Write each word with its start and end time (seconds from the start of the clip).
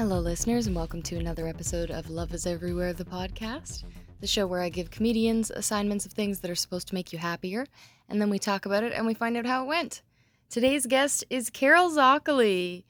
Hello, 0.00 0.18
listeners, 0.18 0.66
and 0.66 0.74
welcome 0.74 1.02
to 1.02 1.18
another 1.18 1.46
episode 1.46 1.90
of 1.90 2.08
Love 2.08 2.32
is 2.32 2.46
Everywhere, 2.46 2.94
the 2.94 3.04
podcast, 3.04 3.84
the 4.22 4.26
show 4.26 4.46
where 4.46 4.62
I 4.62 4.70
give 4.70 4.90
comedians 4.90 5.50
assignments 5.50 6.06
of 6.06 6.12
things 6.12 6.40
that 6.40 6.50
are 6.50 6.54
supposed 6.54 6.88
to 6.88 6.94
make 6.94 7.12
you 7.12 7.18
happier, 7.18 7.66
and 8.08 8.18
then 8.18 8.30
we 8.30 8.38
talk 8.38 8.64
about 8.64 8.82
it 8.82 8.94
and 8.94 9.06
we 9.06 9.12
find 9.12 9.36
out 9.36 9.44
how 9.44 9.62
it 9.62 9.66
went. 9.66 10.00
Today's 10.48 10.86
guest 10.86 11.22
is 11.28 11.50
Carol 11.50 11.90
Zoccoli. 11.90 12.84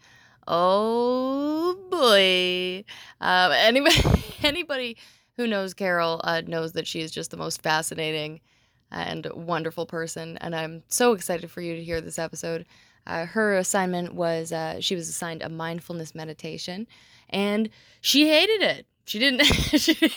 Oh 0.47 1.77
boy. 1.91 2.85
Um, 3.21 3.51
anybody, 3.57 4.03
anybody 4.45 4.97
who 5.37 5.49
knows 5.49 5.75
Carol 5.75 6.21
uh, 6.23 6.43
knows 6.47 6.75
that 6.75 6.87
she 6.87 7.01
is 7.01 7.11
just 7.11 7.33
the 7.33 7.37
most 7.37 7.61
fascinating 7.61 8.41
and 8.93 9.27
wonderful 9.35 9.85
person, 9.85 10.37
and 10.37 10.55
I'm 10.55 10.85
so 10.87 11.15
excited 11.15 11.51
for 11.51 11.61
you 11.61 11.75
to 11.75 11.83
hear 11.83 12.01
this 12.01 12.21
episode. 12.21 12.67
Uh, 13.11 13.27
her 13.27 13.59
assignment 13.59 14.15
was 14.15 14.53
uh, 14.53 14.81
she 14.81 14.95
was 14.95 15.09
assigned 15.09 15.43
a 15.43 15.49
mindfulness 15.49 16.15
meditation, 16.15 16.87
and 17.29 17.69
she 18.01 18.29
hated 18.29 18.63
it. 18.63 18.87
She 19.05 19.19
didn't. 19.19 19.43
she, 19.77 20.13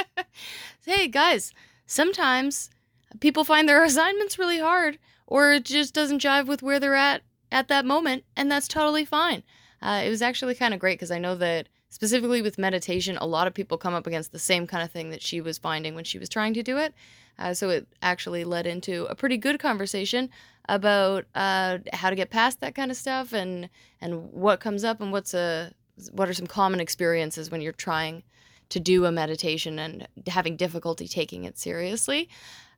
hey 0.86 1.08
guys, 1.08 1.52
sometimes 1.84 2.70
people 3.18 3.42
find 3.42 3.68
their 3.68 3.82
assignments 3.82 4.38
really 4.38 4.60
hard, 4.60 5.00
or 5.26 5.50
it 5.50 5.64
just 5.64 5.94
doesn't 5.94 6.22
jive 6.22 6.46
with 6.46 6.62
where 6.62 6.78
they're 6.78 6.94
at 6.94 7.22
at 7.50 7.66
that 7.66 7.84
moment, 7.84 8.22
and 8.36 8.48
that's 8.48 8.68
totally 8.68 9.04
fine. 9.04 9.42
Uh, 9.82 10.02
it 10.04 10.08
was 10.08 10.22
actually 10.22 10.54
kind 10.54 10.72
of 10.72 10.78
great 10.78 11.00
because 11.00 11.10
I 11.10 11.18
know 11.18 11.34
that 11.34 11.68
specifically 11.88 12.40
with 12.40 12.56
meditation, 12.56 13.18
a 13.20 13.26
lot 13.26 13.48
of 13.48 13.54
people 13.54 13.78
come 13.78 13.94
up 13.94 14.06
against 14.06 14.30
the 14.30 14.38
same 14.38 14.68
kind 14.68 14.84
of 14.84 14.92
thing 14.92 15.10
that 15.10 15.22
she 15.22 15.40
was 15.40 15.58
finding 15.58 15.96
when 15.96 16.04
she 16.04 16.20
was 16.20 16.28
trying 16.28 16.54
to 16.54 16.62
do 16.62 16.78
it. 16.78 16.94
Uh, 17.36 17.52
so 17.52 17.68
it 17.68 17.88
actually 18.00 18.44
led 18.44 18.64
into 18.64 19.06
a 19.06 19.16
pretty 19.16 19.36
good 19.36 19.58
conversation 19.58 20.30
about 20.68 21.24
uh, 21.34 21.78
how 21.92 22.10
to 22.10 22.16
get 22.16 22.30
past 22.30 22.60
that 22.60 22.74
kind 22.74 22.90
of 22.90 22.96
stuff 22.96 23.32
and 23.32 23.68
and 24.00 24.32
what 24.32 24.60
comes 24.60 24.84
up 24.84 25.00
and 25.00 25.12
what's 25.12 25.34
a 25.34 25.72
what 26.12 26.28
are 26.28 26.34
some 26.34 26.46
common 26.46 26.80
experiences 26.80 27.50
when 27.50 27.60
you're 27.60 27.72
trying 27.72 28.22
to 28.68 28.80
do 28.80 29.04
a 29.04 29.12
meditation 29.12 29.78
and 29.78 30.08
having 30.26 30.56
difficulty 30.56 31.06
taking 31.06 31.44
it 31.44 31.58
seriously. 31.58 32.28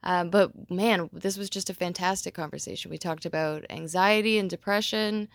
Uh, 0.03 0.25
but 0.25 0.71
man, 0.71 1.09
this 1.13 1.39
was 1.39 1.49
just 1.49 1.71
a 1.71 1.75
fantastic 1.75 2.35
conversation. 2.35 2.91
We 2.91 2.99
talked 2.99 3.25
about 3.25 3.65
anxiety 3.71 4.39
and 4.39 4.51
depression, 4.51 5.29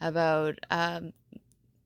about 0.00 0.58
um, 0.70 1.12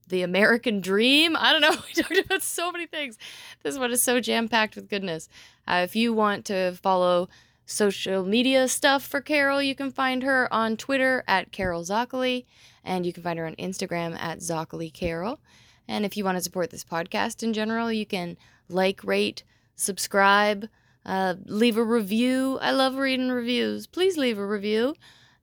the 0.08 0.22
American 0.22 0.80
dream. 0.80 1.36
I 1.36 1.52
don't 1.52 1.60
know. 1.60 1.76
We 1.96 2.02
talked 2.02 2.18
about 2.26 2.42
so 2.42 2.72
many 2.72 2.86
things. 2.86 3.18
This 3.62 3.78
one 3.78 3.92
is 3.92 4.02
so 4.02 4.20
jam 4.20 4.48
packed 4.48 4.74
with 4.74 4.88
goodness. 4.88 5.28
Uh, 5.68 5.82
if 5.84 5.94
you 5.94 6.12
want 6.12 6.44
to 6.46 6.72
follow 6.82 7.28
social 7.66 8.24
media 8.24 8.68
stuff 8.68 9.02
for 9.02 9.20
Carol, 9.20 9.62
you 9.62 9.74
can 9.74 9.90
find 9.90 10.22
her 10.22 10.52
on 10.52 10.76
Twitter 10.76 11.24
at 11.26 11.52
Carol 11.52 11.82
Zoccoli, 11.82 12.44
and 12.84 13.06
you 13.06 13.12
can 13.12 13.22
find 13.22 13.38
her 13.38 13.46
on 13.46 13.56
Instagram 13.56 14.18
at 14.18 14.38
Zoccoli 14.38 14.92
Carol. 14.92 15.40
And 15.88 16.04
if 16.04 16.16
you 16.16 16.24
want 16.24 16.36
to 16.36 16.42
support 16.42 16.70
this 16.70 16.84
podcast 16.84 17.42
in 17.42 17.52
general, 17.52 17.92
you 17.92 18.06
can 18.06 18.36
like, 18.68 19.04
rate, 19.04 19.44
subscribe, 19.76 20.68
uh, 21.04 21.34
leave 21.44 21.76
a 21.76 21.84
review. 21.84 22.58
I 22.60 22.70
love 22.70 22.96
reading 22.96 23.30
reviews. 23.30 23.86
Please 23.86 24.16
leave 24.16 24.38
a 24.38 24.46
review. 24.46 24.94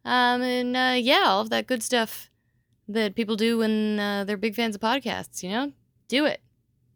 Um, 0.04 0.42
and 0.42 0.76
uh, 0.76 0.96
yeah, 0.98 1.24
all 1.26 1.42
of 1.42 1.50
that 1.52 1.68
good 1.68 1.84
stuff 1.84 2.30
that 2.88 3.16
people 3.16 3.36
do 3.36 3.60
when 3.60 4.00
uh, 4.00 4.24
they're 4.24 4.38
big 4.38 4.56
fans 4.56 4.76
of 4.76 4.82
podcasts, 4.82 5.44
you 5.44 5.50
know? 5.50 5.72
Do 6.08 6.26
it. 6.26 6.42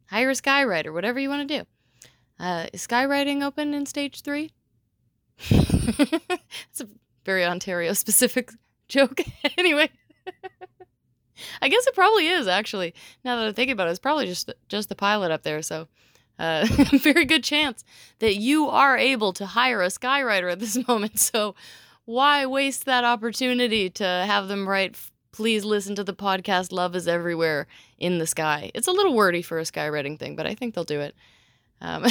Hire 0.07 0.31
a 0.31 0.33
skywriter, 0.33 0.91
whatever 0.91 1.19
you 1.19 1.29
want 1.29 1.47
to 1.47 1.59
do. 1.59 1.65
Uh, 2.39 2.67
is 2.73 2.85
skywriting 2.85 3.43
open 3.43 3.73
in 3.73 3.85
stage 3.85 4.21
three? 4.21 4.51
It's 5.49 6.81
a 6.81 6.87
very 7.25 7.45
Ontario 7.45 7.93
specific 7.93 8.51
joke. 8.87 9.21
anyway, 9.57 9.89
I 11.61 11.69
guess 11.69 11.87
it 11.87 11.95
probably 11.95 12.27
is 12.27 12.47
actually. 12.47 12.93
Now 13.23 13.37
that 13.37 13.47
I'm 13.47 13.53
thinking 13.53 13.73
about 13.73 13.87
it, 13.87 13.91
it's 13.91 13.99
probably 13.99 14.25
just 14.25 14.51
just 14.69 14.89
the 14.89 14.95
pilot 14.95 15.31
up 15.31 15.43
there. 15.43 15.61
So, 15.61 15.87
uh, 16.39 16.65
very 16.99 17.25
good 17.25 17.43
chance 17.43 17.83
that 18.19 18.35
you 18.35 18.67
are 18.69 18.97
able 18.97 19.33
to 19.33 19.45
hire 19.45 19.81
a 19.81 19.87
skywriter 19.87 20.51
at 20.51 20.59
this 20.59 20.87
moment. 20.87 21.19
So, 21.19 21.55
why 22.05 22.45
waste 22.45 22.85
that 22.85 23.03
opportunity 23.03 23.89
to 23.91 24.05
have 24.05 24.47
them 24.47 24.67
write? 24.67 24.95
Please 25.31 25.65
listen 25.65 25.95
to 25.95 26.03
the 26.03 26.13
podcast. 26.13 26.71
Love 26.71 26.95
is 26.95 27.09
everywhere 27.09 27.67
in 27.97 28.19
the 28.19 28.27
sky. 28.27 28.71
It's 28.73 28.87
a 28.87 28.91
little 28.91 29.13
wordy 29.13 29.41
for 29.41 29.59
a 29.59 29.63
skywriting 29.63 30.17
thing, 30.17 30.37
but 30.37 30.47
I 30.47 30.55
think 30.55 30.73
they'll 30.75 30.85
do 30.85 31.01
it. 31.01 31.13
Um, 31.81 32.05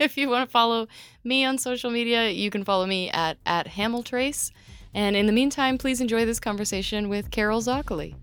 if 0.04 0.16
you 0.16 0.30
want 0.30 0.48
to 0.48 0.50
follow 0.50 0.88
me 1.22 1.44
on 1.44 1.58
social 1.58 1.90
media, 1.90 2.30
you 2.30 2.50
can 2.50 2.64
follow 2.64 2.86
me 2.86 3.10
at, 3.10 3.36
at 3.44 3.66
Hamiltrace. 3.68 4.50
And 4.94 5.14
in 5.14 5.26
the 5.26 5.32
meantime, 5.32 5.76
please 5.76 6.00
enjoy 6.00 6.24
this 6.24 6.40
conversation 6.40 7.08
with 7.10 7.30
Carol 7.30 7.60
Zoccoli. 7.60 8.14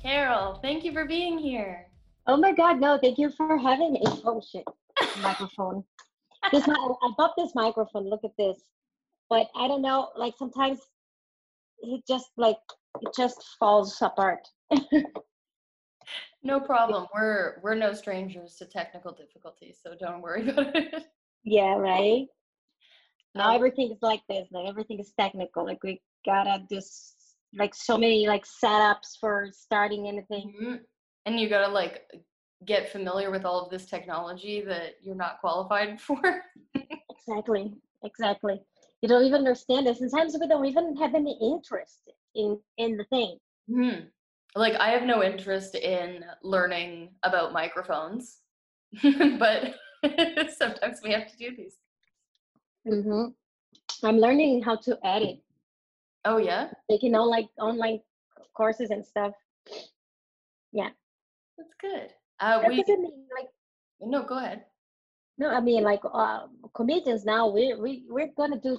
Carol, 0.00 0.54
thank 0.62 0.84
you 0.84 0.92
for 0.92 1.04
being 1.04 1.36
here. 1.36 1.86
Oh 2.26 2.36
my 2.36 2.52
God, 2.52 2.80
no, 2.80 2.96
thank 2.96 3.18
you 3.18 3.30
for 3.30 3.58
having 3.58 3.92
me. 3.92 4.02
Oh 4.24 4.40
shit, 4.40 4.64
microphone. 5.18 5.84
This 6.52 6.66
mi- 6.66 6.74
I 6.74 7.10
bought 7.16 7.34
this 7.36 7.52
microphone. 7.54 8.08
Look 8.08 8.24
at 8.24 8.36
this, 8.38 8.62
but 9.28 9.48
I 9.56 9.68
don't 9.68 9.82
know. 9.82 10.10
Like 10.16 10.34
sometimes 10.38 10.80
it 11.80 12.02
just 12.08 12.30
like 12.36 12.58
it 13.02 13.10
just 13.16 13.42
falls 13.58 13.96
apart. 14.02 14.46
No 16.42 16.58
problem. 16.58 17.06
We're 17.14 17.60
we're 17.62 17.74
no 17.74 17.92
strangers 17.92 18.56
to 18.56 18.64
technical 18.64 19.12
difficulties, 19.12 19.78
so 19.82 19.94
don't 19.98 20.22
worry 20.22 20.48
about 20.48 20.74
it. 20.74 21.04
yeah, 21.44 21.74
right. 21.76 22.26
Now 23.34 23.50
Um, 23.50 23.56
everything 23.56 23.92
is 23.92 23.98
like 24.02 24.22
this. 24.28 24.48
Like 24.50 24.66
everything 24.68 24.98
is 25.00 25.12
technical. 25.18 25.64
Like 25.66 25.82
we 25.84 26.00
gotta 26.24 26.64
just 26.70 27.16
like 27.54 27.74
so 27.74 27.98
many 27.98 28.26
like 28.26 28.44
setups 28.46 29.18
for 29.20 29.48
starting 29.52 30.08
anything. 30.08 30.54
Mhm. 30.60 30.80
And 31.26 31.38
you 31.38 31.48
gotta 31.48 31.70
like 31.72 32.10
get 32.66 32.90
familiar 32.90 33.30
with 33.30 33.44
all 33.44 33.60
of 33.64 33.70
this 33.70 33.86
technology 33.86 34.60
that 34.62 34.96
you're 35.02 35.14
not 35.14 35.40
qualified 35.40 36.00
for. 36.06 36.20
Exactly, 37.10 37.72
exactly. 38.04 38.60
You 39.02 39.08
don't 39.08 39.24
even 39.24 39.38
understand 39.38 39.86
it. 39.86 39.96
Sometimes 39.96 40.36
we 40.38 40.46
don't 40.46 40.66
even 40.66 40.96
have 40.96 41.14
any 41.14 41.38
interest 41.40 42.10
in 42.34 42.58
in 42.76 42.96
the 42.96 43.04
thing. 43.04 43.38
Hmm. 43.72 44.06
Like 44.54 44.74
I 44.74 44.90
have 44.90 45.04
no 45.04 45.22
interest 45.22 45.74
in 45.74 46.24
learning 46.42 47.10
about 47.22 47.52
microphones, 47.52 48.38
but 49.02 49.74
sometimes 50.58 51.00
we 51.02 51.12
have 51.12 51.30
to 51.30 51.36
do 51.36 51.56
these. 51.56 51.76
hmm 52.86 53.26
I'm 54.02 54.18
learning 54.18 54.62
how 54.62 54.76
to 54.76 54.98
edit. 55.04 55.40
Oh 56.24 56.38
yeah, 56.38 56.70
taking 56.90 57.14
on 57.14 57.28
like 57.28 57.48
online 57.58 58.00
courses 58.54 58.90
and 58.90 59.04
stuff. 59.04 59.32
Yeah. 60.72 60.90
That's 61.56 61.74
good. 61.80 62.10
Uh, 62.40 62.62
we 62.66 62.82
doesn't 62.82 63.02
mean 63.02 63.26
like 63.38 63.48
no, 64.00 64.22
go 64.24 64.38
ahead. 64.38 64.64
no, 65.38 65.48
I 65.50 65.60
mean 65.60 65.82
like 65.84 66.00
uh, 66.12 66.46
comedians 66.74 67.24
now 67.24 67.48
we 67.48 67.74
we 67.74 68.04
we're 68.08 68.32
gonna 68.36 68.60
do 68.60 68.78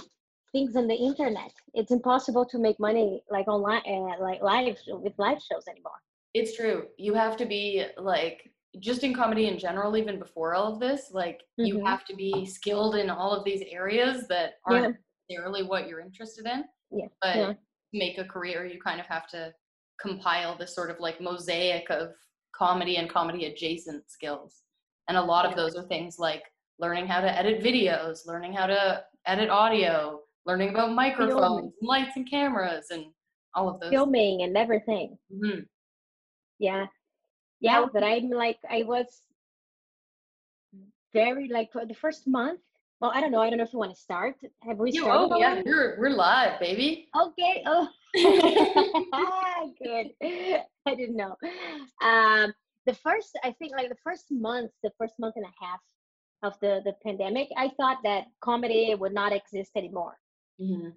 things 0.52 0.76
on 0.76 0.88
the 0.88 0.96
internet. 0.96 1.52
It's 1.74 1.92
impossible 1.92 2.46
to 2.46 2.58
make 2.58 2.80
money 2.80 3.24
like 3.30 3.48
online 3.48 3.82
uh, 3.88 4.20
like 4.20 4.42
live 4.42 4.78
with 4.88 5.14
live 5.18 5.42
shows 5.42 5.68
anymore. 5.70 6.00
It's 6.34 6.56
true. 6.56 6.88
You 6.98 7.14
have 7.14 7.38
to 7.38 7.46
be 7.46 7.86
like 7.98 8.50
just 8.80 9.04
in 9.04 9.14
comedy 9.14 9.48
in 9.48 9.60
general, 9.60 9.96
even 9.98 10.18
before 10.18 10.56
all 10.56 10.74
of 10.74 10.80
this, 10.80 11.12
like 11.12 11.42
you 11.58 11.76
Mhm. 11.78 11.86
have 11.86 12.06
to 12.06 12.16
be 12.16 12.46
skilled 12.46 12.96
in 12.96 13.10
all 13.10 13.32
of 13.32 13.44
these 13.44 13.62
areas 13.70 14.28
that 14.30 14.60
aren't 14.66 14.98
necessarily 15.30 15.64
what 15.64 15.88
you're 15.88 16.00
interested 16.00 16.46
in. 16.46 16.64
Yeah, 16.90 17.08
But 17.22 17.36
yeah. 17.38 17.54
make 17.94 18.18
a 18.18 18.24
career, 18.24 18.66
you 18.66 18.80
kind 18.82 19.00
of 19.02 19.06
have 19.08 19.28
to 19.28 19.54
compile 20.00 20.58
this 20.58 20.74
sort 20.74 20.90
of 20.90 21.00
like 21.02 21.20
mosaic 21.20 21.90
of 21.90 22.14
comedy 22.56 22.98
and 22.98 23.10
comedy 23.10 23.46
adjacent 23.46 24.10
skills. 24.10 24.64
And 25.08 25.18
a 25.18 25.22
lot 25.22 25.46
of 25.46 25.56
those 25.56 25.76
are 25.76 25.84
things 25.84 26.20
like 26.20 26.44
learning 26.80 27.08
how 27.08 27.22
to 27.22 27.38
edit 27.38 27.62
videos, 27.64 28.26
learning 28.26 28.54
how 28.54 28.68
to 28.68 29.04
edit 29.26 29.50
audio, 29.50 30.22
learning 30.46 30.70
about 30.70 30.94
microphones, 30.94 31.74
and 31.80 31.88
lights 31.88 32.12
and 32.16 32.30
cameras, 32.30 32.88
and 32.92 33.06
all 33.54 33.70
of 33.70 33.80
those. 33.80 33.90
Filming 33.92 34.44
and 34.44 34.56
everything. 34.58 35.18
Mhm. 35.34 35.66
Yeah, 36.60 36.86
yeah. 37.60 37.86
But 37.92 38.04
I'm 38.04 38.30
like 38.30 38.60
I 38.70 38.84
was 38.84 39.24
very 41.14 41.48
like 41.50 41.72
for 41.72 41.86
the 41.86 41.94
first 41.94 42.28
month. 42.28 42.62
Well, 43.00 43.12
I 43.14 43.20
don't 43.22 43.32
know. 43.32 43.42
I 43.42 43.50
don't 43.50 43.58
know 43.58 43.64
if 43.64 43.74
you 43.74 43.80
want 43.80 43.94
to 43.96 44.00
start. 44.00 44.36
Have 44.62 44.78
we 44.78 44.92
You- 44.92 45.02
started? 45.02 45.34
oh 45.34 45.40
yeah, 45.40 45.62
we're 45.66 45.98
we're 46.00 46.10
live, 46.12 46.60
baby. 46.60 47.10
Okay. 47.20 47.64
Oh, 47.66 47.88
good. 49.84 50.08
I 50.86 50.96
didn't 50.96 51.16
know. 51.16 51.36
Um, 52.02 52.54
the 52.86 52.94
first, 52.96 53.38
I 53.44 53.52
think, 53.60 53.74
like 53.74 53.90
the 53.90 54.04
first 54.04 54.26
month, 54.32 54.72
the 54.84 54.92
first 54.98 55.14
month 55.20 55.36
and 55.38 55.46
a 55.46 55.66
half 55.66 55.80
of 56.44 56.60
the 56.62 56.82
the 56.84 56.94
pandemic, 57.04 57.50
I 57.58 57.70
thought 57.78 58.00
that 58.04 58.26
comedy 58.42 58.94
would 58.96 59.14
not 59.14 59.34
exist 59.34 59.72
anymore. 59.76 60.18
Mhm. 60.60 60.94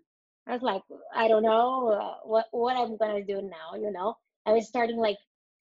I 0.47 0.53
was 0.53 0.63
like, 0.63 0.83
I 1.15 1.29
don't 1.29 1.43
know 1.43 1.89
uh, 1.89 2.17
what 2.25 2.47
what 2.53 2.77
I'm 2.77 2.97
gonna 2.97 3.25
do 3.25 3.43
now. 3.43 3.77
You 3.77 3.91
know, 3.93 4.17
I 4.47 4.53
was 4.53 4.69
starting 4.69 4.97
like 4.97 5.19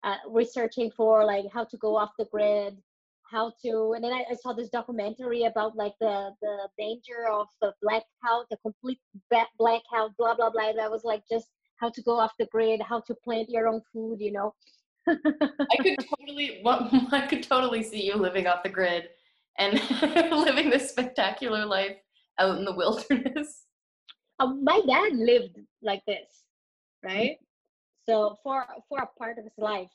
uh, 0.03 0.17
researching 0.29 0.91
for 0.91 1.25
like 1.25 1.45
how 1.53 1.65
to 1.65 1.77
go 1.77 1.97
off 1.97 2.11
the 2.17 2.25
grid 2.25 2.77
how 3.31 3.51
to 3.63 3.93
and 3.95 4.03
then 4.03 4.13
I, 4.13 4.23
I, 4.31 4.35
saw 4.35 4.53
this 4.53 4.69
documentary 4.69 5.43
about 5.43 5.75
like 5.75 5.93
the 5.99 6.31
the 6.41 6.69
danger 6.77 7.27
of 7.31 7.47
the 7.61 7.73
blackout 7.81 8.45
the 8.51 8.57
complete 8.61 8.99
blackout 9.57 10.15
blah 10.17 10.35
blah 10.35 10.49
blah 10.49 10.73
that 10.73 10.91
was 10.91 11.03
like 11.03 11.23
just 11.29 11.47
how 11.77 11.89
to 11.89 12.01
go 12.03 12.19
off 12.19 12.31
the 12.37 12.45
grid 12.47 12.81
how 12.81 13.01
to 13.01 13.15
plant 13.23 13.49
your 13.49 13.67
own 13.67 13.81
food 13.91 14.17
you 14.19 14.31
know? 14.31 14.53
I 15.07 15.77
could 15.81 15.97
totally 16.17 16.61
well, 16.63 16.89
i 17.11 17.25
could 17.27 17.43
totally 17.43 17.83
see 17.83 18.03
you 18.03 18.15
living 18.15 18.47
off 18.47 18.63
the 18.63 18.69
grid 18.69 19.09
and 19.57 19.81
living 20.31 20.69
this 20.69 20.89
spectacular 20.89 21.65
life 21.65 21.97
out 22.37 22.57
in 22.57 22.65
the 22.65 22.75
wilderness. 22.75 23.63
Um, 24.39 24.65
my 24.65 24.81
dad 24.85 25.13
lived 25.13 25.59
like 25.81 26.01
this 26.05 26.43
right? 27.05 27.37
So 28.07 28.37
for 28.43 28.65
for 28.89 28.99
a 28.99 29.19
part 29.19 29.37
of 29.37 29.43
his 29.45 29.53
life 29.57 29.89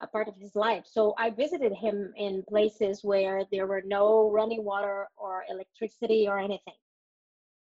a 0.00 0.06
part 0.06 0.28
of 0.28 0.36
his 0.36 0.54
life. 0.54 0.84
So 0.86 1.14
I 1.18 1.30
visited 1.30 1.72
him 1.72 2.12
in 2.16 2.44
places 2.48 3.00
where 3.02 3.44
there 3.50 3.66
were 3.66 3.82
no 3.84 4.30
running 4.30 4.64
water 4.64 5.08
or 5.16 5.44
electricity 5.50 6.26
or 6.28 6.38
anything. 6.38 6.74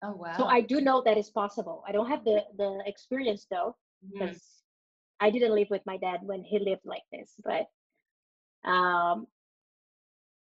Oh 0.03 0.11
wow. 0.11 0.35
So 0.37 0.45
I 0.45 0.61
do 0.61 0.81
know 0.81 1.01
that 1.05 1.17
is 1.17 1.29
possible. 1.29 1.83
I 1.87 1.91
don't 1.91 2.07
have 2.07 2.23
the 2.23 2.43
the 2.57 2.83
experience 2.85 3.47
though 3.49 3.75
because 4.11 4.37
mm-hmm. 4.37 5.27
I 5.27 5.29
didn't 5.31 5.55
live 5.55 5.69
with 5.69 5.81
my 5.85 5.97
dad 5.97 6.19
when 6.21 6.43
he 6.43 6.59
lived 6.59 6.85
like 6.85 7.03
this, 7.11 7.33
but 7.43 8.69
um 8.69 9.27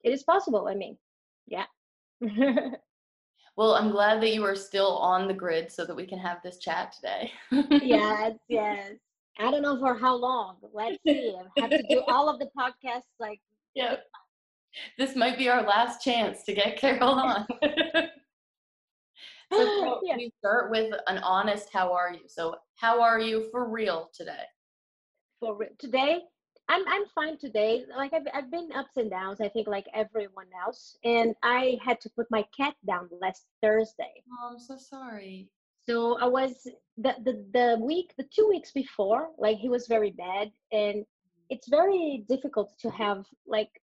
it 0.04 0.12
is 0.12 0.24
possible. 0.24 0.68
I 0.68 0.76
mean, 0.76 0.98
yeah. 1.48 1.66
well, 3.56 3.76
I'm 3.76 3.92
glad 3.92 4.22
that 4.22 4.34
you 4.34 4.44
are 4.44 4.56
still 4.56 4.98
on 4.98 5.28
the 5.28 5.34
grid 5.34 5.72
so 5.72 5.86
that 5.86 5.96
we 5.96 6.06
can 6.06 6.20
have 6.20 6.42
this 6.44 6.58
chat 6.58 6.94
today. 6.94 7.32
yes, 7.82 8.34
yes. 8.50 8.94
I 9.40 9.50
don't 9.50 9.62
know 9.62 9.80
for 9.80 9.96
how 9.98 10.16
long. 10.16 10.58
Let's 10.74 10.98
see. 11.06 11.34
I 11.58 11.62
have 11.62 11.70
to 11.70 11.84
do 11.90 12.02
all 12.08 12.30
of 12.30 12.40
the 12.40 12.50
podcasts 12.58 13.04
like. 13.20 13.40
Yeah. 13.74 13.96
This 14.98 15.16
might 15.16 15.38
be 15.38 15.50
our 15.50 15.64
last 15.64 16.04
chance 16.04 16.44
to 16.44 16.54
get 16.54 16.78
Carol 16.78 17.10
on. 17.10 17.48
so 19.52 20.02
yeah. 20.04 20.18
we 20.18 20.32
start 20.40 20.70
with 20.70 20.94
an 21.08 21.20
honest 21.20 21.70
"How 21.72 21.94
are 21.94 22.14
you?" 22.14 22.28
So, 22.28 22.56
how 22.76 23.02
are 23.02 23.20
you 23.20 23.48
for 23.50 23.68
real 23.70 24.10
today? 24.14 24.44
For 25.40 25.56
real 25.56 25.70
today, 25.80 26.20
I'm 26.68 26.88
I'm 26.88 27.06
fine 27.16 27.38
today. 27.40 27.86
Like 27.96 28.14
I've 28.14 28.28
I've 28.34 28.52
been 28.52 28.70
ups 28.76 28.98
and 28.98 29.10
downs. 29.10 29.42
I 29.42 29.50
think 29.50 29.68
like 29.68 29.88
everyone 29.94 30.48
else, 30.62 30.98
and 31.04 31.34
I 31.42 31.80
had 31.84 32.00
to 32.02 32.10
put 32.10 32.28
my 32.30 32.46
cat 32.56 32.76
down 32.86 33.10
last 33.22 33.46
Thursday. 33.64 34.24
Oh, 34.32 34.50
I'm 34.52 34.60
so 34.60 34.78
sorry 34.78 35.50
so 35.90 36.18
i 36.20 36.26
was 36.26 36.68
the, 36.98 37.14
the 37.26 37.34
the 37.54 37.78
week 37.82 38.14
the 38.18 38.26
two 38.36 38.48
weeks 38.48 38.72
before 38.72 39.30
like 39.38 39.58
he 39.58 39.70
was 39.70 39.88
very 39.88 40.12
bad 40.12 40.52
and 40.72 41.06
it's 41.50 41.68
very 41.68 42.24
difficult 42.30 42.72
to 42.80 42.90
have 42.92 43.26
like 43.48 43.82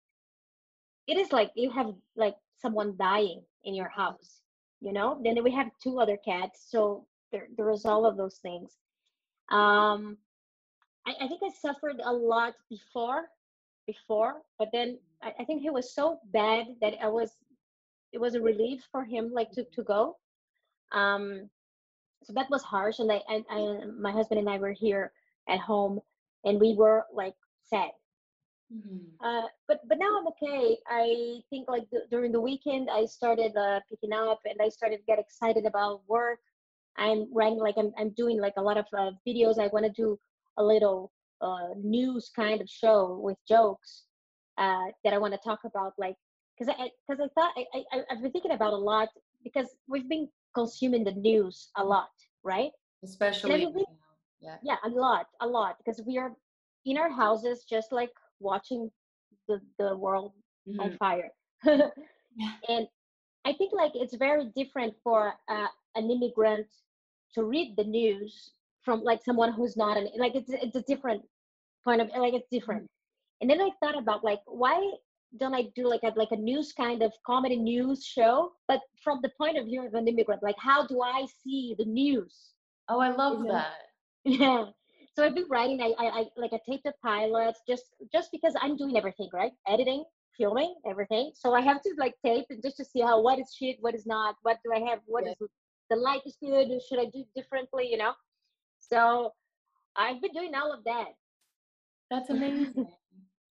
it 1.06 1.16
is 1.16 1.32
like 1.32 1.50
you 1.54 1.70
have 1.70 1.94
like 2.16 2.36
someone 2.60 2.94
dying 2.98 3.42
in 3.64 3.74
your 3.74 3.88
house 3.88 4.40
you 4.84 4.92
know? 4.92 5.18
Then 5.24 5.42
we 5.42 5.50
have 5.52 5.70
two 5.82 5.98
other 5.98 6.18
cats 6.18 6.66
so 6.70 7.06
there 7.32 7.48
there 7.56 7.70
was 7.70 7.86
all 7.86 8.04
of 8.06 8.16
those 8.16 8.38
things. 8.38 8.70
Um 9.50 10.18
i, 11.06 11.12
I 11.22 11.28
think 11.28 11.40
i 11.42 11.50
suffered 11.66 12.00
a 12.04 12.12
lot 12.12 12.54
before 12.68 13.22
before 13.86 14.42
but 14.58 14.68
then 14.72 14.98
I, 15.22 15.32
I 15.40 15.44
think 15.44 15.62
he 15.62 15.70
was 15.70 15.94
so 15.94 16.18
bad 16.32 16.64
that 16.80 16.94
i 17.02 17.08
was 17.08 17.30
it 18.12 18.20
was 18.20 18.34
a 18.34 18.40
relief 18.40 18.80
for 18.92 19.04
him 19.04 19.32
like 19.32 19.50
to 19.52 19.64
to 19.76 19.82
go. 19.82 20.16
Um 20.92 21.50
so 22.24 22.32
that 22.32 22.50
was 22.50 22.62
harsh 22.62 22.98
and 22.98 23.10
I, 23.10 23.20
I, 23.28 23.42
I 23.50 23.84
my 23.98 24.12
husband 24.12 24.38
and 24.40 24.48
i 24.48 24.58
were 24.58 24.72
here 24.72 25.12
at 25.48 25.60
home 25.60 26.00
and 26.44 26.60
we 26.60 26.74
were 26.74 27.04
like 27.12 27.34
sad. 27.62 27.90
Mm-hmm. 28.74 29.24
uh, 29.24 29.46
but 29.68 29.80
but 29.88 29.98
now 29.98 30.18
i'm 30.18 30.26
okay. 30.28 30.78
I 30.88 31.40
think 31.50 31.68
like 31.68 31.84
the, 31.92 32.00
during 32.10 32.32
the 32.32 32.40
weekend 32.40 32.88
i 32.90 33.04
started 33.04 33.54
uh, 33.56 33.80
picking 33.90 34.12
up 34.12 34.40
and 34.46 34.58
i 34.60 34.68
started 34.68 34.98
to 34.98 35.04
get 35.04 35.18
excited 35.18 35.66
about 35.66 36.02
work. 36.08 36.40
I'm 36.96 37.28
writing 37.32 37.58
like 37.58 37.76
i'm, 37.76 37.92
I'm 37.98 38.10
doing 38.10 38.40
like 38.40 38.54
a 38.56 38.62
lot 38.62 38.78
of 38.78 38.86
uh, 38.96 39.10
videos. 39.26 39.58
I 39.58 39.68
want 39.68 39.84
to 39.84 39.92
do 39.92 40.18
a 40.56 40.64
little 40.64 41.12
uh, 41.40 41.74
news 41.76 42.30
kind 42.34 42.60
of 42.60 42.68
show 42.68 43.20
with 43.22 43.36
jokes 43.46 44.04
uh, 44.58 44.86
that 45.02 45.12
i 45.12 45.18
want 45.18 45.34
to 45.34 45.40
talk 45.44 45.60
about 45.64 45.92
like 45.98 46.16
because 46.56 46.74
i 46.78 46.88
because 47.06 47.20
I, 47.20 47.24
I 47.24 47.28
thought 47.34 47.52
I, 47.56 47.82
I 47.92 48.02
i've 48.10 48.22
been 48.22 48.32
thinking 48.32 48.52
about 48.52 48.72
a 48.72 48.76
lot 48.76 49.08
because 49.42 49.68
we've 49.88 50.08
been 50.08 50.28
consuming 50.54 51.04
the 51.04 51.12
news 51.12 51.70
a 51.76 51.84
lot, 51.84 52.10
right? 52.42 52.70
Especially, 53.02 53.68
yeah, 54.40 54.56
yeah, 54.62 54.76
a 54.84 54.88
lot, 54.88 55.26
a 55.40 55.46
lot, 55.46 55.76
because 55.78 56.00
we 56.06 56.18
are 56.18 56.32
in 56.86 56.96
our 56.98 57.10
houses 57.10 57.64
just 57.68 57.92
like 57.92 58.12
watching 58.40 58.90
the 59.48 59.60
the 59.78 59.96
world 59.96 60.32
mm-hmm. 60.68 60.80
on 60.80 60.96
fire. 60.96 61.30
yeah. 61.64 62.52
And 62.68 62.86
I 63.44 63.52
think 63.52 63.72
like 63.72 63.92
it's 63.94 64.14
very 64.14 64.50
different 64.56 64.94
for 65.02 65.34
uh, 65.48 65.66
an 65.94 66.10
immigrant 66.10 66.66
to 67.34 67.44
read 67.44 67.74
the 67.76 67.84
news 67.84 68.52
from 68.82 69.02
like 69.02 69.22
someone 69.24 69.52
who's 69.52 69.76
not 69.76 69.96
an 69.96 70.08
like 70.16 70.34
it's 70.34 70.50
it's 70.50 70.76
a 70.76 70.82
different 70.82 71.22
point 71.84 72.00
of 72.00 72.08
like 72.16 72.34
it's 72.34 72.48
different. 72.50 72.82
Mm-hmm. 72.82 73.40
And 73.40 73.50
then 73.50 73.60
I 73.60 73.70
thought 73.80 73.98
about 73.98 74.24
like 74.24 74.40
why 74.46 74.78
don't 75.38 75.54
I 75.54 75.64
do 75.74 75.88
like 75.88 76.02
a 76.02 76.12
like 76.16 76.30
a 76.32 76.36
news 76.36 76.72
kind 76.72 77.02
of 77.02 77.12
comedy 77.26 77.56
news 77.56 78.04
show, 78.04 78.52
but 78.68 78.80
from 79.02 79.20
the 79.22 79.30
point 79.38 79.58
of 79.58 79.66
view 79.66 79.86
of 79.86 79.94
an 79.94 80.08
immigrant, 80.08 80.42
like 80.42 80.56
how 80.58 80.86
do 80.86 81.02
I 81.02 81.26
see 81.42 81.74
the 81.78 81.84
news? 81.84 82.52
Oh, 82.88 83.00
I 83.00 83.10
love 83.10 83.40
you 83.40 83.46
know? 83.46 83.52
that. 83.54 83.72
Yeah. 84.26 84.64
So 85.14 85.24
I've 85.24 85.34
been 85.34 85.46
writing. 85.48 85.80
I, 85.80 85.92
I, 86.02 86.06
I 86.20 86.24
like 86.36 86.52
I 86.52 86.60
taped 86.68 86.84
the 86.84 86.92
pilots 87.02 87.60
just 87.68 87.84
just 88.12 88.30
because 88.32 88.54
I'm 88.60 88.76
doing 88.76 88.96
everything 88.96 89.28
right, 89.32 89.52
editing, 89.68 90.04
filming, 90.36 90.74
everything. 90.88 91.32
So 91.34 91.54
I 91.54 91.60
have 91.60 91.82
to 91.82 91.94
like 91.98 92.14
tape 92.24 92.46
and 92.50 92.62
just 92.62 92.76
to 92.78 92.84
see 92.84 93.00
how 93.00 93.20
what 93.22 93.38
is 93.38 93.54
shit, 93.56 93.76
what 93.80 93.94
is 93.94 94.06
not, 94.06 94.36
what 94.42 94.58
do 94.64 94.72
I 94.74 94.80
have, 94.90 95.00
What 95.06 95.24
yeah. 95.24 95.32
is 95.32 95.48
the 95.90 95.96
light 95.96 96.22
is 96.26 96.36
good, 96.40 96.68
should 96.88 96.98
I 96.98 97.06
do 97.12 97.24
differently, 97.36 97.88
you 97.90 97.98
know? 97.98 98.12
So 98.80 99.32
I've 99.96 100.20
been 100.20 100.32
doing 100.32 100.54
all 100.54 100.72
of 100.72 100.82
that. 100.84 101.08
That's 102.10 102.30
amazing. 102.30 102.74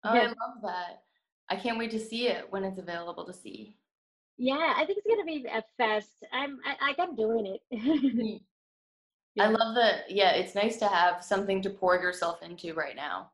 oh, 0.03 0.13
yeah. 0.13 0.21
I 0.21 0.25
love 0.27 0.61
that. 0.63 1.01
I 1.49 1.55
can't 1.55 1.77
wait 1.77 1.91
to 1.91 1.99
see 1.99 2.27
it 2.27 2.45
when 2.49 2.63
it's 2.63 2.79
available 2.79 3.25
to 3.25 3.33
see. 3.33 3.75
Yeah, 4.37 4.73
I 4.75 4.85
think 4.85 4.99
it's 4.99 5.07
gonna 5.07 5.25
be 5.25 5.45
a 5.51 5.63
fest. 5.77 6.23
I'm 6.31 6.59
I, 6.65 6.93
I 6.97 7.01
am 7.01 7.15
doing 7.15 7.45
it. 7.45 7.61
Mm-hmm. 7.73 8.19
yeah. 9.35 9.43
I 9.43 9.47
love 9.47 9.75
that. 9.75 10.09
Yeah, 10.09 10.31
it's 10.31 10.55
nice 10.55 10.77
to 10.77 10.87
have 10.87 11.23
something 11.23 11.61
to 11.63 11.69
pour 11.69 11.95
yourself 11.95 12.41
into 12.41 12.73
right 12.73 12.95
now. 12.95 13.31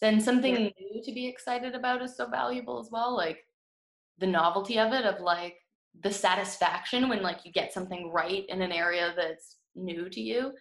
And 0.00 0.22
something 0.22 0.54
yeah. 0.54 0.70
new 0.80 1.02
to 1.02 1.12
be 1.12 1.26
excited 1.26 1.74
about 1.74 2.02
is 2.02 2.16
so 2.16 2.28
valuable 2.28 2.78
as 2.78 2.90
well. 2.90 3.16
Like 3.16 3.44
the 4.18 4.26
novelty 4.26 4.78
of 4.78 4.92
it, 4.92 5.04
of 5.04 5.20
like 5.20 5.56
the 6.02 6.12
satisfaction 6.12 7.08
when 7.08 7.22
like 7.22 7.44
you 7.44 7.52
get 7.52 7.72
something 7.72 8.10
right 8.10 8.44
in 8.48 8.62
an 8.62 8.72
area 8.72 9.12
that's 9.16 9.56
new 9.74 10.08
to 10.08 10.20
you. 10.20 10.52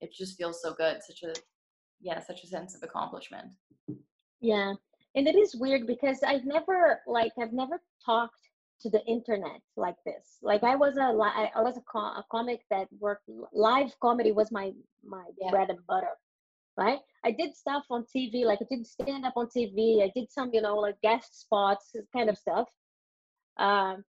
It 0.00 0.12
just 0.12 0.36
feels 0.36 0.60
so 0.62 0.74
good. 0.74 0.98
Such 1.02 1.22
a 1.22 1.34
yeah, 2.00 2.18
such 2.18 2.42
a 2.42 2.46
sense 2.46 2.74
of 2.74 2.82
accomplishment. 2.82 3.48
Yeah 4.40 4.74
and 5.14 5.28
it 5.28 5.36
is 5.36 5.54
weird 5.54 5.86
because 5.86 6.22
i've 6.22 6.44
never 6.44 7.00
like 7.06 7.32
i've 7.40 7.52
never 7.52 7.80
talked 8.04 8.44
to 8.80 8.90
the 8.90 9.04
internet 9.06 9.60
like 9.76 9.96
this. 10.04 10.38
Like 10.42 10.62
i 10.62 10.76
was 10.76 10.96
a 10.96 11.02
i 11.02 11.62
was 11.62 11.76
a, 11.76 11.82
com- 11.90 12.16
a 12.16 12.24
comic 12.30 12.60
that 12.70 12.88
worked 12.98 13.28
live 13.52 13.94
comedy 14.00 14.32
was 14.32 14.52
my 14.52 14.72
my 15.04 15.24
yeah. 15.40 15.50
bread 15.50 15.70
and 15.70 15.78
butter 15.88 16.14
right? 16.76 16.98
I 17.24 17.30
did 17.30 17.54
stuff 17.54 17.84
on 17.88 18.04
tv 18.04 18.44
like 18.44 18.58
i 18.60 18.66
did 18.68 18.86
stand 18.86 19.24
up 19.24 19.34
on 19.36 19.46
tv 19.46 20.02
i 20.02 20.10
did 20.14 20.30
some 20.30 20.50
you 20.52 20.60
know 20.60 20.76
like 20.76 21.00
guest 21.02 21.40
spots 21.40 21.94
kind 22.14 22.28
of 22.28 22.36
stuff. 22.36 22.68
Um 23.58 24.04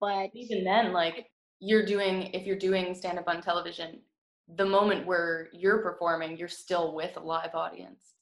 but 0.00 0.30
even 0.34 0.64
then 0.64 0.92
like 0.92 1.26
you're 1.60 1.84
doing 1.84 2.30
if 2.32 2.46
you're 2.46 2.58
doing 2.58 2.94
stand 2.94 3.18
up 3.18 3.28
on 3.28 3.42
television 3.42 4.00
the 4.56 4.64
moment 4.64 5.06
where 5.06 5.50
you're 5.52 5.82
performing 5.82 6.36
you're 6.36 6.48
still 6.48 6.94
with 6.94 7.16
a 7.16 7.20
live 7.20 7.54
audience 7.54 8.14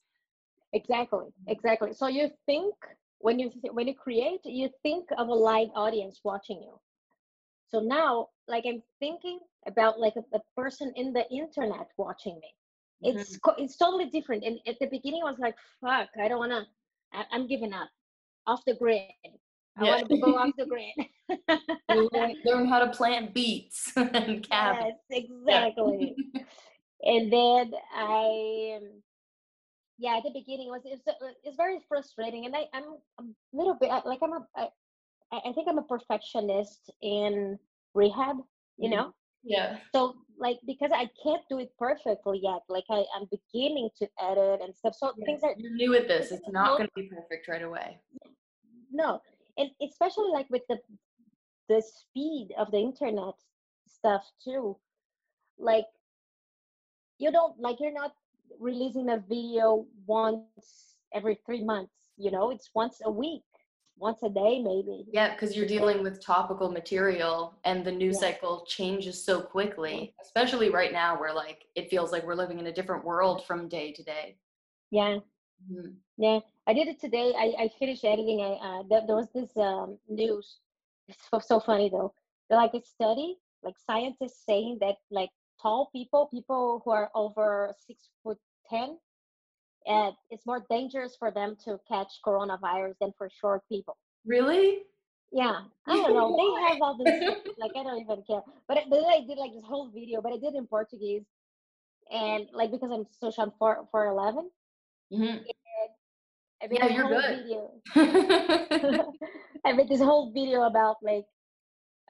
Exactly, 0.73 1.27
exactly. 1.47 1.93
So 1.93 2.09
you 2.09 2.31
think 2.47 2.75
when 3.21 3.39
you 3.39 3.51
when 3.73 3.89
you 3.89 3.95
create, 3.95 4.41
you 4.45 4.69
think 4.83 5.09
of 5.17 5.29
a 5.29 5.35
live 5.35 5.69
audience 5.75 6.21
watching 6.25 6.63
you. 6.63 6.79
So 7.69 7.81
now, 7.81 8.29
like 8.47 8.65
I'm 8.67 8.83
thinking 9.01 9.41
about 9.67 9.99
like 9.99 10.15
a, 10.17 10.37
a 10.37 10.41
person 10.57 10.93
in 10.97 11.13
the 11.13 11.29
internet 11.31 11.89
watching 11.97 12.35
me. 12.37 12.55
It's 13.03 13.37
mm-hmm. 13.37 13.63
it's 13.63 13.77
totally 13.77 14.07
different. 14.07 14.45
And 14.45 14.59
at 14.67 14.77
the 14.81 14.87
beginning, 14.87 15.23
I 15.25 15.31
was 15.31 15.39
like, 15.39 15.57
"Fuck, 15.81 16.09
I 16.21 16.29
don't 16.29 16.39
wanna. 16.39 16.67
I, 17.13 17.25
am 17.33 17.47
giving 17.47 17.73
up. 17.73 17.89
Off 18.47 18.63
the 18.67 18.75
grid. 18.75 19.03
I 19.77 19.85
yeah. 19.85 19.97
want 19.97 20.09
to 20.09 20.19
go 20.19 20.37
off 20.37 20.51
the 20.57 20.67
grid." 20.73 21.09
learn, 21.89 22.35
learn, 22.45 22.67
how 22.67 22.79
to 22.81 22.91
plant 22.91 23.35
beets 23.35 23.93
and 23.97 24.49
cabbage. 24.49 24.95
Yes, 25.11 25.25
exactly. 25.25 26.15
Yeah. 26.35 26.43
and 27.03 27.33
then 27.33 27.73
I 27.95 28.79
yeah 29.99 30.17
at 30.17 30.23
the 30.23 30.31
beginning 30.31 30.69
it 30.69 30.71
was 30.71 30.83
it's, 30.85 31.03
it's 31.45 31.57
very 31.57 31.79
frustrating 31.89 32.47
and 32.47 32.55
I, 32.55 32.67
i'm 32.73 32.85
a 33.21 33.25
little 33.53 33.75
bit 33.75 33.91
like 34.05 34.21
i'm 34.23 34.33
a 34.33 34.47
I, 34.57 34.69
I 35.33 35.53
think 35.53 35.69
i'm 35.69 35.79
a 35.79 35.83
perfectionist 35.83 36.91
in 37.03 37.59
rehab 37.95 38.37
you 38.77 38.89
mm-hmm. 38.89 38.97
know 38.97 39.15
Yeah. 39.45 39.79
So 39.95 40.17
like 40.39 40.59
because 40.67 40.91
I 40.93 41.09
can't 41.23 41.43
do 41.49 41.59
it 41.59 41.71
perfectly 41.79 42.41
yet, 42.43 42.63
like 42.69 42.85
I, 42.91 43.05
I'm 43.17 43.29
beginning 43.31 43.89
to 43.99 44.09
edit 44.21 44.61
and 44.63 44.75
stuff. 44.75 44.95
So 44.97 45.13
yeah. 45.17 45.25
things 45.25 45.43
are 45.43 45.55
You're 45.57 45.75
new 45.75 45.95
at 45.95 46.09
this. 46.09 46.33
It's 46.33 46.49
not 46.49 46.79
going 46.79 46.89
to 46.89 46.93
be 46.95 47.09
perfect 47.09 47.49
right 47.49 47.63
away. 47.63 47.99
no, 48.93 49.21
and 49.57 49.71
especially 49.83 50.31
like 50.33 50.47
with 50.51 50.63
the 50.69 50.79
the 51.69 51.83
speed 51.83 52.49
of 52.59 52.71
the 52.71 52.79
internet 52.79 53.35
stuff 53.87 54.23
too. 54.43 54.77
Like 55.59 55.87
you 57.19 57.33
don't 57.33 57.59
like 57.61 57.79
you're 57.81 57.93
not 57.93 58.13
releasing 58.59 59.11
a 59.11 59.19
video 59.19 59.87
once 60.07 60.97
every 61.13 61.39
three 61.47 61.65
months. 61.65 61.93
You 62.17 62.31
know, 62.31 62.51
it's 62.51 62.71
once 62.75 63.01
a 63.05 63.11
week, 63.11 63.45
once 63.97 64.23
a 64.23 64.29
day 64.29 64.61
maybe. 64.63 65.05
Yeah, 65.13 65.33
because 65.33 65.57
you're 65.57 65.67
dealing 65.67 66.03
with 66.03 66.21
topical 66.25 66.71
material 66.71 67.59
and 67.65 67.85
the 67.85 67.93
news 67.93 68.17
Yeah. 68.21 68.33
cycle 68.33 68.65
changes 68.67 69.25
so 69.25 69.41
quickly, 69.41 70.15
especially 70.21 70.71
right 70.71 70.93
now 70.93 71.19
where 71.19 71.33
like 71.33 71.67
it 71.75 71.91
feels 71.91 72.13
like 72.13 72.25
we're 72.25 72.35
living 72.35 72.59
in 72.59 72.67
a 72.67 72.73
different 72.73 73.05
world 73.05 73.45
from 73.47 73.69
day 73.69 73.93
to 73.93 74.03
day. 74.03 74.37
Yeah. 74.91 75.19
Mhm. 75.71 75.97
Yeah, 76.17 76.41
I 76.67 76.73
did 76.73 76.89
it 76.89 77.01
today. 77.01 77.33
I, 77.37 77.65
I 77.65 77.69
finished 77.79 78.05
editing. 78.05 78.41
I 78.41 78.53
uh, 78.55 78.83
there, 78.89 79.03
there 79.07 79.17
was 79.17 79.31
this 79.35 79.57
um, 79.57 79.99
news. 80.09 80.59
It's 81.09 81.19
so, 81.31 81.39
so 81.39 81.61
funny 81.61 81.89
though. 81.89 82.13
They're 82.49 82.59
like 82.59 82.75
a 82.75 82.83
study, 82.83 83.39
like 83.63 83.75
scientists 83.79 84.45
saying 84.47 84.79
that 84.81 84.97
like 85.11 85.31
tall 85.61 85.91
people, 85.93 86.27
people 86.33 86.83
who 86.85 86.91
are 86.91 87.11
over 87.15 87.75
six 87.87 88.09
foot 88.23 88.39
ten, 88.69 88.99
uh, 89.89 90.11
it's 90.31 90.45
more 90.47 90.65
dangerous 90.71 91.17
for 91.19 91.31
them 91.31 91.57
to 91.65 91.79
catch 91.89 92.09
coronavirus 92.27 92.95
than 93.01 93.13
for 93.17 93.29
short 93.31 93.63
people. 93.69 93.97
Really? 94.27 94.83
Yeah, 95.33 95.61
I 95.87 95.97
don't 95.97 96.15
know. 96.15 96.37
They 96.37 96.69
have 96.69 96.79
all 96.81 96.97
this 96.97 97.09
like 97.59 97.73
I 97.77 97.83
don't 97.83 98.01
even 98.01 98.23
care. 98.27 98.43
But 98.67 98.79
it- 98.79 98.91
then 98.91 99.05
I 99.05 99.21
did 99.27 99.39
like 99.39 99.53
this 99.53 99.65
whole 99.65 99.89
video, 99.91 100.21
but 100.23 100.33
I 100.33 100.39
did 100.39 100.55
in 100.55 100.67
Portuguese, 100.67 101.25
and 102.11 102.47
like 102.53 102.71
because 102.71 102.91
I'm 102.91 103.07
social 103.21 103.45
I'm 103.45 103.53
four 103.59 103.87
four 103.91 104.07
eleven. 104.07 104.51
Mhm. 105.13 105.45
I 106.63 106.67
made 106.67 106.79
Yeah, 106.79 106.87
a 106.87 106.93
you're 106.93 107.09
good. 107.09 107.37
video. 107.37 107.71
I 109.65 109.73
made 109.73 109.89
this 109.89 110.01
whole 110.01 110.33
video 110.33 110.63
about 110.63 110.97
like 111.03 111.27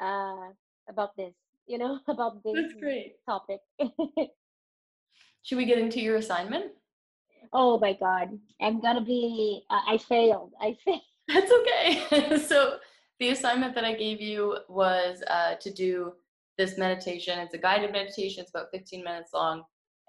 uh 0.01 0.53
about 0.89 1.17
this, 1.17 1.35
you 1.69 1.79
know, 1.79 1.99
about 2.09 2.43
this 2.43 2.55
That's 2.55 2.75
great. 2.81 3.17
topic. 3.27 3.61
Should 5.43 5.59
we 5.59 5.65
get 5.65 5.79
into 5.79 6.01
your 6.01 6.17
assignment? 6.17 6.73
oh 7.55 7.79
my 7.79 7.95
god, 7.95 8.39
I'm 8.61 8.81
gonna 8.81 9.05
be. 9.05 9.63
Uh, 9.71 9.81
I 9.87 9.99
failed. 9.99 10.53
I 10.61 10.77
failed. 10.85 11.01
That's 11.29 11.53
okay. 11.53 12.39
so 12.39 12.77
the 13.21 13.31
assignment 13.31 13.75
that 13.75 13.85
I 13.85 13.95
gave 13.95 14.21
you 14.21 14.59
was 14.69 15.23
uh, 15.29 15.55
to 15.61 15.73
do 15.73 16.13
this 16.57 16.77
meditation. 16.79 17.39
It's 17.39 17.55
a 17.55 17.59
guided 17.59 17.93
meditation. 17.93 18.43
It's 18.43 18.51
about 18.51 18.69
15 18.73 19.05
minutes 19.05 19.31
long, 19.33 19.63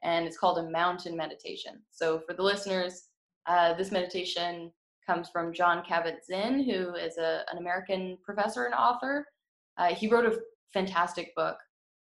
and 0.03 0.25
it's 0.25 0.37
called 0.37 0.59
a 0.59 0.69
mountain 0.69 1.15
meditation. 1.15 1.81
So 1.91 2.19
for 2.27 2.33
the 2.33 2.43
listeners, 2.43 3.03
uh, 3.47 3.73
this 3.73 3.91
meditation 3.91 4.71
comes 5.05 5.29
from 5.29 5.53
John 5.53 5.83
Kabat-Zinn, 5.83 6.63
who 6.63 6.95
is 6.95 7.17
a, 7.17 7.43
an 7.51 7.57
American 7.57 8.17
professor 8.23 8.65
and 8.65 8.73
author. 8.73 9.25
Uh, 9.77 9.93
he 9.93 10.07
wrote 10.07 10.25
a 10.25 10.37
fantastic 10.73 11.33
book 11.35 11.57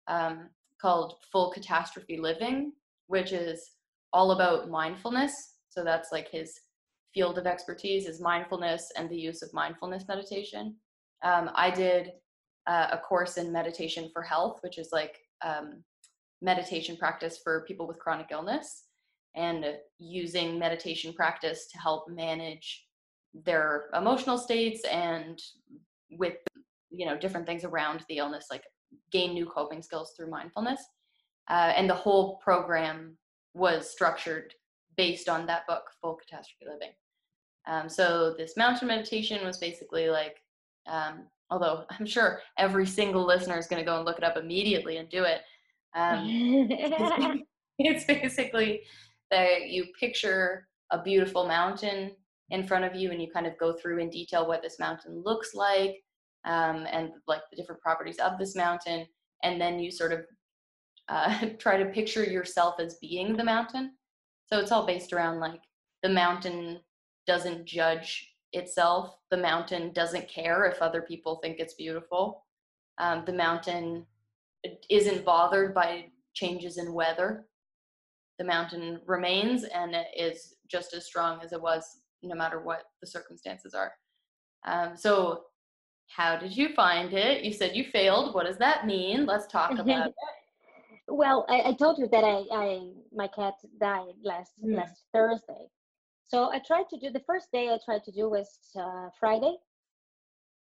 um, 0.08 0.48
called 0.80 1.14
Full 1.32 1.50
Catastrophe 1.50 2.18
Living, 2.18 2.72
which 3.06 3.32
is 3.32 3.70
all 4.12 4.32
about 4.32 4.70
mindfulness. 4.70 5.32
So 5.68 5.82
that's 5.82 6.12
like 6.12 6.30
his 6.30 6.60
field 7.12 7.38
of 7.38 7.46
expertise 7.46 8.06
is 8.06 8.20
mindfulness 8.20 8.90
and 8.96 9.08
the 9.08 9.16
use 9.16 9.42
of 9.42 9.52
mindfulness 9.52 10.04
meditation. 10.08 10.76
Um, 11.22 11.50
I 11.54 11.70
did 11.70 12.12
uh, 12.66 12.88
a 12.92 12.98
course 12.98 13.36
in 13.36 13.52
meditation 13.52 14.10
for 14.12 14.22
health, 14.22 14.58
which 14.62 14.78
is 14.78 14.90
like 14.92 15.18
um, 15.44 15.82
meditation 16.42 16.96
practice 16.96 17.38
for 17.42 17.64
people 17.66 17.86
with 17.86 17.98
chronic 17.98 18.28
illness 18.30 18.84
and 19.36 19.64
using 19.98 20.58
meditation 20.58 21.12
practice 21.12 21.66
to 21.72 21.78
help 21.78 22.08
manage 22.08 22.86
their 23.32 23.86
emotional 23.94 24.38
states 24.38 24.84
and 24.84 25.40
with 26.12 26.36
you 26.96 27.06
know 27.06 27.16
different 27.16 27.46
things 27.46 27.64
around 27.64 28.04
the 28.08 28.18
illness 28.18 28.46
like 28.50 28.62
gain 29.10 29.34
new 29.34 29.46
coping 29.46 29.82
skills 29.82 30.12
through 30.16 30.30
mindfulness 30.30 30.80
uh, 31.50 31.72
and 31.76 31.88
the 31.88 31.94
whole 31.94 32.36
program 32.36 33.16
was 33.54 33.90
structured 33.90 34.54
based 34.96 35.28
on 35.28 35.46
that 35.46 35.66
book 35.66 35.82
full 36.00 36.14
catastrophe 36.14 36.70
living. 36.70 36.92
Um, 37.66 37.88
so 37.88 38.34
this 38.36 38.56
mountain 38.56 38.88
meditation 38.88 39.44
was 39.44 39.58
basically 39.58 40.08
like 40.08 40.36
um, 40.86 41.26
although 41.50 41.84
i'm 41.90 42.06
sure 42.06 42.40
every 42.58 42.86
single 42.86 43.24
listener 43.24 43.58
is 43.58 43.66
going 43.66 43.80
to 43.80 43.86
go 43.86 43.96
and 43.96 44.04
look 44.04 44.18
it 44.18 44.24
up 44.24 44.36
immediately 44.36 44.98
and 44.98 45.08
do 45.08 45.24
it 45.24 45.40
um, 45.94 46.26
it's 47.78 48.04
basically 48.04 48.82
that 49.30 49.68
you 49.68 49.86
picture 49.98 50.66
a 50.90 51.02
beautiful 51.02 51.46
mountain 51.46 52.12
in 52.50 52.66
front 52.66 52.84
of 52.84 52.94
you 52.94 53.10
and 53.10 53.22
you 53.22 53.30
kind 53.32 53.46
of 53.46 53.56
go 53.58 53.72
through 53.72 53.98
in 53.98 54.10
detail 54.10 54.46
what 54.46 54.62
this 54.62 54.78
mountain 54.78 55.22
looks 55.24 55.54
like 55.54 56.03
um, 56.44 56.86
and 56.90 57.10
like 57.26 57.42
the 57.50 57.56
different 57.56 57.80
properties 57.80 58.18
of 58.18 58.38
this 58.38 58.54
mountain 58.54 59.06
and 59.42 59.60
then 59.60 59.78
you 59.78 59.90
sort 59.90 60.12
of 60.12 60.20
uh, 61.08 61.46
try 61.58 61.76
to 61.76 61.86
picture 61.86 62.24
yourself 62.24 62.76
as 62.78 62.96
being 63.00 63.36
the 63.36 63.44
mountain. 63.44 63.92
So 64.46 64.58
it's 64.58 64.72
all 64.72 64.86
based 64.86 65.12
around 65.12 65.40
like 65.40 65.60
the 66.02 66.08
mountain 66.08 66.80
doesn't 67.26 67.64
judge 67.64 68.30
itself 68.52 69.16
the 69.32 69.36
mountain 69.36 69.92
doesn't 69.94 70.28
care 70.28 70.66
if 70.66 70.80
other 70.80 71.02
people 71.02 71.40
think 71.42 71.56
it's 71.58 71.74
beautiful 71.74 72.44
um, 72.98 73.24
the 73.26 73.32
mountain 73.32 74.06
isn't 74.90 75.24
bothered 75.24 75.74
by 75.74 76.06
changes 76.34 76.78
in 76.78 76.92
weather. 76.92 77.46
The 78.38 78.44
mountain 78.44 79.00
remains 79.06 79.64
and 79.64 79.94
it 79.94 80.06
is 80.16 80.54
just 80.70 80.94
as 80.94 81.06
strong 81.06 81.40
as 81.42 81.52
it 81.52 81.60
was 81.60 82.00
no 82.22 82.34
matter 82.34 82.60
what 82.60 82.84
the 83.00 83.06
circumstances 83.06 83.74
are. 83.74 83.92
Um, 84.66 84.96
so 84.96 85.42
how 86.08 86.36
did 86.36 86.56
you 86.56 86.68
find 86.74 87.12
it 87.12 87.44
you 87.44 87.52
said 87.52 87.74
you 87.76 87.84
failed 87.84 88.34
what 88.34 88.46
does 88.46 88.58
that 88.58 88.86
mean 88.86 89.26
let's 89.26 89.46
talk 89.46 89.78
about 89.78 90.08
it 90.08 90.14
well, 91.08 91.44
I, 91.48 91.70
I 91.70 91.72
told 91.74 91.98
you 91.98 92.08
that 92.08 92.24
I, 92.24 92.44
I 92.52 92.90
my 93.14 93.28
cat 93.28 93.54
died 93.80 94.14
last 94.22 94.52
Mm. 94.64 94.76
last 94.76 95.04
Thursday. 95.12 95.68
So 96.26 96.50
I 96.50 96.60
tried 96.66 96.88
to 96.90 96.98
do 96.98 97.10
the 97.10 97.20
first 97.26 97.52
day 97.52 97.68
I 97.68 97.78
tried 97.84 98.04
to 98.04 98.12
do 98.12 98.28
was 98.30 98.58
uh, 98.78 99.08
Friday. 99.20 99.56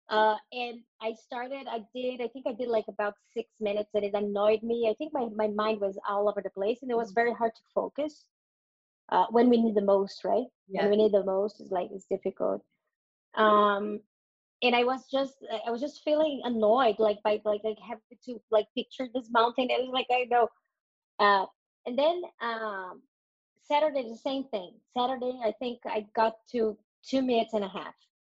Uh, 0.09 0.35
and 0.51 0.81
I 1.01 1.13
started, 1.13 1.65
I 1.67 1.79
did, 1.95 2.21
I 2.21 2.27
think 2.27 2.45
I 2.45 2.53
did 2.53 2.67
like 2.67 2.85
about 2.89 3.15
six 3.33 3.50
minutes 3.62 3.89
and 3.95 4.03
it 4.03 4.13
annoyed 4.13 4.62
me. 4.62 4.89
I 4.89 4.93
think 4.95 5.13
my, 5.13 5.29
my 5.33 5.47
mind 5.47 5.79
was 5.79 5.97
all 6.07 6.27
over 6.29 6.41
the 6.41 6.50
place 6.50 6.79
and 6.81 6.91
it 6.91 6.97
was 6.97 7.13
very 7.13 7.33
hard 7.33 7.55
to 7.55 7.62
focus 7.73 8.25
uh, 9.12 9.25
when 9.31 9.50
we 9.50 9.57
need 9.62 9.75
the 9.75 9.81
most, 9.81 10.23
right? 10.25 10.45
yeah 10.67 10.81
When 10.81 10.91
we 10.91 10.97
need 10.97 11.13
the 11.13 11.23
most, 11.23 11.62
it's 11.62 11.71
like, 11.71 11.89
it's 11.91 12.05
difficult. 12.05 12.62
Um, 13.35 14.01
and 14.63 14.75
I 14.75 14.84
was 14.84 15.01
just, 15.12 15.36
I 15.67 15.70
was 15.70 15.82
just 15.82 16.03
feeling 16.03 16.41
annoyed, 16.46 16.96
like 16.98 17.22
by 17.24 17.41
like, 17.46 17.62
like 17.63 17.77
having 17.86 18.01
to 18.25 18.41
like 18.50 18.67
picture 18.75 19.08
this 19.13 19.29
mountain. 19.29 19.63
And 19.70 19.72
it 19.72 19.82
was 19.82 19.93
like, 19.93 20.08
I 20.12 20.25
know. 20.32 20.48
Uh, 21.20 21.46
and 21.86 22.00
then 22.00 22.22
um, 22.41 23.01
Saturday, 23.62 24.03
the 24.10 24.17
same 24.17 24.46
thing. 24.46 24.72
Saturday, 24.98 25.38
I 25.43 25.51
think 25.60 25.79
I 25.86 26.08
got 26.15 26.36
to 26.53 26.77
two 27.08 27.22
minutes 27.22 27.53
and 27.53 27.63
a 27.63 27.67
half 27.67 27.93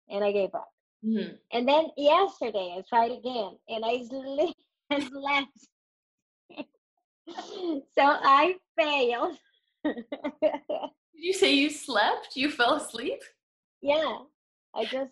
and 0.09 0.23
I 0.23 0.31
gave 0.31 0.53
up. 0.55 0.69
Mhm. 1.05 1.37
And 1.53 1.67
then 1.67 1.85
yesterday 1.97 2.75
I 2.77 2.83
tried 2.89 3.11
again 3.11 3.57
and 3.69 3.85
I 3.85 4.03
slept 4.09 4.55
and 4.89 5.03
slept. 5.11 5.59
so 7.95 8.01
I 8.03 8.55
failed. 8.77 9.37
did 9.83 9.93
you 11.13 11.33
say 11.33 11.53
you 11.53 11.69
slept 11.69 12.35
you 12.35 12.49
fell 12.49 12.73
asleep 12.75 13.21
yeah, 13.81 14.17
I 14.73 14.85
just, 14.85 15.11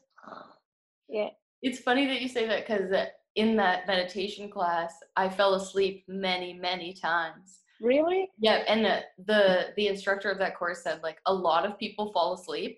yeah. 1.10 1.29
it's 1.62 1.79
funny 1.79 2.05
that 2.07 2.22
you 2.22 2.27
say 2.27 2.48
that 2.48 2.65
because 2.65 2.91
in 3.36 3.55
that 3.55 3.88
meditation 3.88 4.50
class 4.50 4.93
i 5.15 5.27
fell 5.29 5.55
asleep 5.55 6.03
many 6.07 6.53
many 6.53 6.93
times 6.93 7.60
Really? 7.81 8.29
yeah 8.39 8.63
and 8.67 8.86
the, 8.86 9.01
the 9.25 9.74
the 9.75 9.88
instructor 9.88 10.29
of 10.31 10.38
that 10.39 10.57
course 10.57 10.83
said 10.83 11.01
like 11.03 11.19
a 11.25 11.33
lot 11.33 11.65
of 11.65 11.77
people 11.77 12.12
fall 12.13 12.33
asleep 12.33 12.77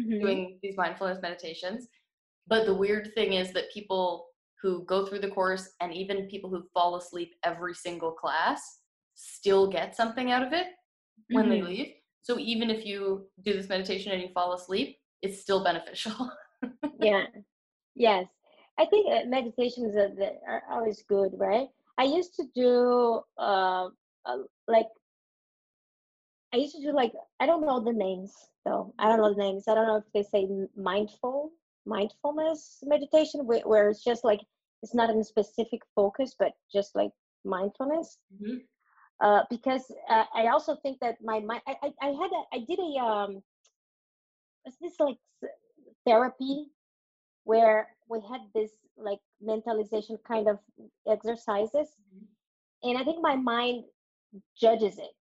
Mhm. 0.00 0.20
doing 0.20 0.58
these 0.62 0.76
mindfulness 0.76 1.20
meditations. 1.20 1.88
But 2.46 2.66
the 2.66 2.74
weird 2.74 3.10
thing 3.16 3.32
is 3.32 3.52
that 3.52 3.68
people 3.72 4.28
who 4.62 4.84
go 4.84 5.04
through 5.04 5.18
the 5.18 5.28
course 5.30 5.70
and 5.80 5.92
even 5.92 6.28
people 6.28 6.48
who 6.50 6.62
fall 6.72 6.94
asleep 6.94 7.34
every 7.42 7.74
single 7.74 8.12
class 8.12 8.60
still 9.16 9.66
get 9.66 9.96
something 9.96 10.30
out 10.30 10.44
of 10.46 10.52
it 10.52 10.68
when 11.30 11.48
they 11.48 11.58
Mhm. 11.60 11.66
leave. 11.66 11.94
So 12.22 12.38
even 12.38 12.70
if 12.70 12.86
you 12.86 13.28
do 13.42 13.54
this 13.54 13.68
meditation 13.68 14.12
and 14.12 14.22
you 14.22 14.28
fall 14.28 14.52
asleep, 14.52 15.00
it's 15.20 15.40
still 15.40 15.64
beneficial. 15.64 16.14
yeah 17.00 17.26
yes. 17.98 18.26
I 18.78 18.84
think 18.86 19.08
uh, 19.10 19.28
meditations 19.28 19.96
are, 19.96 20.12
are 20.46 20.62
always 20.70 21.02
good 21.08 21.32
right? 21.36 21.68
I 21.98 22.04
used 22.04 22.34
to 22.36 22.44
do 22.54 23.22
uh, 23.38 23.88
uh 24.24 24.38
like 24.68 24.86
i 26.52 26.56
used 26.56 26.74
to 26.74 26.82
do 26.82 26.92
like 26.92 27.12
i 27.40 27.46
don't 27.46 27.64
know 27.66 27.80
the 27.80 27.92
names 27.92 28.32
though. 28.64 28.94
I 28.98 29.08
don't 29.08 29.18
know 29.18 29.34
the 29.34 29.42
names. 29.42 29.68
I 29.68 29.74
don't 29.74 29.86
know 29.86 29.96
if 29.96 30.04
they 30.14 30.22
say 30.22 30.48
mindful 30.76 31.50
mindfulness 31.86 32.78
meditation 32.84 33.46
where, 33.46 33.60
where 33.60 33.88
it's 33.88 34.04
just 34.04 34.24
like 34.24 34.40
it's 34.82 34.94
not 34.94 35.10
in 35.10 35.18
a 35.18 35.24
specific 35.24 35.82
focus 35.94 36.34
but 36.38 36.52
just 36.72 36.94
like 36.94 37.10
mindfulness. 37.44 38.18
Hmm 38.42 38.58
uh, 39.20 39.42
because 39.50 39.84
uh, 40.08 40.24
I 40.34 40.46
also 40.48 40.76
think 40.76 40.98
that 41.00 41.16
my 41.22 41.40
mind. 41.40 41.62
I, 41.66 41.74
I, 41.82 41.92
I 42.02 42.06
had 42.08 42.30
a, 42.30 42.42
I 42.52 42.58
did 42.66 42.78
a 42.78 43.00
um, 43.02 43.42
what's 44.62 44.78
this 44.78 44.94
like 45.00 45.16
therapy 46.06 46.66
where 47.48 47.88
we 48.10 48.20
had 48.30 48.42
this 48.54 48.72
like 48.98 49.20
mentalization 49.42 50.18
kind 50.26 50.48
of 50.48 50.58
exercises, 51.10 51.88
and 52.82 52.98
I 52.98 53.04
think 53.04 53.22
my 53.22 53.36
mind 53.36 53.84
judges 54.60 54.98
it. 54.98 55.12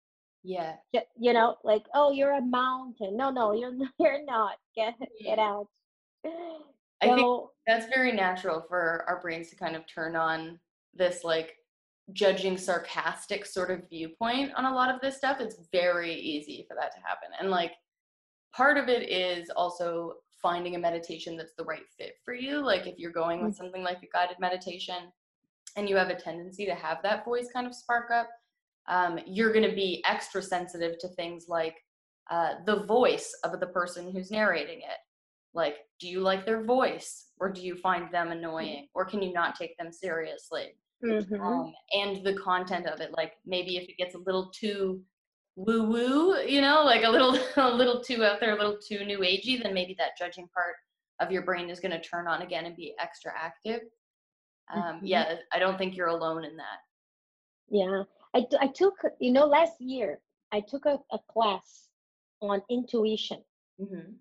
Yeah. 0.43 0.75
You 1.17 1.33
know, 1.33 1.55
like 1.63 1.85
oh, 1.95 2.11
you're 2.11 2.33
a 2.33 2.43
mountain. 2.43 3.17
No, 3.17 3.31
no, 3.31 3.53
you're 3.53 3.73
you're 4.01 4.25
not. 4.25 4.57
Get 4.75 4.95
get 5.23 5.39
out. 5.39 5.69
I 6.25 7.15
think 7.15 7.47
that's 7.65 7.87
very 7.87 8.11
natural 8.11 8.65
for 8.69 9.05
our 9.07 9.21
brains 9.23 9.51
to 9.51 9.57
kind 9.57 9.77
of 9.77 9.87
turn 9.87 10.17
on 10.17 10.59
this 10.95 11.23
like 11.23 11.55
judging 12.13 12.57
sarcastic 12.57 13.47
sort 13.47 13.71
of 13.71 13.89
viewpoint 13.89 14.51
on 14.57 14.65
a 14.65 14.75
lot 14.75 14.93
of 14.93 15.01
this 15.01 15.17
stuff 15.17 15.41
it's 15.41 15.57
very 15.73 16.15
easy 16.15 16.65
for 16.69 16.75
that 16.75 16.93
to 16.93 16.99
happen 17.05 17.29
and 17.41 17.51
like 17.51 17.73
part 18.55 18.79
of 18.79 18.89
it 18.89 19.11
is 19.11 19.51
also 19.51 20.15
finding 20.41 20.77
a 20.77 20.79
meditation 20.79 21.37
that's 21.37 21.55
the 21.55 21.65
right 21.65 21.89
fit 21.99 22.15
for 22.25 22.35
you. 22.35 22.65
Like 22.65 22.87
if 22.87 22.99
you're 22.99 23.13
going 23.13 23.45
with 23.45 23.57
something 23.57 23.83
like 23.83 24.03
a 24.03 24.09
guided 24.13 24.39
meditation 24.39 25.13
and 25.77 25.89
you 25.89 25.97
have 25.97 26.09
a 26.09 26.15
tendency 26.15 26.67
to 26.67 26.75
have 26.75 26.99
that 27.03 27.25
voice 27.25 27.49
kind 27.53 27.67
of 27.67 27.75
spark 27.75 28.11
up 28.11 28.29
um, 28.89 29.19
you're 29.27 29.53
going 29.53 29.69
to 29.69 29.75
be 29.75 30.03
extra 30.09 30.43
sensitive 30.43 30.99
to 31.01 31.09
things 31.09 31.47
like 31.49 31.77
uh, 32.31 32.55
the 32.65 32.85
voice 32.85 33.37
of 33.45 33.59
the 33.61 33.67
person 33.67 34.11
who's 34.13 34.31
narrating 34.31 34.79
it. 34.79 34.99
Like 35.55 35.77
do 36.01 36.09
you 36.09 36.21
like 36.21 36.45
their 36.45 36.63
voice 36.63 37.27
or 37.39 37.51
do 37.51 37.63
you 37.63 37.77
find 37.77 38.13
them 38.13 38.31
annoying 38.31 38.89
or 38.95 39.05
can 39.05 39.23
you 39.23 39.33
not 39.33 39.57
take 39.57 39.77
them 39.79 39.93
seriously? 39.93 40.77
Mhm. 41.05 41.41
um, 41.41 41.75
and 41.93 42.25
the 42.25 42.35
content 42.39 42.87
of 42.87 43.01
it. 43.01 43.13
Like 43.13 43.35
maybe 43.45 43.77
if 43.77 43.89
it 43.89 43.99
gets 43.99 44.15
a 44.15 44.19
little 44.19 44.51
too 44.51 45.03
woo 45.57 45.85
woo 45.85 46.37
you 46.43 46.61
know 46.61 46.83
like 46.85 47.05
a 47.05 47.11
little 47.11 47.39
a 47.57 47.71
little 47.75 48.01
too 48.01 48.25
out 48.25 48.41
there 48.41 48.55
a 48.55 48.59
little 48.59 48.79
too 48.79 49.05
new 49.05 49.21
agey 49.21 49.63
then 49.63 49.75
maybe 49.75 49.95
that 49.99 50.17
judging 50.19 50.49
part 50.49 50.77
of 51.21 51.33
your 51.33 51.43
brain 51.43 51.71
is 51.71 51.81
going 51.81 51.91
to 51.91 52.01
turn 52.01 52.29
on 52.29 52.43
again 52.43 52.67
and 52.67 52.77
be 52.77 52.95
extra 52.99 53.33
active 53.37 53.81
um, 54.75 54.83
Mhm. 54.83 55.01
yeah 55.03 55.37
i 55.53 55.59
don't 55.59 55.79
think 55.79 55.97
you're 55.97 56.09
alone 56.09 56.45
in 56.45 56.57
that 56.57 56.81
Yeah, 57.69 58.05
I, 58.35 58.41
t- 58.43 58.59
I 58.61 58.69
took, 58.69 58.95
you 59.19 59.33
know, 59.33 59.47
last 59.47 59.81
year 59.81 60.21
I 60.53 60.61
took 60.61 60.87
a, 60.87 60.99
a 61.11 61.19
class 61.33 61.89
on 62.41 62.63
intuition 62.71 63.43
mm-hmm. 63.81 64.13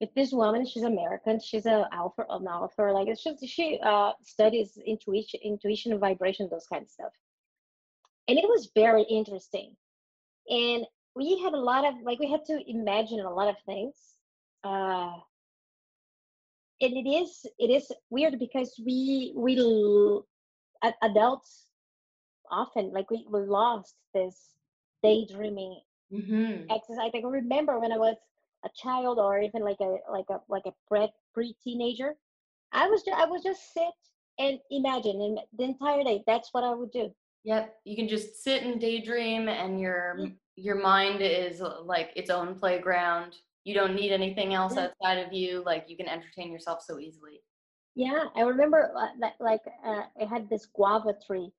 with 0.00 0.10
this 0.14 0.32
woman. 0.32 0.64
She's 0.64 0.84
American. 0.84 1.38
She's 1.40 1.66
a 1.66 1.86
author, 1.92 2.24
an 2.30 2.46
author. 2.46 2.92
Like 2.92 3.08
it's 3.08 3.22
just 3.22 3.46
she 3.46 3.78
uh, 3.82 4.12
studies 4.22 4.78
intuition, 4.86 5.40
intuition, 5.44 5.98
vibration, 5.98 6.48
those 6.50 6.66
kind 6.72 6.82
of 6.82 6.88
stuff. 6.90 7.12
And 8.28 8.38
it 8.38 8.48
was 8.48 8.70
very 8.74 9.02
interesting. 9.02 9.76
And 10.50 10.86
we 11.14 11.40
had 11.42 11.52
a 11.54 11.58
lot 11.60 11.84
of 11.86 11.94
like 12.02 12.18
we 12.18 12.30
had 12.30 12.44
to 12.46 12.60
imagine 12.68 13.20
a 13.20 13.32
lot 13.32 13.48
of 13.48 13.56
things. 13.66 14.16
Uh, 14.64 15.12
and 16.80 16.92
it 16.96 17.08
is 17.08 17.46
it 17.58 17.70
is 17.70 17.90
weird 18.10 18.38
because 18.38 18.74
we 18.84 19.32
we 19.36 19.54
adults 21.02 21.70
often 22.50 22.92
like 22.92 23.10
we 23.10 23.26
we 23.30 23.40
lost 23.40 23.96
this 24.14 24.54
daydreaming 25.02 25.80
Mm-hmm. 26.12 26.70
exercise. 26.70 27.06
I 27.06 27.10
can 27.10 27.26
remember 27.26 27.78
when 27.78 27.92
I 27.92 27.98
was 27.98 28.16
a 28.64 28.68
child 28.74 29.18
or 29.18 29.40
even 29.40 29.62
like 29.62 29.80
a 29.80 29.96
like 30.10 30.26
a 30.30 30.40
like 30.48 30.66
a 30.66 30.72
pre 30.88 31.08
pre 31.34 31.54
teenager. 31.62 32.16
I 32.72 32.88
was 32.88 33.02
ju- 33.02 33.12
I 33.16 33.26
would 33.26 33.42
just 33.42 33.72
sit 33.72 33.94
and 34.38 34.58
imagine 34.70 35.20
and 35.20 35.38
the 35.56 35.64
entire 35.64 36.04
day. 36.04 36.24
That's 36.26 36.52
what 36.52 36.64
I 36.64 36.74
would 36.74 36.90
do. 36.92 37.14
Yep, 37.48 37.76
you 37.84 37.96
can 37.96 38.08
just 38.08 38.44
sit 38.44 38.62
and 38.62 38.78
daydream, 38.78 39.48
and 39.48 39.80
your 39.80 40.18
your 40.56 40.74
mind 40.74 41.22
is 41.22 41.62
uh, 41.62 41.80
like 41.82 42.10
its 42.14 42.28
own 42.28 42.54
playground. 42.54 43.36
You 43.64 43.72
don't 43.72 43.94
need 43.94 44.12
anything 44.12 44.52
else 44.52 44.76
Yeah. 44.76 44.88
outside 44.88 45.16
of 45.24 45.32
you. 45.32 45.62
Like 45.64 45.86
you 45.88 45.96
can 45.96 46.08
entertain 46.08 46.52
yourself 46.52 46.82
so 46.82 46.98
easily. 46.98 47.40
Yeah, 47.94 48.24
I 48.36 48.42
remember 48.42 48.92
uh, 48.94 49.06
that 49.20 49.36
like 49.40 49.62
uh, 49.82 50.02
I 50.20 50.26
had 50.26 50.50
this 50.50 50.66
guava 50.66 51.14
tree, 51.26 51.50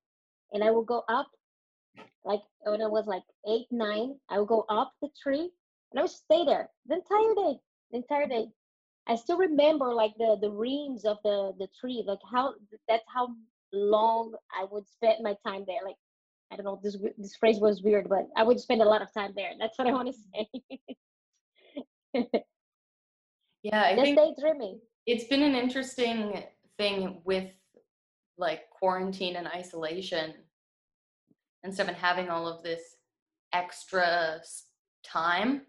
and 0.52 0.62
I 0.62 0.70
would 0.70 0.86
go 0.86 1.02
up 1.08 1.26
like 2.24 2.42
when 2.64 2.82
I 2.82 2.86
was 2.86 3.08
like 3.08 3.24
eight 3.48 3.66
nine. 3.72 4.14
I 4.28 4.38
would 4.38 4.46
go 4.48 4.66
up 4.68 4.92
the 5.02 5.08
tree 5.20 5.50
and 5.90 5.98
I 5.98 6.02
would 6.02 6.12
stay 6.12 6.44
there 6.44 6.70
the 6.86 7.02
entire 7.02 7.34
day. 7.34 7.58
The 7.90 7.96
entire 7.96 8.28
day. 8.28 8.46
I 9.08 9.16
still 9.16 9.38
remember 9.38 9.92
like 9.92 10.14
the 10.18 10.38
the 10.40 10.52
reams 10.52 11.04
of 11.04 11.18
the 11.24 11.52
the 11.58 11.66
tree, 11.80 12.04
like 12.06 12.22
how 12.30 12.54
that's 12.86 13.02
how 13.12 13.34
long 13.72 14.34
I 14.52 14.66
would 14.70 14.88
spend 14.88 15.18
my 15.22 15.34
time 15.46 15.64
there. 15.66 15.80
Like 15.84 15.96
I 16.52 16.56
don't 16.56 16.64
know, 16.64 16.80
this 16.82 16.96
this 17.18 17.36
phrase 17.36 17.60
was 17.60 17.82
weird, 17.82 18.08
but 18.08 18.26
I 18.36 18.42
would 18.42 18.58
spend 18.58 18.82
a 18.82 18.84
lot 18.84 19.02
of 19.02 19.12
time 19.12 19.32
there. 19.36 19.50
That's 19.58 19.78
what 19.78 19.88
I 19.88 19.92
want 19.92 20.08
to 20.08 20.14
say. 22.14 22.30
Yeah, 23.62 23.82
I 23.82 23.94
Just 23.94 24.14
think 24.14 24.36
daydreaming. 24.38 24.80
it's 25.06 25.24
been 25.24 25.42
an 25.42 25.54
interesting 25.54 26.44
thing 26.78 27.20
with 27.24 27.50
like 28.38 28.70
quarantine 28.70 29.36
and 29.36 29.46
isolation 29.46 30.32
and 31.62 31.74
stuff, 31.74 31.88
and 31.88 31.96
having 31.96 32.30
all 32.30 32.46
of 32.46 32.62
this 32.62 32.80
extra 33.52 34.40
time 35.04 35.62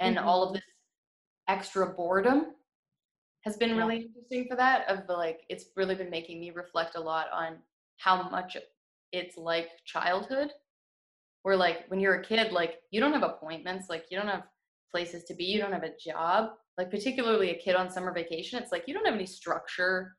and 0.00 0.16
mm-hmm. 0.16 0.28
all 0.28 0.42
of 0.42 0.52
this 0.54 0.62
extra 1.48 1.86
boredom 1.86 2.54
has 3.48 3.56
been 3.56 3.70
Yeah. 3.70 3.76
really 3.76 4.02
interesting 4.02 4.46
for 4.48 4.56
that 4.56 4.86
of 4.88 5.06
the 5.06 5.12
like 5.12 5.40
it's 5.48 5.66
really 5.74 5.94
been 5.94 6.10
making 6.10 6.38
me 6.38 6.50
reflect 6.50 6.96
a 6.96 7.00
lot 7.00 7.26
on 7.32 7.56
how 7.96 8.28
much 8.28 8.56
it's 9.12 9.36
like 9.38 9.70
childhood 9.86 10.50
where 11.42 11.56
like 11.56 11.86
when 11.88 11.98
you're 11.98 12.16
a 12.20 12.24
kid 12.24 12.52
like 12.52 12.80
you 12.90 13.00
don't 13.00 13.14
have 13.14 13.22
appointments 13.22 13.88
like 13.88 14.04
you 14.10 14.18
don't 14.18 14.28
have 14.28 14.44
places 14.90 15.24
to 15.24 15.34
be 15.34 15.44
you 15.44 15.58
don't 15.58 15.72
have 15.72 15.82
a 15.82 15.96
job 15.98 16.50
like 16.76 16.90
particularly 16.90 17.50
a 17.50 17.58
kid 17.58 17.74
on 17.74 17.90
summer 17.90 18.12
vacation 18.12 18.60
it's 18.62 18.70
like 18.72 18.84
you 18.86 18.92
don't 18.92 19.06
have 19.06 19.14
any 19.14 19.26
structure 19.26 20.16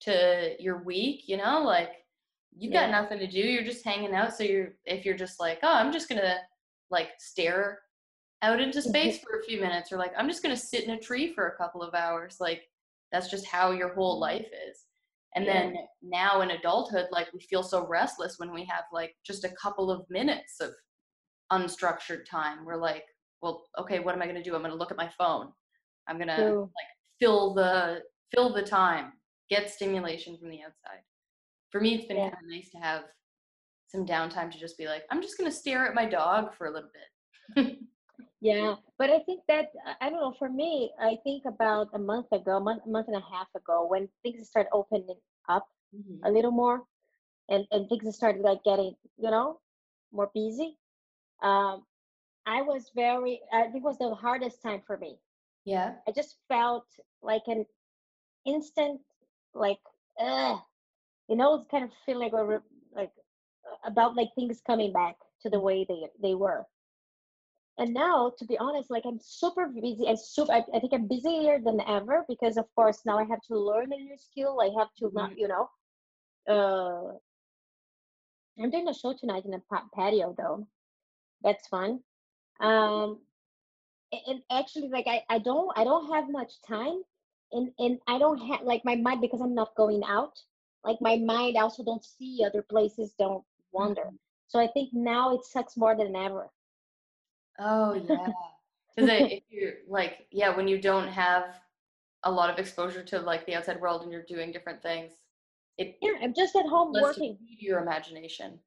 to 0.00 0.54
your 0.58 0.82
week 0.82 1.28
you 1.28 1.36
know 1.36 1.62
like 1.62 1.90
you 2.56 2.70
got 2.70 2.90
Yeah. 2.90 3.00
nothing 3.00 3.18
to 3.20 3.26
do 3.28 3.38
you're 3.38 3.64
just 3.64 3.84
hanging 3.84 4.14
out 4.14 4.34
so 4.34 4.42
you're 4.42 4.74
if 4.84 5.04
you're 5.04 5.16
just 5.16 5.38
like 5.38 5.60
oh 5.62 5.72
i'm 5.72 5.92
just 5.92 6.08
gonna 6.08 6.36
like 6.90 7.10
stare 7.18 7.78
out 8.42 8.60
into 8.60 8.82
space 8.90 9.20
for 9.20 9.38
a 9.38 9.44
few 9.44 9.60
minutes 9.60 9.92
or 9.92 9.98
like 9.98 10.12
i'm 10.18 10.28
just 10.28 10.42
to 10.42 10.56
sit 10.56 10.82
in 10.84 10.90
a 10.90 10.98
tree 10.98 11.32
for 11.32 11.48
a 11.48 11.56
couple 11.56 11.80
of 11.82 11.94
hours 11.94 12.38
like 12.40 12.62
that's 13.12 13.30
just 13.30 13.46
how 13.46 13.70
your 13.70 13.94
whole 13.94 14.18
life 14.18 14.46
is. 14.68 14.86
And 15.34 15.46
Yeah. 15.46 15.52
then 15.64 15.76
now 16.02 16.40
in 16.40 16.50
adulthood 16.50 17.06
like 17.10 17.32
we 17.32 17.40
feel 17.40 17.62
so 17.62 17.86
restless 17.86 18.38
when 18.38 18.52
we 18.52 18.64
have 18.64 18.84
like 18.92 19.14
just 19.24 19.44
a 19.44 19.54
couple 19.60 19.90
of 19.90 20.04
minutes 20.10 20.60
of 20.60 20.70
unstructured 21.52 22.24
time. 22.28 22.64
We're 22.64 22.76
like 22.76 23.04
well 23.40 23.64
okay 23.78 23.98
what 23.98 24.14
am 24.14 24.22
i 24.22 24.26
going 24.26 24.36
to 24.36 24.42
do? 24.42 24.54
I'm 24.54 24.62
going 24.62 24.72
to 24.72 24.78
look 24.78 24.90
at 24.90 24.96
my 24.96 25.10
phone. 25.16 25.48
I'm 26.08 26.16
going 26.16 26.28
to 26.28 26.48
like 26.50 26.88
fill 27.20 27.54
the 27.54 28.00
fill 28.34 28.52
the 28.52 28.62
time 28.62 29.12
get 29.50 29.70
stimulation 29.70 30.36
from 30.38 30.50
the 30.50 30.62
outside. 30.62 31.02
For 31.70 31.80
me 31.80 31.94
it's 31.94 32.06
been 32.06 32.16
Yeah. 32.16 32.30
kind 32.30 32.44
of 32.44 32.50
nice 32.50 32.70
to 32.70 32.78
have 32.78 33.04
some 33.88 34.06
downtime 34.06 34.50
to 34.50 34.58
just 34.58 34.78
be 34.78 34.86
like 34.86 35.02
i'm 35.10 35.20
just 35.20 35.36
going 35.36 35.50
to 35.50 35.54
stare 35.54 35.86
at 35.86 35.94
my 35.94 36.06
dog 36.06 36.54
for 36.54 36.66
a 36.66 36.70
little 36.70 36.88
bit 37.56 37.76
Yeah, 38.42 38.76
but 38.98 39.08
I 39.10 39.20
think 39.20 39.44
that 39.48 39.72
I 39.86 39.96
I 40.02 40.10
don't 40.10 40.20
know. 40.20 40.32
For 40.38 40.50
me, 40.50 40.92
I 41.00 41.16
think 41.24 41.44
about 41.46 41.88
a 41.94 41.98
month 41.98 42.30
ago, 42.32 42.58
a 42.58 42.60
month, 42.60 42.84
month 42.86 43.08
and 43.08 43.16
a 43.16 43.20
half 43.34 43.48
ago, 43.54 43.86
when 43.86 44.08
things 44.22 44.46
started 44.48 44.70
opening 44.72 45.20
up 45.48 45.68
Mhm. 45.92 46.26
a 46.26 46.30
little 46.30 46.50
more, 46.50 46.86
and 47.48 47.66
and 47.72 47.88
things 47.88 48.16
started 48.16 48.42
like 48.42 48.64
getting, 48.64 48.96
you 49.18 49.30
know, 49.30 49.60
more 50.12 50.30
busy. 50.34 50.78
Um, 51.42 51.86
I 52.46 52.62
was 52.62 52.90
very. 52.94 53.42
I 53.52 53.64
think 53.64 53.84
it 53.84 53.90
was 53.92 53.98
the 53.98 54.14
hardest 54.14 54.62
time 54.62 54.82
for 54.86 54.98
me. 54.98 55.20
yeah 55.64 55.96
I 56.06 56.12
just 56.12 56.38
felt 56.48 56.86
like 57.22 57.48
an 57.48 57.66
instant, 58.46 59.02
like, 59.54 59.80
uh, 60.18 60.60
you 61.28 61.36
know, 61.36 61.54
it's 61.56 61.66
kind 61.68 61.84
of 61.84 61.92
feel 62.06 62.18
like 62.20 62.32
a 62.34 62.62
like 62.92 63.12
uh, 63.70 63.76
about 63.84 64.16
like 64.16 64.30
things 64.36 64.60
coming 64.62 64.92
back 64.92 65.16
to 65.42 65.50
the 65.50 65.60
way 65.60 65.84
they 65.84 66.10
they 66.20 66.34
were. 66.34 66.66
And 67.78 67.94
now, 67.94 68.30
to 68.38 68.44
be 68.44 68.58
honest, 68.58 68.90
like 68.90 69.04
I'm 69.06 69.18
super 69.20 69.66
busy. 69.68 70.06
I 70.08 70.14
super. 70.14 70.52
I, 70.52 70.64
I 70.74 70.80
think 70.80 70.92
I'm 70.92 71.08
busier 71.08 71.58
than 71.60 71.80
ever 71.82 72.24
because, 72.28 72.56
of 72.56 72.66
course, 72.74 73.04
now 73.06 73.18
I 73.18 73.24
have 73.24 73.42
to 73.48 73.58
learn 73.58 73.92
a 73.92 73.96
new 73.96 74.16
skill. 74.16 74.60
I 74.60 74.70
have 74.78 74.92
to 74.98 75.10
not, 75.12 75.32
Mhm. 75.32 75.38
you 75.38 75.48
know. 75.48 75.70
Uh, 76.48 77.18
I'm 78.58 78.70
doing 78.70 78.88
a 78.88 78.94
show 78.94 79.14
tonight 79.14 79.44
in 79.46 79.54
a 79.54 79.62
patio, 79.94 80.34
though. 80.36 80.66
That's 81.42 81.66
fun. 81.68 82.02
Um, 82.60 83.26
and 84.28 84.42
actually, 84.50 84.88
like 84.88 85.06
I, 85.06 85.24
I 85.28 85.38
don't, 85.38 85.70
I 85.76 85.84
don't 85.84 86.12
have 86.12 86.30
much 86.30 86.60
time, 86.62 87.02
and 87.52 87.72
and 87.78 88.00
I 88.06 88.18
don't 88.18 88.38
have 88.38 88.62
like 88.62 88.84
my 88.84 88.96
mind 88.96 89.20
because 89.20 89.40
I'm 89.40 89.54
not 89.54 89.74
going 89.76 90.02
out. 90.04 90.38
Like 90.84 91.00
my 91.00 91.16
mind 91.16 91.56
also 91.56 91.82
don't 91.84 92.04
see 92.04 92.44
other 92.44 92.62
places, 92.62 93.14
don't 93.18 93.44
wander. 93.72 94.12
Mhm. 94.12 94.18
So 94.48 94.60
I 94.60 94.68
think 94.68 94.92
now 94.92 95.34
it 95.34 95.44
sucks 95.44 95.76
more 95.76 95.96
than 95.96 96.14
ever. 96.16 96.50
Oh 97.58 97.94
yeah. 97.94 98.32
Because 98.94 99.08
if 99.10 99.42
you're 99.50 99.72
like, 99.88 100.26
yeah, 100.30 100.54
when 100.54 100.68
you 100.68 100.80
don't 100.80 101.08
have 101.08 101.60
a 102.24 102.30
lot 102.30 102.50
of 102.50 102.58
exposure 102.58 103.02
to 103.04 103.18
like 103.20 103.46
the 103.46 103.54
outside 103.54 103.80
world 103.80 104.02
and 104.02 104.12
you're 104.12 104.24
doing 104.28 104.52
different 104.52 104.82
things, 104.82 105.12
it 105.78 105.96
yeah 106.02 106.12
i'm 106.22 106.34
just 106.34 106.54
at 106.56 106.66
home 106.66 106.92
working 106.98 107.38
you 107.40 107.56
your 107.70 107.80
imagination. 107.80 108.60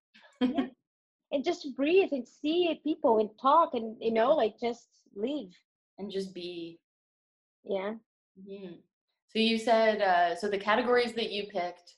Yeah. 0.45 0.67
and 1.31 1.43
just 1.43 1.75
breathe 1.75 2.09
and 2.11 2.27
see 2.27 2.79
people 2.83 3.19
and 3.19 3.29
talk 3.39 3.73
and 3.73 3.97
you 4.01 4.11
know 4.11 4.33
like 4.35 4.59
just 4.59 4.89
leave 5.15 5.53
and 5.97 6.11
just 6.11 6.33
be. 6.33 6.79
yeah 7.63 7.95
Mhm. 8.39 8.81
So 9.27 9.39
you 9.39 9.57
said 9.57 10.01
uh, 10.01 10.35
so 10.35 10.49
the 10.49 10.57
categories 10.57 11.13
that 11.13 11.31
you 11.31 11.47
picked 11.47 11.95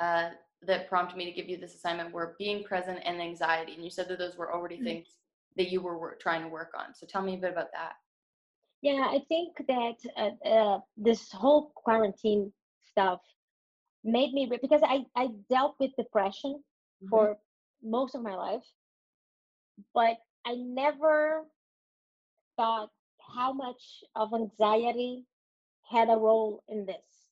uh, 0.00 0.30
that 0.62 0.88
prompted 0.88 1.16
me 1.16 1.24
to 1.26 1.32
give 1.32 1.48
you 1.48 1.56
this 1.58 1.74
assignment 1.74 2.12
were 2.12 2.34
being 2.38 2.64
present 2.64 3.00
and 3.04 3.20
anxiety, 3.20 3.74
and 3.74 3.84
you 3.84 3.90
said 3.90 4.08
that 4.08 4.18
those 4.18 4.36
were 4.36 4.52
already 4.52 4.78
Mhm. 4.78 4.82
things 4.82 5.18
that 5.56 5.70
you 5.70 5.80
were 5.82 5.98
wor- 5.98 6.16
trying 6.16 6.42
to 6.42 6.48
work 6.48 6.72
on. 6.78 6.94
So 6.94 7.06
tell 7.06 7.22
me 7.22 7.34
a 7.34 7.38
bit 7.38 7.52
about 7.52 7.72
that. 7.72 7.94
yeah 8.82 9.06
i 9.10 9.20
think 9.28 9.56
that 9.68 9.96
uh, 10.16 10.48
uh, 10.48 10.80
this 10.96 11.30
whole 11.32 11.72
quarantine 11.74 12.52
stuff 12.82 13.20
made 14.04 14.32
me 14.32 14.46
because 14.50 14.82
i 14.84 15.04
i 15.16 15.28
dealt 15.50 15.76
with 15.80 15.90
depression 15.96 16.62
Mhm. 17.02 17.08
for 17.10 17.36
most 17.82 18.14
of 18.14 18.22
my 18.22 18.34
life 18.34 18.64
but 19.94 20.18
i 20.46 20.54
never 20.54 21.46
thought 22.56 22.90
how 23.36 23.52
much 23.52 24.02
of 24.14 24.32
anxiety 24.34 25.24
had 25.90 26.08
a 26.08 26.16
role 26.16 26.62
in 26.68 26.84
this 26.86 27.28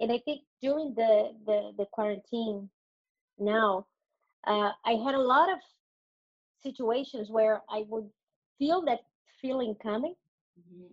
and 0.00 0.12
i 0.12 0.18
think 0.18 0.42
during 0.60 0.94
the 0.94 1.32
the, 1.46 1.72
the 1.78 1.86
quarantine 1.92 2.68
now 3.38 3.86
uh, 4.46 4.70
i 4.84 4.92
had 5.04 5.14
a 5.14 5.20
lot 5.32 5.50
of 5.52 5.58
situations 6.62 7.30
where 7.30 7.62
i 7.70 7.84
would 7.88 8.08
feel 8.58 8.82
that 8.84 9.00
feeling 9.40 9.74
coming 9.82 10.14
Mhm. 10.58 10.88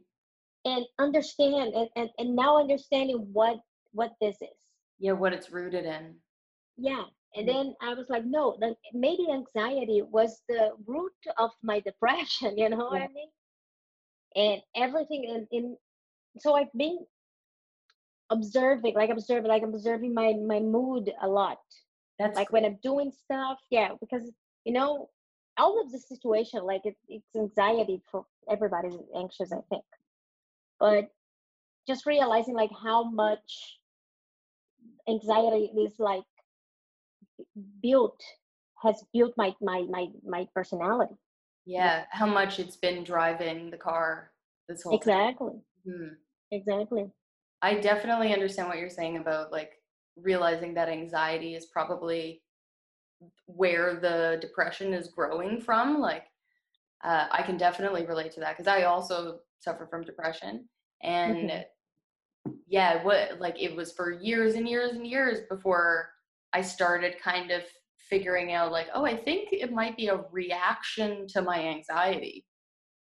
and 0.65 0.85
understand 0.99 1.73
and, 1.73 1.89
and, 1.95 2.09
and 2.19 2.35
now 2.35 2.57
understanding 2.59 3.17
what 3.33 3.57
what 3.91 4.11
this 4.21 4.35
is 4.41 4.57
Yeah, 4.99 5.13
what 5.13 5.33
it's 5.33 5.51
rooted 5.51 5.85
in. 5.85 6.21
yeah 6.77 7.05
and 7.35 7.47
Mhm. 7.47 7.51
then 7.51 7.75
i 7.81 7.93
was 7.93 8.09
like 8.09 8.25
no 8.25 8.57
then 8.59 8.75
maybe 8.93 9.25
anxiety 9.31 10.01
was 10.01 10.41
the 10.47 10.71
root 10.85 11.13
of 11.37 11.51
my 11.63 11.79
depression 11.89 12.57
you 12.57 12.69
know 12.69 12.77
what 12.89 13.01
i 13.01 13.07
mean 13.07 13.29
and 14.35 14.61
everything 14.75 15.23
in, 15.23 15.47
in 15.51 15.77
so 16.39 16.55
i've 16.55 16.71
been 16.73 16.99
observing 18.29 18.93
like 18.95 19.09
observing 19.09 19.47
like 19.49 19.63
observing 19.63 20.13
my 20.13 20.33
my 20.33 20.59
mood 20.59 21.11
a 21.21 21.27
lot 21.27 21.59
That's 22.17 22.35
like 22.35 22.51
when 22.51 22.65
i'm 22.65 22.77
doing 22.81 23.11
stuff 23.11 23.59
yeah 23.69 23.89
because 23.99 24.29
you 24.65 24.73
know 24.73 25.09
all 25.57 25.81
of 25.81 25.91
the 25.91 25.99
situation 25.99 26.63
like 26.63 26.81
it, 26.85 26.95
it's 27.07 27.35
anxiety 27.35 28.01
for 28.11 28.25
everybody's 28.49 28.95
anxious 29.15 29.51
i 29.51 29.59
think 29.69 29.83
but 30.79 31.09
just 31.87 32.05
realizing 32.05 32.55
like 32.55 32.71
how 32.83 33.03
much 33.03 33.79
anxiety 35.07 35.71
is 35.77 35.93
like 35.99 36.23
built 37.81 38.21
has 38.81 39.03
built 39.13 39.33
my 39.37 39.55
my 39.61 39.85
my 39.89 40.07
my 40.25 40.47
personality 40.53 41.15
yeah, 41.67 42.05
how 42.11 42.27
much 42.27 42.59
it's 42.59 42.77
been 42.77 43.03
driving 43.03 43.71
the 43.71 43.77
car 43.77 44.31
this 44.69 44.83
whole 44.83 44.99
time. 44.99 44.99
exactly 44.99 45.53
Mhm. 45.87 46.15
exactly 46.51 47.11
I 47.61 47.75
definitely 47.75 48.33
understand 48.33 48.67
what 48.69 48.77
you're 48.77 48.89
saying 48.89 49.17
about 49.17 49.51
like 49.51 49.71
realizing 50.15 50.73
that 50.75 50.89
anxiety 50.89 51.55
is 51.55 51.65
probably 51.65 52.43
where 53.45 53.99
the 53.99 54.37
depression 54.41 54.93
is 54.93 55.09
growing 55.09 55.61
from. 55.61 55.99
Like, 55.99 56.27
uh, 57.03 57.27
I 57.31 57.43
can 57.43 57.57
definitely 57.57 58.05
relate 58.05 58.33
to 58.33 58.41
that 58.41 58.53
because 58.57 58.67
I 58.67 58.83
also 58.83 59.41
suffer 59.59 59.87
from 59.87 60.03
depression. 60.05 60.69
And 61.01 61.51
Mhm. 61.51 61.65
yeah, 62.67 63.03
what 63.03 63.39
like 63.39 63.61
it 63.61 63.75
was 63.75 63.93
for 63.93 64.11
years 64.11 64.55
and 64.55 64.67
years 64.67 64.91
and 64.93 65.05
years 65.07 65.41
before 65.49 66.11
I 66.53 66.61
started 66.61 67.19
kind 67.21 67.51
of 67.51 67.63
figuring 67.97 68.53
out 68.53 68.71
like, 68.71 68.87
oh, 68.93 69.05
I 69.05 69.15
think 69.15 69.49
it 69.51 69.71
might 69.71 69.97
be 69.97 70.07
a 70.07 70.17
reaction 70.31 71.27
to 71.29 71.41
my 71.41 71.59
anxiety, 71.59 72.45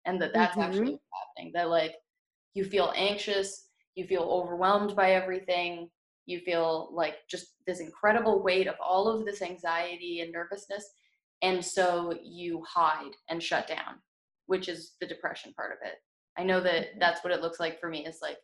and 0.06 0.20
that 0.22 0.32
that's 0.34 0.58
actually 0.58 0.82
Mhm. 0.84 0.92
what's 0.92 1.04
happening. 1.36 1.52
That 1.54 1.70
like 1.70 1.96
you 2.54 2.64
feel 2.64 2.92
anxious, 2.96 3.70
you 3.96 4.06
feel 4.06 4.22
overwhelmed 4.24 4.96
by 4.96 5.12
everything, 5.12 5.90
you 6.26 6.40
feel 6.40 6.90
like 6.92 7.16
just 7.30 7.54
this 7.66 7.80
incredible 7.80 8.42
weight 8.42 8.66
of 8.66 8.74
all 8.84 9.08
of 9.08 9.24
this 9.24 9.42
anxiety 9.42 10.20
and 10.20 10.32
nervousness, 10.32 10.90
and 11.42 11.64
so 11.64 12.14
you 12.22 12.62
hide 12.68 13.12
and 13.28 13.42
shut 13.42 13.66
down, 13.66 13.96
which 14.46 14.68
is 14.68 14.94
the 15.00 15.06
depression 15.06 15.52
part 15.54 15.72
of 15.72 15.78
it. 15.86 15.94
I 16.38 16.44
know 16.44 16.60
that 16.60 16.98
that's 17.00 17.24
what 17.24 17.32
it 17.32 17.40
looks 17.40 17.60
like 17.60 17.80
for 17.80 17.88
me. 17.88 18.06
Is 18.06 18.18
like 18.20 18.38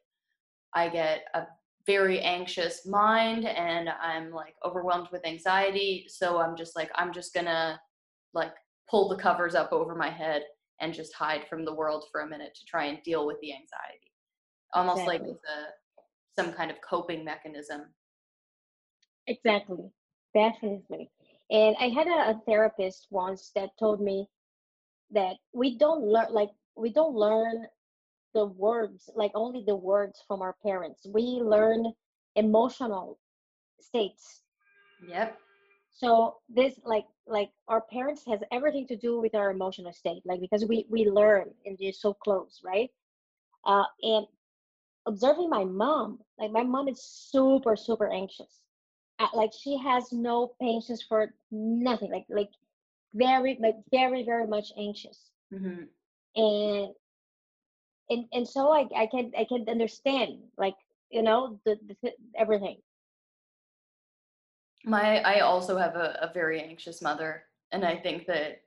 I 0.74 0.88
get 0.88 1.24
a 1.34 1.46
very 1.86 2.20
anxious 2.20 2.86
mind 2.86 3.44
and 3.46 3.88
I'm 3.88 4.30
like 4.30 4.54
overwhelmed 4.64 5.08
with 5.12 5.26
anxiety. 5.26 6.06
So 6.08 6.38
I'm 6.38 6.56
just 6.56 6.76
like, 6.76 6.90
I'm 6.94 7.12
just 7.12 7.34
gonna 7.34 7.80
like 8.34 8.52
pull 8.88 9.08
the 9.08 9.16
covers 9.16 9.54
up 9.54 9.72
over 9.72 9.94
my 9.94 10.10
head 10.10 10.44
and 10.80 10.94
just 10.94 11.12
hide 11.14 11.46
from 11.48 11.64
the 11.64 11.74
world 11.74 12.04
for 12.10 12.22
a 12.22 12.28
minute 12.28 12.54
to 12.54 12.64
try 12.66 12.86
and 12.86 13.02
deal 13.02 13.26
with 13.26 13.38
the 13.40 13.52
anxiety. 13.52 14.12
Almost 14.74 15.06
like 15.06 15.20
Exactly. 15.20 15.30
it's 15.32 15.44
a 15.44 15.81
some 16.36 16.52
kind 16.52 16.70
of 16.70 16.80
coping 16.80 17.24
mechanism. 17.24 17.94
Exactly. 19.26 19.90
Definitely. 20.34 21.10
And 21.50 21.76
I 21.78 21.88
had 21.88 22.06
a, 22.06 22.30
a 22.30 22.40
therapist 22.46 23.08
once 23.10 23.50
that 23.54 23.70
told 23.78 24.00
me 24.00 24.26
that 25.10 25.36
we 25.52 25.76
don't 25.78 26.02
learn 26.04 26.32
like 26.32 26.50
we 26.76 26.92
don't 26.92 27.14
learn 27.14 27.66
the 28.34 28.46
words 28.46 29.10
like 29.14 29.32
only 29.34 29.62
the 29.66 29.76
words 29.76 30.22
from 30.26 30.40
our 30.42 30.56
parents. 30.62 31.06
We 31.12 31.22
learn 31.42 31.92
emotional 32.36 33.18
states. 33.80 34.42
Yep. 35.06 35.38
So 35.90 36.36
this 36.48 36.80
like 36.84 37.04
like 37.26 37.50
our 37.68 37.82
parents 37.82 38.24
has 38.26 38.40
everything 38.50 38.86
to 38.88 38.96
do 38.96 39.20
with 39.20 39.34
our 39.34 39.50
emotional 39.50 39.92
state. 39.92 40.22
Like 40.24 40.40
because 40.40 40.64
we 40.66 40.86
we 40.88 41.04
learn 41.08 41.50
and 41.66 41.76
they're 41.78 41.92
so 41.92 42.14
close, 42.14 42.60
right? 42.64 42.90
Uh 43.66 43.84
and 44.02 44.26
observing 45.06 45.48
my 45.50 45.64
mom, 45.64 46.20
like 46.38 46.50
my 46.50 46.62
mom 46.64 46.88
is 46.88 47.02
super 47.02 47.76
super 47.76 48.08
anxious. 48.08 48.60
Uh, 49.18 49.28
like 49.34 49.52
she 49.52 49.76
has 49.78 50.12
no 50.12 50.54
patience 50.60 51.02
for 51.02 51.34
nothing. 51.50 52.10
Like 52.10 52.26
like 52.28 52.50
very 53.14 53.58
like 53.60 53.76
very 53.90 54.24
very 54.24 54.46
much 54.46 54.72
anxious. 54.76 55.30
hmm 55.50 55.88
And 56.36 56.94
and 58.10 58.26
and 58.32 58.48
so 58.48 58.70
I 58.72 58.86
I 58.96 59.06
can 59.06 59.32
I 59.38 59.44
can 59.44 59.68
understand 59.68 60.38
like 60.56 60.74
you 61.10 61.22
know 61.22 61.58
the, 61.64 61.78
the 62.02 62.12
everything. 62.36 62.78
My 64.84 65.20
I 65.22 65.40
also 65.40 65.76
have 65.76 65.96
a, 65.96 66.18
a 66.20 66.32
very 66.32 66.60
anxious 66.60 67.02
mother, 67.02 67.44
and 67.72 67.84
I 67.84 67.96
think 67.96 68.26
that 68.26 68.62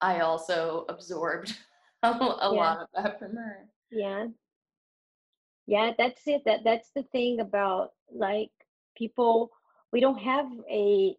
I 0.00 0.20
also 0.20 0.84
absorbed 0.88 1.56
a, 2.02 2.08
a 2.40 2.50
Yeah. 2.50 2.52
lot 2.52 2.80
of 2.80 2.88
that 2.94 3.18
from 3.18 3.36
her. 3.36 3.68
Yeah. 3.90 4.28
Yeah, 5.66 5.92
that's 5.96 6.26
it. 6.26 6.42
That 6.44 6.64
that's 6.64 6.90
the 6.92 7.02
thing 7.02 7.40
about 7.40 7.92
like 8.10 8.50
people 8.96 9.50
we 9.92 10.00
don't 10.00 10.18
have 10.18 10.46
a 10.70 11.16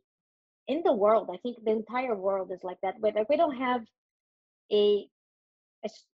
in 0.68 0.82
the 0.84 0.94
world, 0.94 1.30
I 1.34 1.38
think 1.38 1.64
the 1.64 1.72
entire 1.72 2.16
world 2.16 2.52
is 2.52 2.64
like 2.64 2.80
that. 2.82 3.02
But 3.02 3.16
like 3.16 3.30
we 3.30 3.38
don't 3.38 3.56
have 3.58 3.82
a 4.72 5.08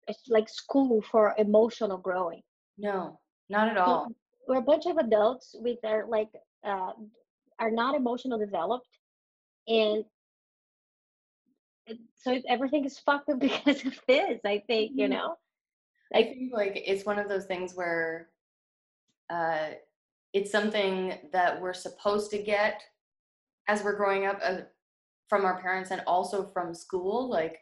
a 0.08 0.14
like 0.30 0.50
school 0.50 1.02
for 1.02 1.34
emotional 1.38 1.98
growing. 1.98 2.44
No, 2.78 3.20
not 3.50 3.68
at 3.70 3.78
So 3.86 4.02
all. 4.02 4.14
we're 4.48 4.58
a 4.58 4.62
bunch 4.62 4.86
of 4.86 4.98
adults 4.98 5.56
with 5.60 5.80
our 5.84 6.06
like 6.08 6.30
uh 6.64 6.94
are 7.60 7.72
not 7.72 7.96
emotional 7.96 8.38
developed 8.40 8.88
and 9.68 10.06
so 12.16 12.40
everything 12.48 12.86
is 12.86 13.00
fucked 13.00 13.30
up 13.30 13.40
because 13.48 13.86
of 13.86 14.00
this, 14.08 14.42
I 14.46 14.64
think, 14.68 14.94
you 14.98 15.08
Mhm. 15.08 15.10
know? 15.10 15.38
I 16.14 16.24
think 16.24 16.54
like 16.54 16.74
it's 16.86 17.06
one 17.06 17.20
of 17.20 17.30
those 17.30 17.46
things 17.46 17.74
where 17.76 18.30
uh, 19.30 19.70
it's 20.34 20.52
something 20.52 21.14
that 21.32 21.60
we're 21.62 21.74
supposed 21.74 22.32
to 22.32 22.42
get 22.42 22.82
as 23.68 23.84
we're 23.84 23.96
growing 23.98 24.26
up 24.26 24.40
uh, 24.44 24.60
from 25.30 25.46
our 25.46 25.62
parents 25.62 25.92
and 25.92 26.02
also 26.08 26.46
from 26.46 26.74
school. 26.74 27.30
Like 27.30 27.60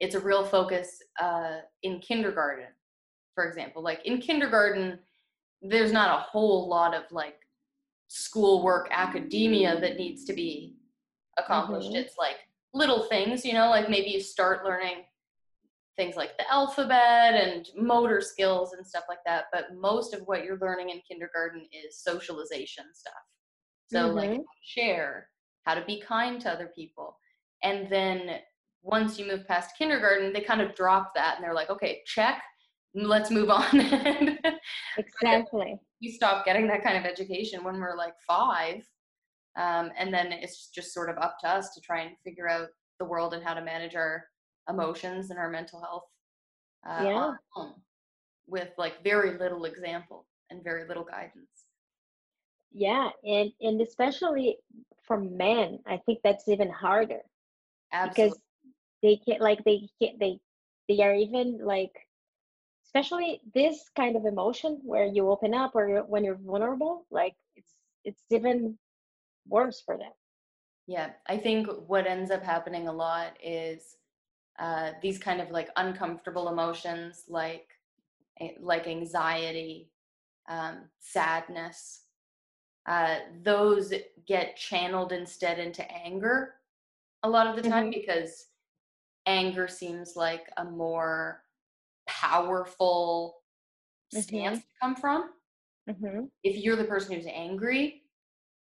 it's 0.00 0.14
a 0.14 0.20
real 0.20 0.44
focus 0.44 1.02
uh, 1.20 1.58
in 1.82 2.00
kindergarten, 2.00 2.68
for 3.34 3.46
example. 3.46 3.82
Like 3.82 4.04
in 4.06 4.18
kindergarten, 4.20 4.98
there's 5.62 5.92
not 5.92 6.18
a 6.18 6.22
whole 6.22 6.68
lot 6.68 6.94
of 6.94 7.04
like 7.12 7.36
schoolwork 8.08 8.88
academia 8.90 9.80
that 9.80 9.96
needs 9.96 10.24
to 10.24 10.32
be 10.32 10.76
accomplished. 11.38 11.92
mhm. 11.92 11.96
It's 11.96 12.16
like 12.18 12.36
little 12.74 13.04
things, 13.04 13.44
you 13.44 13.54
know, 13.54 13.70
like 13.70 13.88
maybe 13.90 14.10
you 14.10 14.20
start 14.20 14.64
learning 14.64 15.04
things 16.00 16.16
like 16.16 16.34
the 16.38 16.50
alphabet 16.50 17.34
and 17.34 17.68
motor 17.76 18.22
skills 18.22 18.72
and 18.72 18.86
stuff 18.86 19.04
like 19.06 19.18
that. 19.26 19.44
But 19.52 19.74
most 19.78 20.14
of 20.14 20.22
what 20.22 20.44
you're 20.44 20.58
learning 20.58 20.88
in 20.88 21.02
kindergarten 21.06 21.66
is 21.72 22.02
socialization 22.02 22.84
stuff. 22.94 23.12
So, 23.86 24.06
like, 24.06 24.30
Mhm. 24.30 24.36
to 24.38 24.44
share, 24.62 25.28
how 25.66 25.74
to 25.74 25.84
be 25.84 26.00
kind 26.00 26.40
to 26.40 26.50
other 26.50 26.68
people. 26.68 27.18
And 27.62 27.90
then 27.92 28.42
once 28.82 29.18
you 29.18 29.26
move 29.26 29.46
past 29.46 29.76
kindergarten, 29.76 30.32
they 30.32 30.40
kind 30.40 30.62
of 30.62 30.74
drop 30.74 31.12
that 31.14 31.34
and 31.36 31.44
they're 31.44 31.52
like, 31.54 31.68
okay, 31.70 32.02
check. 32.06 32.42
let's 32.94 33.30
move 33.30 33.50
on. 33.50 33.70
exactly. 34.98 35.78
we 36.02 36.10
stop 36.10 36.44
getting 36.46 36.66
that 36.66 36.82
kind 36.82 36.96
of 36.96 37.04
education 37.04 37.62
when 37.62 37.78
we're 37.78 37.96
like 37.96 38.14
five. 38.26 38.82
Um, 39.56 39.92
and 39.98 40.12
then 40.12 40.32
it's 40.32 40.68
just 40.70 40.92
sort 40.94 41.10
of 41.10 41.16
up 41.18 41.38
to 41.40 41.48
us 41.48 41.72
to 41.74 41.80
try 41.82 42.00
and 42.00 42.16
figure 42.24 42.48
out 42.48 42.68
the 42.98 43.04
world 43.04 43.32
and 43.34 43.44
how 43.44 43.54
to 43.54 43.60
manage 43.62 43.94
our 43.94 44.29
emotions 44.70 45.30
and 45.30 45.38
our 45.38 45.50
mental 45.50 45.80
health 45.80 46.04
uh, 46.86 47.04
yeah. 47.04 47.32
with 48.46 48.70
like 48.78 49.02
very 49.04 49.38
little 49.38 49.64
example 49.64 50.26
and 50.50 50.64
very 50.64 50.86
little 50.86 51.04
guidance. 51.04 51.66
Yeah, 52.72 53.10
and 53.24 53.52
and 53.60 53.80
especially 53.80 54.58
for 55.02 55.18
men, 55.20 55.80
I 55.86 55.98
think 56.06 56.20
that's 56.22 56.48
even 56.48 56.70
harder 56.70 57.20
Absolutely. 57.92 58.24
because 58.24 58.40
they 59.02 59.16
can't 59.26 59.40
like 59.40 59.62
they 59.64 59.88
can't 60.00 60.18
they 60.18 60.38
they 60.88 61.02
are 61.02 61.14
even 61.14 61.58
like 61.62 61.92
especially 62.84 63.40
this 63.54 63.88
kind 63.96 64.16
of 64.16 64.24
emotion 64.24 64.80
where 64.82 65.06
you 65.06 65.28
open 65.30 65.54
up 65.54 65.72
or 65.74 65.88
you're, 65.88 66.02
when 66.04 66.24
you're 66.24 66.38
vulnerable 66.44 67.06
like 67.10 67.34
it's 67.56 67.72
it's 68.04 68.22
even 68.30 68.76
worse 69.48 69.80
for 69.84 69.96
them 69.96 70.12
yeah 70.86 71.10
i 71.28 71.36
think 71.36 71.68
what 71.86 72.06
ends 72.06 72.30
up 72.30 72.42
happening 72.42 72.88
a 72.88 72.92
lot 72.92 73.36
is 73.42 73.96
uh, 74.60 74.90
these 75.02 75.18
kind 75.18 75.40
of 75.40 75.50
like 75.50 75.68
uncomfortable 75.76 76.48
emotions 76.48 77.24
like 77.28 77.66
like 78.60 78.86
anxiety 78.86 79.90
um, 80.48 80.82
sadness 80.98 82.02
uh, 82.86 83.16
those 83.42 83.92
get 84.26 84.56
channeled 84.56 85.12
instead 85.12 85.58
into 85.58 85.84
anger 85.92 86.54
a 87.22 87.28
lot 87.28 87.46
of 87.46 87.56
the 87.56 87.68
time 87.68 87.90
mm-hmm. 87.90 88.00
because 88.00 88.46
anger 89.26 89.68
seems 89.68 90.16
like 90.16 90.48
a 90.56 90.64
more 90.64 91.42
powerful 92.06 93.36
mm-hmm. 94.14 94.22
stance 94.22 94.58
to 94.58 94.64
come 94.80 94.96
from. 94.96 95.30
Mm-hmm. 95.88 96.24
If 96.42 96.56
you're 96.56 96.76
the 96.76 96.84
person 96.84 97.14
who's 97.14 97.26
angry 97.26 97.99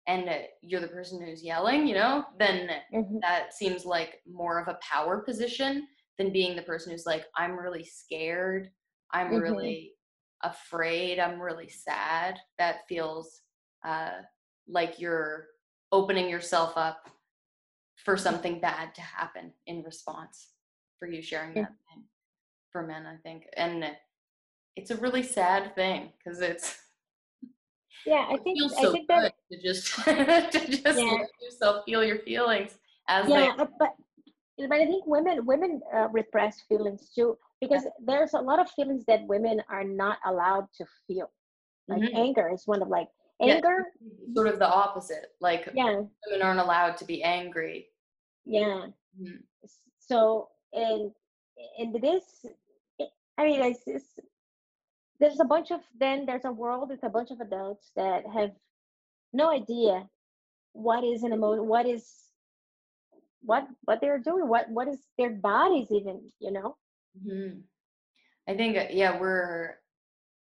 and 0.08 0.30
you're 0.62 0.82
the 0.82 0.88
person 0.88 1.22
who's 1.22 1.44
yelling, 1.44 1.88
you 1.88 1.96
know, 1.96 2.26
then 2.38 2.70
mm-hmm. 2.94 3.20
that 3.22 3.54
seems 3.54 3.86
like 3.86 4.20
more 4.30 4.60
of 4.60 4.68
a 4.68 4.78
power 4.82 5.20
position 5.20 5.88
than 6.18 6.34
being 6.34 6.56
the 6.56 6.62
person 6.62 6.92
who's 6.92 7.06
like, 7.06 7.26
I'm 7.38 7.58
really 7.58 7.86
scared. 7.86 8.70
I'm 9.12 9.28
mm-hmm. 9.28 9.38
really 9.38 9.92
afraid. 10.44 11.20
I'm 11.20 11.40
really 11.40 11.70
sad. 11.70 12.38
That 12.60 12.80
feels 12.90 13.42
uh, 13.86 14.22
like 14.68 15.00
you're 15.00 15.48
opening 15.92 16.30
yourself 16.30 16.74
up 16.76 17.10
for 18.04 18.18
something 18.18 18.60
bad 18.60 18.94
to 18.96 19.02
happen 19.02 19.54
in 19.68 19.84
response 19.84 20.50
for 21.00 21.08
you 21.08 21.22
sharing 21.22 21.54
that 21.54 21.68
thing 21.68 22.04
for 22.72 22.86
men 22.86 23.06
i 23.06 23.16
think 23.18 23.46
and 23.56 23.86
it's 24.76 24.92
a 24.92 24.98
really 24.98 25.24
sad 25.24 25.76
thing 25.76 26.12
because 26.18 26.42
it's 26.42 26.80
yeah 28.06 28.26
i 28.30 28.38
think 28.38 28.58
i 28.80 28.92
think 28.92 29.08
that 29.08 29.33
to 29.52 29.62
just 29.62 29.94
to 30.06 30.68
just 30.68 31.00
yeah. 31.00 31.12
let 31.12 31.30
yourself 31.42 31.84
feel 31.86 32.04
your 32.04 32.20
feelings 32.20 32.78
as 33.08 33.28
yeah 33.28 33.54
they- 33.58 33.64
but 33.80 33.92
but 34.58 34.72
i 34.72 34.86
think 34.86 35.06
women 35.06 35.46
women 35.46 35.82
uh, 35.94 36.08
repress 36.12 36.62
feelings 36.70 37.12
too 37.14 37.38
because 37.62 37.84
yeah. 37.84 37.92
there's 38.06 38.34
a 38.34 38.40
lot 38.40 38.60
of 38.60 38.70
feelings 38.72 39.04
that 39.08 39.26
women 39.28 39.62
are 39.70 39.84
not 39.84 40.18
allowed 40.26 40.68
to 40.76 40.86
feel 41.08 41.30
like 41.88 42.02
mm-hmm. 42.02 42.18
anger 42.18 42.50
is 42.54 42.64
one 42.66 42.82
of 42.82 42.88
like 42.88 43.08
anger 43.42 43.88
yeah, 44.02 44.34
sort 44.36 44.48
of 44.48 44.60
the 44.60 44.68
opposite 44.68 45.34
like 45.42 45.70
yeah 45.74 46.02
women 46.28 46.42
aren't 46.42 46.60
allowed 46.60 46.96
to 46.96 47.06
be 47.06 47.24
angry 47.24 47.88
yeah 48.46 48.88
mm-hmm. 49.20 49.36
so 50.00 50.50
and 50.74 51.12
and 51.80 51.96
this 52.02 52.46
i 53.38 53.46
mean 53.46 53.62
it's, 53.62 53.82
it's, 53.88 54.20
there's 55.20 55.40
a 55.40 55.46
bunch 55.46 55.72
of 55.72 55.80
then 56.00 56.26
there's 56.26 56.46
a 56.46 56.52
world 56.52 56.90
with 56.90 57.04
a 57.04 57.10
bunch 57.10 57.32
of 57.32 57.40
adults 57.40 57.92
that 57.96 58.24
have 58.34 58.52
no 59.34 59.50
idea 59.50 60.08
what 60.74 61.04
is 61.04 61.24
an 61.24 61.34
emotion 61.34 61.68
what 61.68 61.86
is 61.86 62.10
what 63.42 63.68
what 63.86 64.00
they're 64.02 64.20
doing 64.20 64.48
what 64.48 64.70
what 64.70 64.88
is 64.88 65.00
their 65.18 65.32
bodies 65.32 65.88
even 65.92 66.22
you 66.40 66.52
know 66.52 66.76
mm-hmm. 67.18 67.60
i 68.48 68.56
think 68.56 68.78
uh, 68.78 68.86
yeah 68.90 69.20
we're 69.20 69.76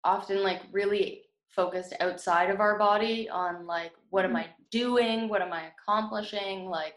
often 0.05 0.43
like 0.43 0.63
really 0.73 1.23
focused 1.49 1.95
outside 2.01 2.51
of 2.51 2.61
our 2.61 2.79
body 2.79 3.29
on 3.29 3.67
like 3.67 3.93
what 4.11 4.25
am 4.25 4.37
i 4.37 4.43
mm-hmm. 4.43 4.63
doing 4.71 5.29
what 5.29 5.43
am 5.43 5.53
i 5.53 5.65
accomplishing 5.67 6.67
like 6.67 6.97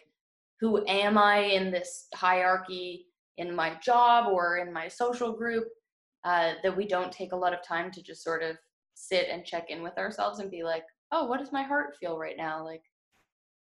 who 0.60 0.86
am 0.88 1.18
i 1.18 1.40
in 1.40 1.72
this 1.72 2.08
hierarchy 2.14 3.06
in 3.38 3.56
my 3.56 3.76
job 3.84 4.28
or 4.32 4.58
in 4.58 4.74
my 4.74 4.88
social 4.88 5.32
group 5.32 5.66
uh, 6.24 6.54
that 6.64 6.76
we 6.76 6.88
don't 6.88 7.12
take 7.12 7.32
a 7.32 7.36
lot 7.36 7.54
of 7.54 7.64
time 7.64 7.92
to 7.92 8.02
just 8.02 8.24
sort 8.24 8.44
of 8.44 8.58
sit 8.96 9.28
and 9.32 9.46
check 9.46 9.70
in 9.70 9.84
with 9.84 9.98
ourselves 9.98 10.40
and 10.40 10.50
be 10.50 10.64
like 10.64 10.84
oh 11.12 11.26
what 11.26 11.40
does 11.40 11.52
my 11.52 11.64
heart 11.64 11.96
feel 12.00 12.18
right 12.18 12.38
now 12.38 12.64
like 12.64 12.84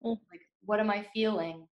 mm. 0.05 0.19
like 0.31 0.41
what 0.65 0.81
am 0.81 0.91
i 0.91 1.05
feeling 1.15 1.67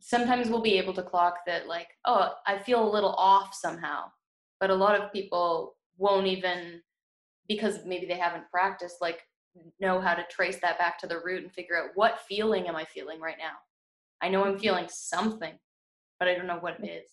sometimes 0.00 0.48
we'll 0.48 0.60
be 0.60 0.78
able 0.78 0.92
to 0.92 1.02
clock 1.02 1.38
that 1.46 1.66
like 1.66 1.88
oh 2.04 2.32
i 2.46 2.58
feel 2.58 2.86
a 2.86 2.92
little 2.92 3.14
off 3.14 3.54
somehow 3.54 4.04
but 4.60 4.70
a 4.70 4.74
lot 4.74 4.98
of 4.98 5.12
people 5.12 5.76
won't 5.98 6.26
even 6.26 6.80
because 7.48 7.80
maybe 7.86 8.06
they 8.06 8.18
haven't 8.18 8.50
practiced 8.50 8.96
like 9.00 9.20
know 9.80 10.00
how 10.00 10.14
to 10.14 10.24
trace 10.30 10.58
that 10.60 10.78
back 10.78 10.98
to 10.98 11.06
the 11.06 11.20
root 11.24 11.42
and 11.42 11.52
figure 11.52 11.78
out 11.78 11.90
what 11.94 12.20
feeling 12.28 12.68
am 12.68 12.76
i 12.76 12.84
feeling 12.84 13.20
right 13.20 13.38
now 13.38 13.56
i 14.20 14.28
know 14.28 14.44
i'm 14.44 14.52
mm-hmm. 14.52 14.60
feeling 14.60 14.86
something 14.90 15.58
but 16.18 16.28
I 16.28 16.34
don't 16.34 16.46
know 16.46 16.58
what 16.58 16.78
it 16.80 16.88
is. 16.88 17.10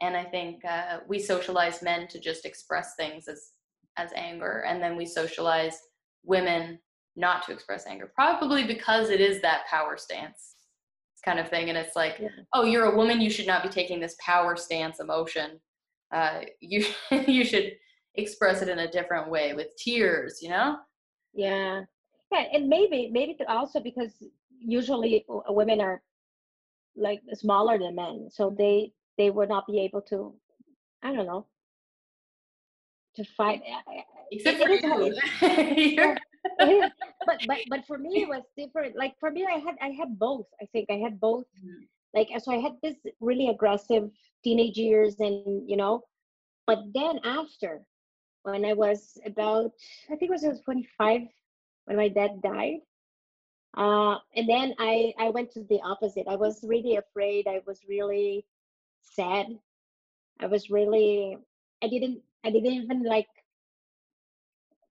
And 0.00 0.16
I 0.16 0.24
think 0.24 0.64
uh, 0.64 0.98
we 1.08 1.18
socialize 1.18 1.82
men 1.82 2.06
to 2.08 2.20
just 2.20 2.44
express 2.44 2.94
things 2.96 3.28
as 3.28 3.52
as 3.98 4.12
anger, 4.14 4.62
and 4.68 4.82
then 4.82 4.94
we 4.94 5.06
socialize 5.06 5.78
women 6.24 6.78
not 7.16 7.44
to 7.46 7.52
express 7.52 7.86
anger, 7.86 8.10
probably 8.14 8.66
because 8.66 9.10
it 9.10 9.20
is 9.20 9.40
that 9.42 9.66
power 9.70 9.96
stance 9.96 10.54
kind 11.24 11.38
of 11.38 11.48
thing. 11.48 11.68
And 11.68 11.78
it's 11.78 11.96
like, 11.96 12.16
yeah. 12.20 12.28
oh, 12.52 12.64
you're 12.64 12.92
a 12.92 12.96
woman, 12.96 13.20
you 13.20 13.30
should 13.30 13.46
not 13.46 13.62
be 13.62 13.68
taking 13.68 14.00
this 14.00 14.16
power 14.24 14.56
stance 14.56 15.00
emotion. 15.00 15.60
Uh, 16.12 16.40
you 16.60 16.84
you 17.26 17.44
should 17.44 17.72
express 18.14 18.62
it 18.62 18.68
in 18.68 18.80
a 18.80 18.90
different 18.90 19.30
way 19.30 19.54
with 19.54 19.68
tears, 19.76 20.38
you 20.40 20.48
know? 20.48 20.76
Yeah, 21.34 21.82
yeah, 22.32 22.44
and 22.52 22.68
maybe 22.68 23.10
maybe 23.12 23.36
also 23.48 23.80
because 23.80 24.12
usually 24.58 25.24
women 25.48 25.80
are 25.80 26.02
like 26.96 27.20
smaller 27.34 27.78
than 27.78 27.94
men 27.94 28.28
so 28.30 28.54
they 28.56 28.90
they 29.18 29.30
would 29.30 29.48
not 29.48 29.66
be 29.66 29.80
able 29.80 30.00
to 30.00 30.34
i 31.02 31.12
don't 31.12 31.26
know 31.26 31.46
to 33.14 33.24
fight 33.36 33.62
except 34.32 34.60
it 34.60 34.84
is, 34.84 35.18
but 37.26 37.40
but 37.46 37.58
but 37.68 37.86
for 37.86 37.98
me 37.98 38.22
it 38.22 38.28
was 38.28 38.42
different 38.56 38.96
like 38.96 39.14
for 39.18 39.30
me 39.30 39.46
i 39.46 39.58
had 39.58 39.74
i 39.80 39.88
had 39.88 40.18
both 40.18 40.46
i 40.62 40.66
think 40.72 40.86
i 40.90 40.94
had 40.94 41.18
both 41.20 41.44
mm-hmm. 41.58 41.82
like 42.14 42.28
so 42.38 42.52
i 42.52 42.56
had 42.56 42.72
this 42.82 42.96
really 43.20 43.48
aggressive 43.48 44.08
teenage 44.44 44.76
years 44.76 45.16
and 45.18 45.68
you 45.68 45.76
know 45.76 46.02
but 46.66 46.78
then 46.94 47.18
after 47.24 47.84
when 48.42 48.64
i 48.64 48.72
was 48.72 49.18
about 49.26 49.72
i 50.10 50.16
think 50.16 50.30
it 50.30 50.40
was 50.42 50.60
25 50.64 51.22
when 51.86 51.96
my 51.96 52.08
dad 52.08 52.40
died 52.42 52.78
uh, 53.76 54.16
and 54.34 54.48
then 54.48 54.74
I, 54.78 55.12
I 55.18 55.28
went 55.28 55.52
to 55.52 55.62
the 55.68 55.80
opposite. 55.84 56.26
I 56.28 56.36
was 56.36 56.64
really 56.66 56.96
afraid. 56.96 57.46
I 57.46 57.60
was 57.66 57.80
really 57.86 58.46
sad. 59.02 59.46
I 60.40 60.46
was 60.46 60.70
really, 60.70 61.36
I 61.82 61.88
didn't, 61.88 62.22
I 62.44 62.50
didn't 62.50 62.72
even 62.72 63.02
like 63.02 63.26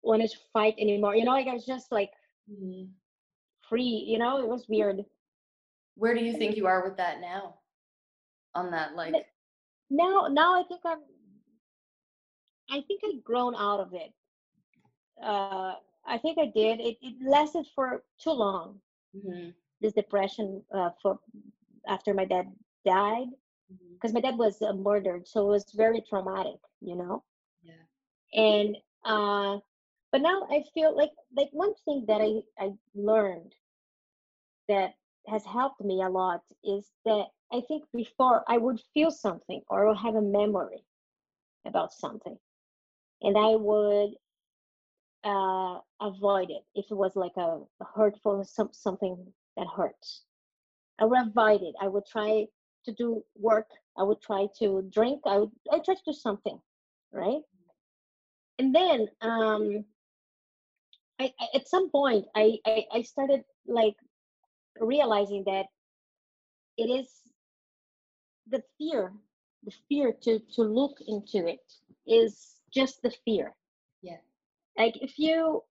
want 0.06 0.22
to 0.22 0.38
fight 0.54 0.76
anymore. 0.80 1.16
You 1.16 1.26
know, 1.26 1.32
like 1.32 1.48
I 1.48 1.54
was 1.54 1.66
just 1.66 1.92
like 1.92 2.12
mm-hmm. 2.52 2.86
free, 3.68 4.06
you 4.08 4.18
know, 4.18 4.40
it 4.40 4.48
was 4.48 4.68
weird. 4.70 5.04
Where 5.96 6.14
do 6.14 6.24
you 6.24 6.34
think 6.38 6.56
you 6.56 6.68
are 6.68 6.84
with 6.84 6.98
that 6.98 7.22
now? 7.22 7.56
On 8.54 8.72
that, 8.72 8.96
like, 8.96 9.14
now, 9.90 10.28
now 10.32 10.60
I 10.60 10.64
think 10.64 10.82
I'm, 10.86 11.00
I 12.72 12.82
think 12.88 13.02
I've 13.04 13.24
grown 13.24 13.54
out 13.56 13.82
of 13.82 13.94
it. 13.94 14.14
Uh, 15.22 15.74
I 16.08 16.18
think 16.18 16.38
I 16.38 16.46
did. 16.46 16.80
It, 16.80 16.98
it 17.02 17.16
lasted 17.22 17.66
for 17.76 18.04
too 18.18 18.32
long. 18.32 18.80
Mm-hmm. 19.16 19.50
This 19.82 19.94
depression 19.94 20.62
uh, 20.74 20.92
for 21.02 21.20
after 21.88 22.14
my 22.14 22.26
dad 22.26 22.48
died, 22.86 23.28
because 23.68 24.12
mm-hmm. 24.12 24.14
my 24.14 24.22
dad 24.22 24.38
was 24.38 24.62
uh, 24.62 24.74
murdered, 24.74 25.28
so 25.28 25.48
it 25.48 25.50
was 25.50 25.66
very 25.76 26.02
traumatic, 26.08 26.60
you 26.82 26.96
know. 26.96 27.24
Yeah. 27.64 28.42
And 28.42 28.78
uh, 29.04 29.60
but 30.16 30.22
now 30.22 30.48
I 30.50 30.64
feel 30.74 30.96
like 30.96 31.12
like 31.36 31.50
one 31.52 31.74
thing 31.84 32.06
that 32.08 32.22
I 32.22 32.32
I 32.58 32.72
learned 32.96 33.54
that 34.70 34.94
has 35.28 35.44
helped 35.44 35.82
me 35.82 36.02
a 36.02 36.08
lot 36.08 36.42
is 36.64 36.90
that 37.04 37.26
I 37.52 37.60
think 37.68 37.84
before 37.94 38.46
I 38.48 38.58
would 38.58 38.80
feel 38.94 39.12
something 39.12 39.62
or 39.68 39.94
have 39.94 40.16
a 40.16 40.22
memory 40.22 40.86
about 41.68 41.92
something, 41.92 42.38
and 43.24 43.38
I 43.38 43.56
would 43.58 44.12
uh, 45.26 45.80
avoid 46.00 46.50
it 46.50 46.64
if 46.76 46.86
it 46.90 46.96
was 46.96 47.18
like 47.18 47.36
a, 47.36 47.60
a 47.82 47.86
hurtful 47.94 48.46
some, 48.46 48.70
something 48.72 49.18
that 49.58 49.68
hurts. 49.68 50.22
I 50.98 51.04
would 51.04 51.28
avoid 51.28 51.62
it. 51.62 51.76
I 51.82 51.90
would 51.90 52.06
try 52.06 52.46
to 52.86 52.92
do 52.94 53.22
work. 53.36 53.68
I 53.98 54.04
would 54.04 54.22
try 54.22 54.48
to 54.60 54.90
drink. 54.94 55.20
I 55.26 55.40
would 55.40 55.52
i 55.74 55.80
try 55.80 55.96
to 55.96 56.08
do 56.08 56.14
something 56.14 56.58
right? 57.12 57.42
And 58.60 58.74
then 58.74 59.08
um, 59.20 59.84
I, 61.20 61.34
I 61.40 61.48
at 61.56 61.68
some 61.68 61.90
point 61.92 62.26
I, 62.36 62.60
I 62.66 62.80
I 62.88 62.96
started 62.96 63.38
like 63.62 63.90
realizing 64.80 65.44
that 65.46 65.66
it 66.78 66.84
is 66.90 67.22
the 68.48 68.64
fear, 68.78 69.14
the 69.64 69.72
fear 69.88 70.12
to 70.24 70.40
to 70.40 70.64
look 70.64 71.00
into 71.08 71.48
it 71.48 71.62
is 72.06 72.62
just 72.72 73.02
the 73.02 73.12
fear. 73.12 73.56
Yeah. 74.02 74.18
Like 74.78 74.98
if 75.02 75.18
you 75.20 75.64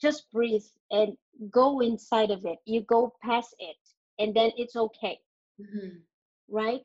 just 0.00 0.30
breathe 0.30 0.66
and 0.90 1.16
go 1.50 1.80
inside 1.80 2.30
of 2.30 2.44
it, 2.44 2.58
you 2.64 2.82
go 2.82 3.14
past 3.22 3.54
it, 3.58 3.76
and 4.18 4.34
then 4.34 4.52
it's 4.56 4.76
okay, 4.76 5.20
Mm-hmm. 5.60 5.98
right? 6.48 6.82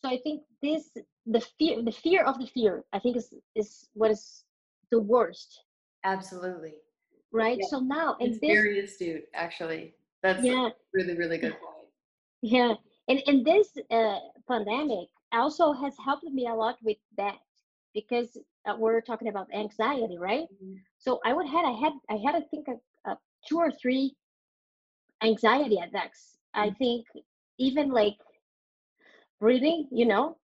So 0.00 0.08
I 0.08 0.18
think 0.18 0.42
this 0.62 0.96
the 1.26 1.40
fear 1.40 1.82
the 1.82 1.92
fear 1.92 2.24
of 2.24 2.38
the 2.38 2.46
fear 2.46 2.84
I 2.92 2.98
think 2.98 3.16
is 3.16 3.34
is 3.54 3.88
what 3.94 4.10
is 4.10 4.44
the 4.90 5.00
worst, 5.00 5.64
Absolutely. 6.04 6.74
Right? 7.32 7.58
Yeah. 7.58 7.66
So 7.68 7.80
now 7.80 8.16
and 8.20 8.30
It's 8.30 8.40
this 8.40 8.52
very 8.52 8.80
astute, 8.80 9.24
actually. 9.34 9.94
That's 10.22 10.44
yeah 10.44 10.68
a 10.68 10.72
really, 10.94 11.16
really 11.16 11.38
good 11.38 11.52
point. 11.52 11.88
Yeah, 12.42 12.74
and 13.08 13.22
and 13.26 13.44
this 13.44 13.68
uh, 13.90 14.18
pandemic 14.48 15.08
also 15.32 15.72
has 15.72 15.94
helped 16.04 16.24
me 16.24 16.46
a 16.46 16.54
lot 16.54 16.76
with 16.82 16.98
that 17.16 17.38
because 17.94 18.36
uh, 18.66 18.74
we're 18.78 19.00
talking 19.00 19.28
about 19.28 19.48
anxiety, 19.54 20.18
right? 20.18 20.46
Mhm. 20.62 20.76
So 20.98 21.20
I 21.24 21.32
would 21.32 21.46
had 21.46 21.64
I 21.64 21.72
had 21.72 21.92
I 22.10 22.16
had 22.24 22.34
I 22.36 22.42
think 22.50 22.68
a, 22.68 22.76
a 23.10 23.18
two 23.48 23.58
or 23.58 23.70
three 23.70 24.14
anxiety 25.22 25.78
attacks. 25.78 26.38
I 26.54 26.70
Mhm. 26.70 26.76
think 26.78 27.06
even 27.58 27.90
like 27.90 28.18
breathing, 29.40 29.88
you 29.90 30.06
know, 30.06 30.38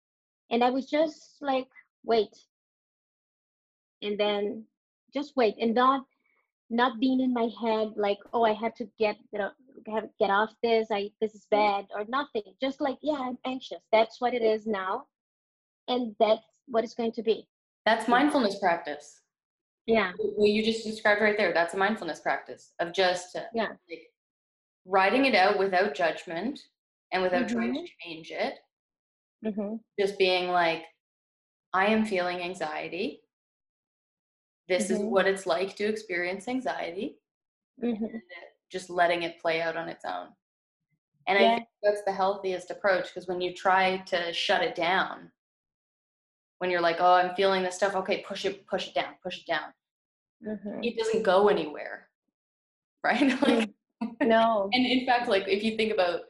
and 0.51 0.63
I 0.65 0.71
was 0.71 0.89
just 0.91 1.41
like 1.41 1.69
wait, 2.05 2.35
and 4.03 4.19
then 4.19 4.65
just 5.13 5.37
wait 5.37 5.57
and 5.61 5.75
not 5.75 6.05
not 6.71 7.01
being 7.01 7.21
in 7.21 7.33
my 7.33 7.49
head 7.61 7.93
like 7.97 8.19
oh 8.33 8.45
I 8.45 8.53
have 8.53 8.75
to 8.75 8.87
get 8.99 9.17
you 9.33 9.39
know 9.39 9.51
have 9.95 10.09
get 10.19 10.31
off 10.31 10.51
this 10.63 10.89
I 10.91 11.11
this 11.21 11.35
is 11.35 11.47
bad 11.51 11.87
or 11.95 12.05
nothing. 12.09 12.43
Just 12.61 12.81
like 12.81 12.99
yeah 13.03 13.19
I'm 13.19 13.39
anxious. 13.47 13.79
That's 13.93 14.21
what 14.21 14.35
it 14.35 14.43
is 14.43 14.67
now, 14.67 15.05
and 15.89 16.15
that's 16.21 16.43
what 16.67 16.85
it's 16.85 16.95
going 16.95 17.13
to 17.13 17.23
be. 17.23 17.47
That's 17.87 18.09
mindfulness 18.09 18.59
practice. 18.59 19.21
Yeah. 19.87 20.13
What 20.19 20.51
you 20.51 20.63
just 20.63 20.85
described 20.85 21.23
right 21.23 21.39
there, 21.39 21.55
that's 21.55 21.73
a 21.73 21.79
mindfulness 21.79 22.21
practice 22.21 22.73
of 22.79 22.93
just 22.93 23.35
uh, 23.35 23.45
Yeah. 23.55 23.69
like 23.89 24.03
writing 24.85 25.25
it 25.25 25.35
out 25.35 25.59
without 25.59 25.95
judgment 25.95 26.61
and 27.11 27.23
without 27.23 27.49
trying 27.49 27.73
to 27.73 27.87
change 28.05 28.31
it. 28.31 28.59
Mm-hmm. 29.43 29.77
Just 29.99 30.19
being 30.19 30.49
like, 30.49 30.83
I 31.73 31.87
am 31.87 32.05
feeling 32.05 32.43
anxiety. 32.43 33.23
This 34.69 34.91
is 34.91 34.99
Mhm. 34.99 35.11
what 35.11 35.27
it's 35.27 35.47
like 35.47 35.75
to 35.77 35.85
experience 35.85 36.49
anxiety. 36.49 37.19
Mm-hmm. 37.83 38.19
just 38.71 38.91
letting 38.91 39.23
it 39.23 39.39
play 39.41 39.63
out 39.63 39.77
on 39.79 39.89
its 39.89 40.05
own. 40.05 40.27
And 41.27 41.39
I 41.39 41.57
think 41.57 41.69
that's 41.83 42.03
the 42.05 42.13
healthiest 42.13 42.71
approach 42.71 43.05
because 43.05 43.27
when 43.27 43.41
you 43.41 43.55
try 43.55 43.99
to 43.99 44.31
shut 44.33 44.63
it 44.63 44.75
down, 44.75 45.33
when 46.59 46.69
you're 46.71 46.81
like, 46.83 46.97
oh, 46.99 47.15
I'm 47.15 47.35
feeling 47.35 47.63
this 47.63 47.77
stuff, 47.77 47.95
okay, 47.95 48.23
push 48.29 48.45
it, 48.45 48.67
push 48.67 48.89
it 48.89 48.95
down, 48.95 49.15
push 49.23 49.39
it 49.39 49.47
down. 49.47 49.73
Mm-hmm. 50.45 50.83
It 50.83 50.99
doesn't 50.99 51.23
go 51.23 51.49
anywhere. 51.49 52.09
Right? 53.05 53.41
like, 53.43 53.71
No. 54.21 54.69
and 54.75 54.85
in 54.85 55.07
fact, 55.07 55.29
like 55.29 55.47
if 55.49 55.63
you 55.63 55.77
think 55.77 55.93
about 55.93 56.23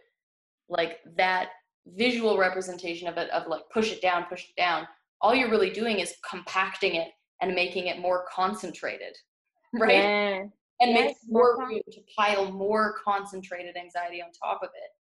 like 0.69 1.01
that 1.17 1.49
visual 1.87 2.37
representation 2.39 3.09
of 3.09 3.17
it, 3.17 3.31
of 3.31 3.47
like 3.49 3.63
push 3.73 3.91
it 3.91 4.03
down, 4.03 4.27
push 4.27 4.45
it 4.51 4.55
down, 4.61 4.87
all 5.23 5.35
you're 5.35 5.51
really 5.51 5.71
doing 5.71 5.99
is 5.99 6.15
compacting 6.29 6.95
it 6.97 7.09
and 7.41 7.55
making 7.55 7.87
it 7.87 8.01
more 8.01 8.25
concentrated. 8.33 9.17
Right? 9.75 10.03
Yeah. 10.05 10.45
and 10.81 10.91
Yes, 10.93 11.05
makes 11.05 11.21
more 11.29 11.59
room 11.59 11.79
to 11.93 12.01
pile 12.17 12.51
more 12.51 12.95
concentrated 13.05 13.77
anxiety 13.77 14.23
on 14.23 14.31
top 14.33 14.63
of 14.63 14.71
it. 14.75 14.91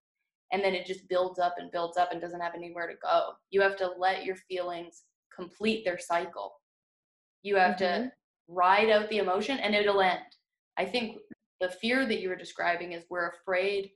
And 0.53 0.62
then 0.62 0.74
it 0.74 0.85
just 0.85 1.09
builds 1.09 1.38
up 1.38 1.55
and 1.57 1.70
builds 1.72 1.96
up 1.96 2.12
and 2.12 2.20
doesn't 2.20 2.40
have 2.42 2.55
anywhere 2.55 2.87
to 2.87 2.92
go. 3.03 3.31
You 3.51 3.62
have 3.62 3.77
to 3.79 3.92
let 3.98 4.27
your 4.27 4.37
feelings 4.37 5.05
complete 5.35 5.87
their 5.87 5.98
cycle. 5.98 6.61
You 7.42 7.57
have 7.57 7.77
to 7.79 7.85
Mhm. 7.85 8.12
ride 8.46 8.90
out 8.90 9.09
the 9.09 9.18
emotion 9.18 9.59
and 9.59 9.74
it'll 9.74 10.03
end. 10.03 10.37
I 10.77 10.85
think 10.85 11.18
the 11.61 11.70
fear 11.70 12.05
that 12.05 12.20
you 12.20 12.29
were 12.29 12.37
describing 12.37 12.92
is 12.92 13.07
we're 13.09 13.31
afraid 13.31 13.92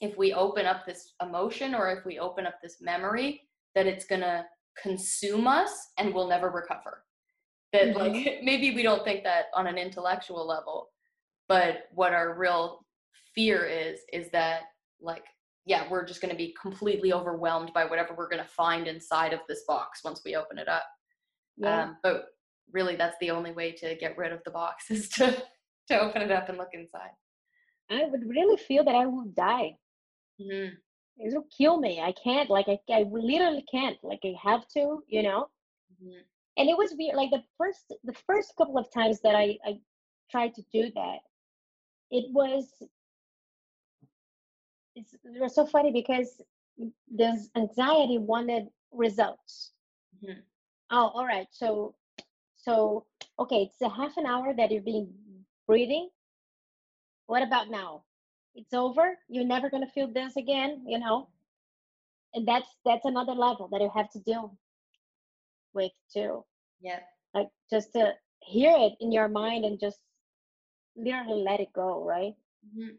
if 0.00 0.16
we 0.16 0.32
open 0.32 0.66
up 0.66 0.86
this 0.86 1.14
emotion 1.20 1.74
or 1.74 1.90
if 1.90 2.04
we 2.04 2.20
open 2.20 2.46
up 2.46 2.60
this 2.62 2.80
memory 2.80 3.48
that 3.74 3.88
it's 3.88 4.06
going 4.06 4.20
to 4.22 4.46
consume 4.80 5.48
us 5.48 5.88
and 5.98 6.14
we'll 6.14 6.28
never 6.28 6.48
recover 6.50 7.04
that 7.72 7.96
like 7.96 8.12
maybe 8.42 8.74
we 8.74 8.82
don't 8.82 9.04
think 9.04 9.24
that 9.24 9.46
on 9.54 9.66
an 9.66 9.78
intellectual 9.78 10.46
level 10.46 10.88
but 11.48 11.84
what 11.92 12.12
our 12.12 12.36
real 12.38 12.84
fear 13.34 13.64
is 13.64 14.00
is 14.12 14.30
that 14.30 14.62
like 15.00 15.24
yeah 15.66 15.84
we're 15.90 16.04
just 16.04 16.20
going 16.20 16.30
to 16.30 16.36
be 16.36 16.54
completely 16.60 17.12
overwhelmed 17.12 17.72
by 17.72 17.84
whatever 17.84 18.14
we're 18.16 18.28
going 18.28 18.42
to 18.42 18.48
find 18.48 18.86
inside 18.86 19.32
of 19.32 19.40
this 19.48 19.62
box 19.66 20.00
once 20.04 20.22
we 20.24 20.34
open 20.36 20.58
it 20.58 20.68
up 20.68 20.84
Yeah. 21.56 21.82
um, 21.84 21.96
but 22.02 22.26
really 22.72 22.96
that's 22.96 23.16
the 23.20 23.30
only 23.30 23.52
way 23.52 23.72
to 23.72 23.94
get 23.96 24.16
rid 24.18 24.32
of 24.32 24.40
the 24.44 24.50
box 24.50 24.90
is 24.90 25.08
to 25.10 25.42
to 25.88 26.00
open 26.00 26.22
it 26.22 26.30
up 26.30 26.48
and 26.48 26.58
look 26.58 26.70
inside 26.72 27.10
I 27.92 28.04
would 28.04 28.24
really 28.28 28.56
feel 28.56 28.84
that 28.84 28.94
I 28.94 29.04
will 29.06 29.24
die. 29.36 29.76
Mhm. 30.40 30.70
It 31.18 31.34
will 31.34 31.44
kill 31.58 31.80
me. 31.80 32.00
I 32.00 32.12
can't. 32.12 32.48
Like 32.48 32.68
I, 32.68 32.78
I 32.88 33.02
literally 33.02 33.64
can't. 33.68 33.96
Like 34.04 34.20
I 34.24 34.32
have 34.40 34.68
to. 34.76 35.02
You 35.08 35.24
know. 35.24 35.48
Mhm. 36.00 36.20
And 36.56 36.68
it 36.68 36.76
was 36.76 36.94
weird 36.98 37.16
like 37.16 37.30
the 37.30 37.42
first 37.56 37.94
the 38.04 38.12
first 38.26 38.54
couple 38.56 38.78
of 38.78 38.90
times 38.92 39.20
that 39.20 39.34
i 39.34 39.56
i 39.64 39.78
tried 40.30 40.54
to 40.54 40.62
do 40.72 40.90
that 40.94 41.18
it 42.10 42.26
was 42.32 42.82
it's, 44.96 45.14
it 45.14 45.40
was 45.40 45.54
so 45.54 45.66
funny 45.66 45.92
because 45.92 46.42
this 47.10 47.48
anxiety 47.56 48.18
wanted 48.18 48.68
results. 48.92 49.72
Mhm. 50.24 50.42
oh 50.90 51.08
all 51.14 51.26
right 51.26 51.46
so 51.50 51.94
so 52.56 53.06
okay 53.38 53.62
it's 53.62 53.80
a 53.80 53.88
half 53.88 54.16
an 54.16 54.26
hour 54.26 54.52
that 54.54 54.70
you've 54.70 54.84
been 54.84 55.12
breathing. 55.66 56.10
What 57.26 57.42
about 57.42 57.70
now? 57.70 58.02
It's 58.56 58.74
over? 58.74 59.16
You're 59.28 59.44
never 59.44 59.70
going 59.70 59.84
to 59.86 59.92
feel 59.92 60.08
this 60.08 60.36
again 60.36 60.84
you 60.86 60.98
know? 60.98 61.28
And 62.34 62.46
that's 62.46 62.68
that's 62.84 63.04
another 63.04 63.32
level 63.32 63.68
that 63.68 63.80
you 63.80 63.90
have 63.94 64.10
to 64.10 64.18
deal 64.20 64.56
with 65.74 65.92
too 66.12 66.44
yeah 66.80 67.00
like 67.34 67.48
just 67.70 67.92
to 67.92 68.12
hear 68.42 68.72
it 68.76 68.92
in 69.00 69.12
your 69.12 69.28
mind 69.28 69.64
and 69.64 69.78
just 69.78 69.98
literally 70.96 71.42
let 71.42 71.60
it 71.60 71.72
go 71.72 72.04
right 72.04 72.34
Mhm. 72.76 72.96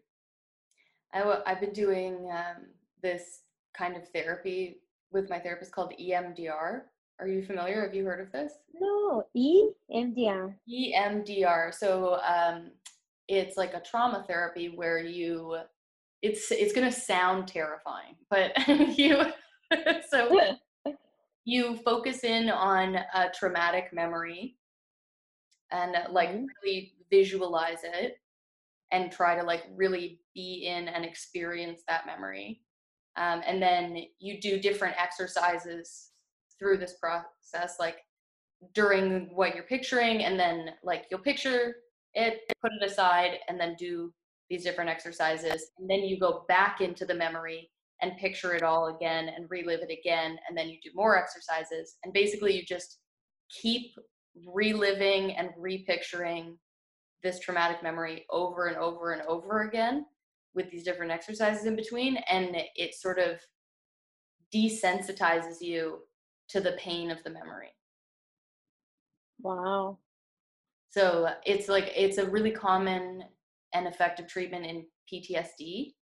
I 1.13 1.19
w- 1.19 1.41
I've 1.45 1.59
been 1.59 1.73
doing 1.73 2.29
um, 2.31 2.67
this 3.03 3.41
kind 3.73 3.95
of 3.97 4.07
therapy 4.09 4.81
with 5.11 5.29
my 5.29 5.39
therapist 5.39 5.71
called 5.71 5.93
EMDR. 5.99 6.83
Are 7.19 7.27
you 7.27 7.43
familiar? 7.43 7.81
Have 7.83 7.93
you 7.93 8.05
heard 8.05 8.21
of 8.21 8.31
this? 8.31 8.53
no 8.73 9.27
EMDR. 9.35 10.55
EMDR. 10.69 11.73
So 11.73 12.19
um, 12.23 12.71
it's 13.27 13.57
like 13.57 13.73
a 13.73 13.81
trauma 13.81 14.23
therapy 14.27 14.69
where 14.69 14.99
you, 14.99 15.57
it's 16.21 16.51
it's 16.51 16.73
gonna 16.73 16.91
sound 16.91 17.47
terrifying, 17.47 18.15
but 18.29 18.51
you, 18.97 19.21
so 20.09 20.39
you 21.45 21.77
focus 21.77 22.23
in 22.23 22.49
on 22.49 22.95
a 22.95 23.29
traumatic 23.33 23.91
memory 23.93 24.57
and 25.71 25.95
uh, 25.95 26.07
like 26.11 26.29
Mhm. 26.29 26.47
really 26.63 26.95
visualize 27.09 27.83
it 27.83 28.17
and 28.91 29.11
try 29.11 29.35
to 29.35 29.43
like 29.43 29.65
really 29.75 30.21
be 30.33 30.65
in 30.67 30.87
and 30.87 31.05
experience 31.05 31.83
that 31.87 32.05
memory 32.05 32.61
um, 33.17 33.41
and 33.45 33.61
then 33.61 34.05
you 34.19 34.39
do 34.39 34.59
different 34.59 34.95
exercises 34.99 36.11
through 36.59 36.77
this 36.77 36.97
process 36.99 37.79
like 37.79 38.05
during 38.73 39.35
what 39.35 39.55
you're 39.55 39.63
picturing 39.65 40.23
and 40.23 40.39
then 40.39 40.75
like 40.83 41.05
you'll 41.09 41.19
picture 41.19 41.75
it 42.13 42.41
put 42.61 42.71
it 42.73 42.83
aside 42.83 43.39
and 43.47 43.59
then 43.59 43.75
do 43.79 44.13
these 44.49 44.63
different 44.63 44.89
exercises 44.89 45.71
and 45.79 45.89
then 45.89 46.01
you 46.01 46.19
go 46.19 46.45
back 46.47 46.81
into 46.81 47.05
the 47.05 47.15
memory 47.15 47.71
and 48.01 48.17
picture 48.17 48.53
it 48.53 48.63
all 48.63 48.95
again 48.95 49.29
and 49.35 49.49
relive 49.49 49.81
it 49.81 49.91
again 49.91 50.37
and 50.47 50.57
then 50.57 50.69
you 50.69 50.77
do 50.83 50.89
more 50.95 51.17
exercises 51.17 51.97
and 52.03 52.13
basically 52.13 52.55
you 52.55 52.63
just 52.63 52.99
keep 53.61 53.91
reliving 54.53 55.35
and 55.35 55.49
repicturing 55.57 56.57
this 57.23 57.39
traumatic 57.39 57.83
memory 57.83 58.25
over 58.29 58.67
and 58.67 58.77
over 58.77 59.13
and 59.13 59.21
over 59.23 59.61
again 59.61 60.05
with 60.55 60.69
these 60.71 60.83
different 60.83 61.11
exercises 61.11 61.65
in 61.65 61.75
between 61.75 62.17
and 62.29 62.55
it 62.75 62.95
sort 62.95 63.19
of 63.19 63.39
desensitizes 64.53 65.61
you 65.61 65.99
to 66.49 66.59
the 66.59 66.73
pain 66.73 67.09
of 67.11 67.23
the 67.23 67.29
memory. 67.29 67.69
Wow. 69.39 69.99
So 70.89 71.29
it's 71.45 71.69
like 71.69 71.91
it's 71.95 72.17
a 72.17 72.29
really 72.29 72.51
common 72.51 73.23
and 73.73 73.87
effective 73.87 74.27
treatment 74.27 74.65
in 74.65 74.85
ptsd 75.11 75.93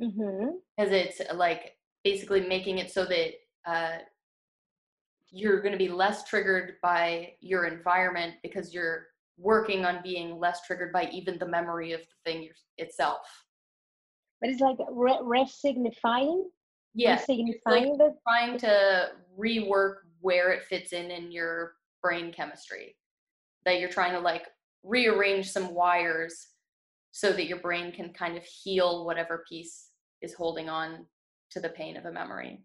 mm-hmm. 0.00 0.46
because 0.76 0.92
it's 0.92 1.20
like 1.34 1.72
basically 2.04 2.40
making 2.40 2.78
it 2.78 2.90
so 2.90 3.04
that 3.04 3.32
uh, 3.66 3.98
you're 5.30 5.60
going 5.60 5.72
to 5.72 5.78
be 5.78 5.88
less 5.88 6.24
triggered 6.24 6.74
by 6.82 7.32
your 7.40 7.66
environment 7.66 8.34
because 8.42 8.74
you're 8.74 9.06
working 9.38 9.84
on 9.84 10.00
being 10.02 10.38
less 10.38 10.60
triggered 10.66 10.92
by 10.92 11.08
even 11.12 11.38
the 11.38 11.46
memory 11.46 11.92
of 11.92 12.00
the 12.00 12.30
thing 12.30 12.48
itself. 12.78 13.20
But 14.40 14.50
it's 14.50 14.60
like 14.60 14.78
re- 14.90 15.18
re-signifying. 15.22 16.48
Yeah, 16.94 17.16
signifying 17.16 17.96
like 17.98 18.12
trying 18.26 18.58
to 18.58 19.10
rework 19.38 19.96
where 20.20 20.50
it 20.50 20.64
fits 20.64 20.92
in 20.92 21.10
in 21.10 21.30
your 21.30 21.74
brain 22.02 22.32
chemistry. 22.32 22.96
That 23.64 23.78
you're 23.78 23.90
trying 23.90 24.12
to 24.12 24.18
like 24.18 24.46
rearrange 24.82 25.48
some 25.50 25.74
wires 25.74 26.48
so 27.12 27.32
that 27.32 27.46
your 27.46 27.58
brain 27.58 27.92
can 27.92 28.12
kind 28.12 28.36
of 28.36 28.44
heal 28.44 29.04
whatever 29.04 29.44
piece 29.48 29.89
is 30.22 30.34
holding 30.34 30.68
on 30.68 31.06
to 31.50 31.60
the 31.60 31.68
pain 31.68 31.96
of 31.96 32.04
a 32.04 32.12
memory. 32.12 32.62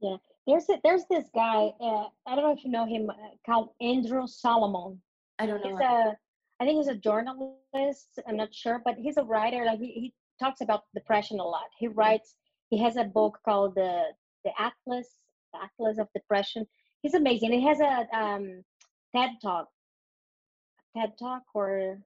Yeah, 0.00 0.16
there's 0.46 0.68
a, 0.68 0.80
there's 0.82 1.04
this 1.10 1.26
guy. 1.34 1.72
Uh, 1.80 2.06
I 2.26 2.34
don't 2.34 2.44
know 2.44 2.52
if 2.52 2.64
you 2.64 2.70
know 2.70 2.86
him, 2.86 3.10
uh, 3.10 3.14
called 3.44 3.70
Andrew 3.80 4.26
Solomon. 4.26 5.00
I 5.38 5.46
don't 5.46 5.62
know. 5.62 5.70
He's 5.70 5.80
a, 5.80 6.16
I 6.60 6.64
think 6.64 6.78
he's 6.78 6.88
a 6.88 6.96
journalist. 6.96 8.08
I'm 8.26 8.36
not 8.36 8.54
sure, 8.54 8.80
but 8.84 8.96
he's 8.96 9.16
a 9.16 9.24
writer. 9.24 9.64
Like 9.64 9.80
he, 9.80 9.86
he 9.86 10.14
talks 10.38 10.60
about 10.60 10.84
depression 10.94 11.40
a 11.40 11.44
lot. 11.44 11.68
He 11.78 11.88
writes. 11.88 12.34
He 12.70 12.78
has 12.78 12.96
a 12.96 13.04
book 13.04 13.38
called 13.44 13.74
the 13.74 14.04
the 14.44 14.50
Atlas 14.58 15.08
the 15.52 15.58
Atlas 15.62 15.98
of 15.98 16.08
Depression. 16.14 16.66
He's 17.02 17.14
amazing. 17.14 17.52
He 17.52 17.66
has 17.66 17.80
a 17.80 18.06
um, 18.16 18.62
TED 19.14 19.30
talk, 19.42 19.68
TED 20.96 21.12
talk, 21.18 21.42
or 21.54 21.98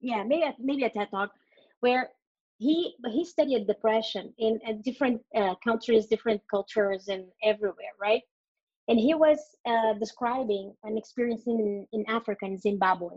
yeah, 0.00 0.22
maybe 0.24 0.42
a, 0.42 0.54
maybe 0.58 0.84
a 0.84 0.90
TED 0.90 1.08
talk, 1.10 1.32
where 1.80 2.10
he 2.62 2.94
he 3.10 3.24
studied 3.24 3.66
depression 3.66 4.32
in, 4.38 4.60
different 4.84 5.20
uh, 5.34 5.54
countries, 5.64 6.06
different 6.06 6.40
cultures, 6.48 7.08
and 7.08 7.24
everywhere, 7.42 7.94
right? 8.00 8.22
And 8.88 8.98
he 8.98 9.14
was 9.14 9.38
uh, 9.66 9.94
describing 9.94 10.74
an 10.84 10.96
experience 10.96 11.44
in, 11.46 11.86
in 11.92 12.04
Africa, 12.08 12.44
in 12.46 12.58
Zimbabwe, 12.58 13.16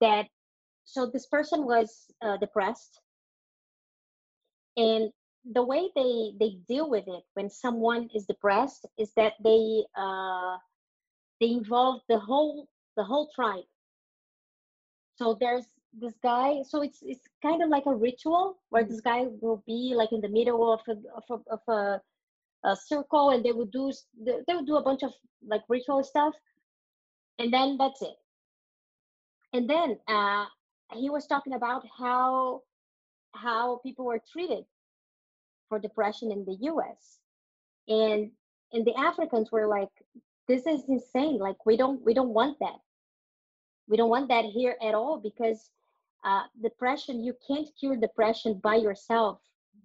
that 0.00 0.26
so 0.84 1.06
this 1.06 1.26
person 1.26 1.64
was 1.64 1.88
uh, 2.22 2.36
depressed, 2.36 3.00
and 4.76 5.10
the 5.52 5.62
way 5.62 5.90
they 5.96 6.32
they 6.40 6.58
deal 6.68 6.88
with 6.88 7.06
it 7.08 7.24
when 7.34 7.50
someone 7.50 8.08
is 8.14 8.24
depressed 8.26 8.86
is 8.98 9.10
that 9.16 9.34
they 9.42 9.84
uh, 9.96 10.56
they 11.40 11.50
involve 11.50 12.00
the 12.08 12.18
whole 12.18 12.68
the 12.96 13.04
whole 13.04 13.28
tribe. 13.34 13.68
So 15.16 15.36
there's 15.40 15.66
this 16.00 16.14
guy 16.22 16.62
so 16.68 16.82
it's 16.82 17.00
it's 17.02 17.26
kind 17.42 17.62
of 17.62 17.68
like 17.68 17.84
a 17.86 17.94
ritual 17.94 18.58
where 18.70 18.84
this 18.84 19.00
guy 19.00 19.24
will 19.40 19.62
be 19.66 19.92
like 19.94 20.12
in 20.12 20.20
the 20.20 20.28
middle 20.28 20.72
of 20.72 20.80
a 20.88 20.92
of 21.16 21.24
a, 21.30 21.52
of 21.52 21.60
a, 21.68 22.00
a 22.68 22.76
circle 22.76 23.30
and 23.30 23.44
they 23.44 23.52
would 23.52 23.70
do 23.70 23.92
they 24.24 24.54
would 24.54 24.66
do 24.66 24.76
a 24.76 24.82
bunch 24.82 25.02
of 25.02 25.12
like 25.46 25.62
ritual 25.68 26.02
stuff 26.02 26.34
and 27.38 27.52
then 27.52 27.76
that's 27.78 28.02
it. 28.02 28.16
And 29.52 29.68
then 29.68 29.98
uh 30.08 30.46
he 30.94 31.10
was 31.10 31.26
talking 31.26 31.54
about 31.54 31.84
how 31.98 32.62
how 33.34 33.80
people 33.82 34.04
were 34.04 34.20
treated 34.32 34.64
for 35.68 35.78
depression 35.78 36.30
in 36.32 36.44
the 36.44 36.52
us 36.68 37.18
and 37.88 38.30
and 38.72 38.84
the 38.84 38.94
africans 38.98 39.52
were 39.52 39.66
like 39.66 39.90
this 40.48 40.66
is 40.66 40.84
insane. 40.88 41.38
Like 41.38 41.64
we 41.66 41.76
don't 41.76 42.04
we 42.04 42.14
don't 42.14 42.34
want 42.34 42.58
that. 42.60 42.78
We 43.88 43.96
don't 43.96 44.10
want 44.10 44.28
that 44.28 44.44
here 44.44 44.76
at 44.82 44.94
all 44.94 45.18
because 45.18 45.70
uh, 46.24 46.42
depression 46.62 47.22
you 47.22 47.34
can't 47.46 47.68
cure 47.78 47.96
depression 47.96 48.60
by 48.62 48.76
yourself 48.76 49.40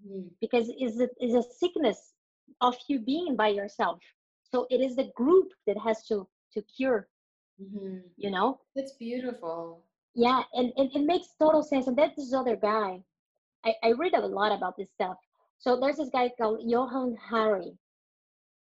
mm-hmm. 0.08 0.28
because 0.42 0.72
it's 0.78 1.00
a, 1.00 1.10
it's 1.20 1.36
a 1.36 1.50
sickness 1.58 2.14
of 2.62 2.76
you 2.88 3.00
being 3.00 3.36
by 3.36 3.48
yourself. 3.48 4.00
So 4.52 4.66
it 4.70 4.82
is 4.82 4.96
the 4.96 5.12
group 5.16 5.50
that 5.68 5.78
has 5.78 6.06
to 6.08 6.28
to 6.54 6.62
cure 6.64 7.08
mm-hmm. 7.62 7.98
you 8.18 8.32
know? 8.32 8.60
It's 8.76 8.94
beautiful. 8.94 9.84
Yeah 10.16 10.44
and, 10.54 10.72
and 10.78 10.90
it 10.96 11.04
makes 11.04 11.28
total 11.40 11.64
sense 11.64 11.88
and 11.88 11.98
that's 11.98 12.16
this 12.16 12.34
other 12.34 12.56
guy 12.56 13.02
I, 13.66 13.74
I 13.84 13.92
read 13.92 14.14
a 14.14 14.26
lot 14.26 14.52
about 14.52 14.78
this 14.78 14.90
stuff. 14.94 15.18
So 15.60 15.78
there's 15.80 15.98
this 15.98 16.10
guy 16.10 16.32
called 16.40 16.62
johann 16.64 17.18
hari 17.22 17.78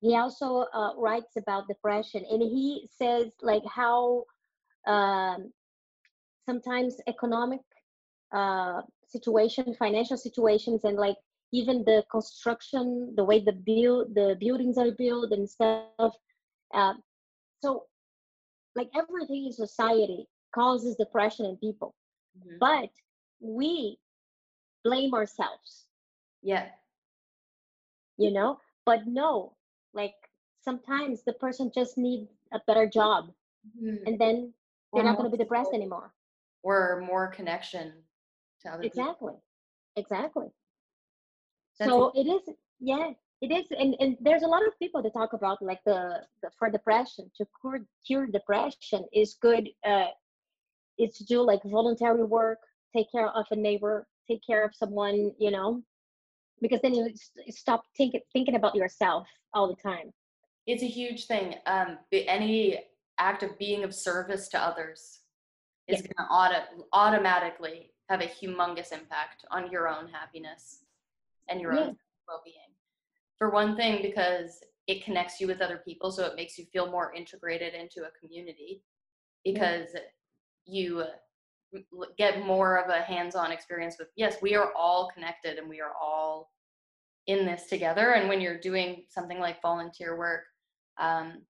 he 0.01 0.15
also 0.15 0.65
uh, 0.73 0.91
writes 0.97 1.35
about 1.37 1.67
depression 1.67 2.23
and 2.29 2.41
he 2.41 2.87
says 2.97 3.31
like 3.41 3.63
how 3.65 4.23
um, 4.87 5.51
sometimes 6.45 6.97
economic 7.07 7.61
uh, 8.33 8.81
situation, 9.07 9.75
financial 9.77 10.17
situations, 10.17 10.83
and 10.83 10.97
like 10.97 11.17
even 11.51 11.83
the 11.85 12.03
construction, 12.11 13.13
the 13.15 13.23
way 13.23 13.39
the 13.39 13.53
build, 13.53 14.13
the 14.15 14.35
buildings 14.39 14.77
are 14.77 14.91
built 14.91 15.31
and 15.31 15.49
stuff. 15.49 16.13
Uh, 16.73 16.93
so, 17.63 17.83
like 18.75 18.89
everything 18.95 19.45
in 19.45 19.53
society 19.53 20.27
causes 20.53 20.95
depression 20.95 21.45
in 21.45 21.57
people, 21.57 21.95
mm-hmm. 22.37 22.57
but 22.59 22.89
we 23.39 23.97
blame 24.83 25.13
ourselves. 25.13 25.85
Yeah. 26.41 26.67
You 28.17 28.31
know, 28.31 28.59
but 28.85 29.07
no, 29.07 29.53
like 29.93 30.15
sometimes 30.61 31.23
the 31.23 31.33
person 31.33 31.71
just 31.73 31.97
needs 31.97 32.29
a 32.53 32.59
better 32.67 32.87
job, 32.87 33.31
mm-hmm. 33.81 34.07
and 34.07 34.19
then 34.19 34.53
they're 34.93 35.03
not 35.03 35.17
going 35.17 35.29
to 35.29 35.37
be 35.37 35.41
depressed 35.43 35.71
anymore 35.73 36.11
or 36.65 37.03
more 37.05 37.27
connection 37.27 37.93
to 38.61 38.69
other 38.69 38.83
exactly 38.83 39.33
people. 39.33 39.43
exactly 39.95 40.47
That's 41.79 41.91
so 41.91 42.11
it 42.15 42.27
is 42.27 42.41
yeah 42.79 43.11
it 43.41 43.51
is 43.51 43.67
and, 43.79 43.95
and 43.99 44.17
there's 44.19 44.41
a 44.41 44.47
lot 44.47 44.65
of 44.65 44.77
people 44.79 45.01
that 45.03 45.13
talk 45.13 45.33
about 45.33 45.61
like 45.61 45.79
the, 45.85 46.21
the 46.41 46.49
for 46.57 46.69
depression 46.69 47.29
to 47.37 47.45
cure, 47.61 47.79
cure 48.05 48.25
depression 48.25 49.05
is 49.13 49.35
good 49.41 49.69
uh 49.85 50.07
is 50.97 51.15
to 51.17 51.23
do 51.25 51.41
like 51.41 51.61
voluntary 51.63 52.23
work 52.23 52.59
take 52.95 53.11
care 53.11 53.27
of 53.27 53.45
a 53.51 53.55
neighbor 53.55 54.07
take 54.27 54.41
care 54.45 54.65
of 54.65 54.71
someone 54.73 55.31
you 55.37 55.51
know 55.51 55.81
because 56.61 56.81
then 56.81 56.95
you 56.95 57.13
stop 57.49 57.83
thinking 57.95 58.21
thinking 58.33 58.55
about 58.55 58.73
yourself 58.75 59.27
all 59.53 59.67
the 59.67 59.81
time 59.89 60.11
it's 60.65 60.81
a 60.81 60.87
huge 60.87 61.27
thing 61.27 61.53
um 61.67 61.99
any 62.11 62.79
act 63.19 63.43
of 63.43 63.57
being 63.59 63.83
of 63.83 63.93
service 63.93 64.47
to 64.47 64.59
others 64.59 65.19
is 65.87 66.01
yeah. 66.01 66.07
going 66.17 66.27
to 66.27 66.33
auto- 66.33 66.85
automatically 66.93 67.91
have 68.09 68.21
a 68.21 68.25
humongous 68.25 68.91
impact 68.91 69.45
on 69.51 69.71
your 69.71 69.87
own 69.87 70.07
happiness 70.07 70.83
and 71.49 71.59
your 71.61 71.73
yeah. 71.73 71.81
own 71.81 71.97
well-being 72.27 72.73
for 73.37 73.49
one 73.49 73.75
thing 73.75 74.01
because 74.01 74.61
it 74.87 75.03
connects 75.03 75.39
you 75.39 75.47
with 75.47 75.61
other 75.61 75.81
people 75.85 76.11
so 76.11 76.25
it 76.25 76.35
makes 76.35 76.57
you 76.57 76.65
feel 76.65 76.91
more 76.91 77.13
integrated 77.13 77.73
into 77.73 78.03
a 78.03 78.19
community 78.19 78.81
because 79.43 79.89
yeah. 79.93 80.01
you 80.65 81.03
get 82.17 82.45
more 82.45 82.77
of 82.77 82.89
a 82.89 83.01
hands-on 83.01 83.51
experience 83.51 83.95
with 83.99 84.07
yes 84.15 84.37
we 84.41 84.55
are 84.55 84.71
all 84.75 85.09
connected 85.13 85.57
and 85.57 85.69
we 85.69 85.81
are 85.81 85.93
all 86.01 86.51
in 87.27 87.45
this 87.45 87.67
together 87.67 88.11
and 88.13 88.29
when 88.29 88.39
you're 88.39 88.59
doing 88.59 89.03
something 89.09 89.39
like 89.39 89.61
volunteer 89.61 90.17
work 90.17 90.43
um, 90.99 91.41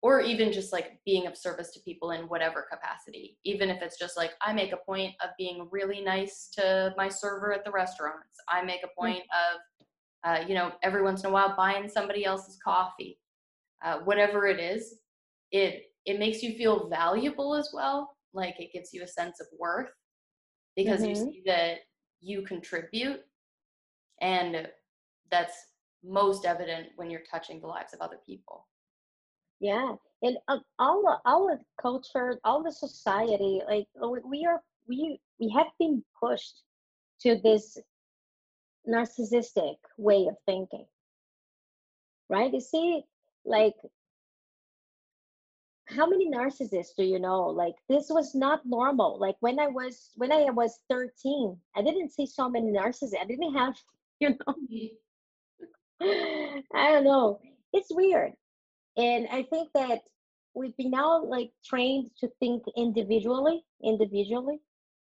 or 0.00 0.20
even 0.20 0.52
just 0.52 0.72
like 0.72 1.00
being 1.04 1.26
of 1.26 1.36
service 1.36 1.72
to 1.72 1.80
people 1.80 2.12
in 2.12 2.22
whatever 2.22 2.66
capacity 2.70 3.36
even 3.44 3.68
if 3.70 3.82
it's 3.82 3.98
just 3.98 4.16
like 4.16 4.32
i 4.42 4.52
make 4.52 4.72
a 4.72 4.84
point 4.86 5.14
of 5.22 5.30
being 5.38 5.68
really 5.70 6.00
nice 6.00 6.48
to 6.52 6.94
my 6.96 7.08
server 7.08 7.52
at 7.52 7.64
the 7.64 7.70
restaurants 7.70 8.36
i 8.48 8.62
make 8.62 8.82
a 8.84 8.86
mm. 8.86 8.96
point 8.98 9.22
of 9.22 9.60
uh, 10.24 10.44
you 10.46 10.54
know 10.54 10.72
every 10.82 11.02
once 11.02 11.22
in 11.22 11.30
a 11.30 11.32
while 11.32 11.54
buying 11.56 11.88
somebody 11.88 12.24
else's 12.24 12.58
coffee 12.62 13.18
uh, 13.84 13.98
whatever 14.04 14.46
it 14.46 14.60
is 14.60 15.00
it 15.52 15.84
it 16.06 16.18
makes 16.18 16.42
you 16.42 16.54
feel 16.54 16.88
valuable 16.88 17.54
as 17.54 17.70
well 17.72 18.16
like 18.34 18.54
it 18.58 18.72
gives 18.72 18.92
you 18.92 19.02
a 19.02 19.08
sense 19.08 19.40
of 19.40 19.46
worth 19.58 19.90
because 20.76 21.00
mm-hmm. 21.00 21.10
you 21.10 21.14
see 21.16 21.42
that 21.46 21.78
you 22.20 22.42
contribute 22.42 23.20
and 24.20 24.68
that's 25.30 25.56
most 26.04 26.44
evident 26.44 26.88
when 26.96 27.10
you're 27.10 27.22
touching 27.30 27.60
the 27.60 27.66
lives 27.66 27.92
of 27.94 28.00
other 28.00 28.18
people 28.26 28.66
yeah 29.60 29.94
and 30.22 30.36
uh, 30.48 30.58
all 30.78 31.02
the 31.02 31.30
all 31.30 31.46
the 31.46 31.58
culture 31.80 32.38
all 32.44 32.62
the 32.62 32.72
society 32.72 33.60
like 33.68 33.86
uh, 34.02 34.08
we 34.24 34.46
are 34.46 34.60
we 34.88 35.20
we 35.38 35.48
have 35.50 35.68
been 35.78 36.02
pushed 36.20 36.62
to 37.20 37.38
this 37.42 37.78
narcissistic 38.88 39.76
way 39.96 40.26
of 40.26 40.36
thinking. 40.46 40.86
Right? 42.28 42.52
You 42.52 42.60
see 42.60 43.02
like 43.44 43.74
how 45.86 46.06
many 46.06 46.30
narcissists 46.30 46.94
do 46.96 47.04
you 47.04 47.18
know? 47.18 47.48
Like 47.48 47.74
this 47.88 48.08
was 48.10 48.34
not 48.34 48.60
normal. 48.66 49.18
Like 49.18 49.36
when 49.40 49.58
i 49.58 49.68
was 49.68 50.10
when 50.16 50.32
i 50.32 50.44
was 50.50 50.80
13 50.90 51.56
i 51.76 51.82
didn't 51.82 52.12
see 52.12 52.26
so 52.26 52.48
many 52.48 52.72
narcissists. 52.72 53.18
I 53.20 53.24
didn't 53.24 53.54
have 53.54 53.74
you 54.20 54.30
know? 54.30 54.54
I 56.74 56.92
don't 56.92 57.04
know. 57.04 57.40
It's 57.72 57.94
weird 57.94 58.32
and 58.98 59.28
i 59.32 59.42
think 59.42 59.68
that 59.74 60.00
we've 60.54 60.76
been 60.76 60.90
now 60.90 61.24
like 61.24 61.50
trained 61.64 62.10
to 62.18 62.28
think 62.40 62.64
individually 62.76 63.64
individually 63.84 64.60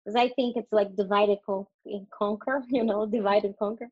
because 0.04 0.16
i 0.16 0.28
think 0.28 0.56
it's 0.56 0.72
like 0.72 0.96
divide 0.96 1.30
and 1.86 2.06
conquer 2.10 2.62
you 2.70 2.84
know 2.84 3.06
divide 3.06 3.44
and 3.44 3.56
conquer 3.58 3.88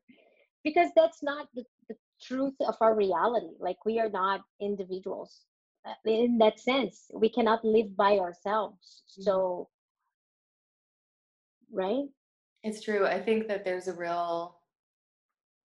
because 0.63 0.89
that's 0.95 1.23
not 1.23 1.47
the, 1.55 1.63
the 1.89 1.95
truth 2.21 2.55
of 2.67 2.75
our 2.81 2.95
reality 2.95 3.53
like 3.59 3.85
we 3.85 3.99
are 3.99 4.09
not 4.09 4.41
individuals 4.61 5.45
uh, 5.85 5.93
in 6.05 6.37
that 6.39 6.59
sense 6.59 7.11
we 7.13 7.29
cannot 7.29 7.63
live 7.65 7.95
by 7.97 8.17
ourselves 8.17 9.03
Mm-hmm. 9.19 9.29
so 9.29 9.69
right 11.71 12.09
It's 12.63 12.81
true. 12.81 13.05
I 13.05 13.19
think 13.21 13.47
that 13.47 13.63
there's 13.65 13.87
a 13.87 13.93
real 13.93 14.59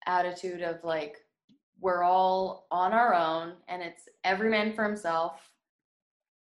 attitude 0.06 0.62
of 0.62 0.84
like 0.84 1.23
we're 1.84 2.02
all 2.02 2.66
on 2.72 2.94
our 2.94 3.14
own 3.14 3.58
and 3.68 3.82
it's 3.82 4.08
every 4.24 4.50
man 4.50 4.74
for 4.74 4.86
himself 4.86 5.52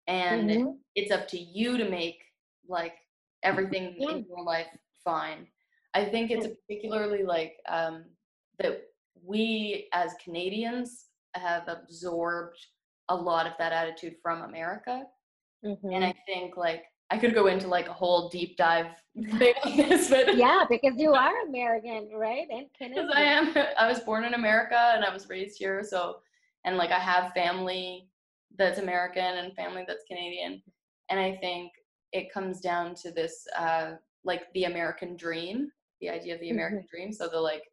and 0.06 0.50
Mhm. 0.52 0.78
it's 0.94 1.12
up 1.12 1.28
to 1.30 1.40
you 1.40 1.78
to 1.80 1.90
make 1.90 2.24
like 2.68 2.96
everything 3.42 3.96
Yeah. 3.98 4.12
in 4.12 4.26
your 4.26 4.44
life 4.44 4.68
fine. 5.04 5.48
I 5.96 6.06
think 6.06 6.30
it's 6.30 6.48
particularly 6.48 7.24
like 7.24 7.60
um 7.68 8.06
that 8.60 8.84
we 9.24 9.90
as 9.94 10.14
Canadians 10.24 11.08
have 11.34 11.68
absorbed 11.68 12.60
a 13.10 13.16
lot 13.16 13.48
of 13.48 13.54
that 13.58 13.74
attitude 13.74 14.18
from 14.22 14.44
America 14.44 15.08
and 15.64 15.78
Mhm. 15.82 16.04
I 16.04 16.14
think 16.28 16.56
like 16.56 16.86
I 17.12 17.18
could 17.18 17.36
go 17.36 17.48
into 17.48 17.68
like 17.68 17.90
a 17.90 17.94
whole 17.94 18.30
deep 18.30 18.56
dive 18.56 18.88
thing 19.38 19.54
on 19.66 19.76
this, 19.76 20.10
but 20.10 20.38
yeah 20.38 20.64
because 20.70 20.94
you 20.98 21.14
are 21.14 21.42
american 21.46 22.10
right 22.16 22.48
and 22.50 22.68
because 22.80 23.12
I 23.14 23.22
am. 23.22 23.54
I 23.78 23.88
was 23.88 24.00
born 24.00 24.24
in 24.24 24.34
America 24.34 24.94
and 24.96 25.04
I 25.04 25.14
was 25.14 25.28
raised 25.30 25.58
here, 25.58 25.84
so 25.84 26.18
and 26.64 26.78
like 26.78 26.92
I 26.92 27.00
have 27.00 27.34
family 27.34 28.08
that's 28.58 28.80
American 28.80 29.24
and 29.24 29.54
family 29.54 29.84
that's 29.86 30.06
Canadian, 30.08 30.64
and 31.10 31.20
I 31.20 31.36
think 31.36 31.74
it 32.14 32.34
comes 32.34 32.62
down 32.62 32.96
to 32.96 33.12
this 33.12 33.46
uh, 33.58 33.92
like 34.24 34.44
the 34.54 34.66
American 34.66 35.18
dream, 35.18 35.70
the 36.00 36.10
idea 36.10 36.36
of 36.36 36.40
the 36.40 36.52
American 36.52 36.86
dream. 36.90 37.12
So 37.12 37.28
the 37.28 37.40
like 37.40 37.64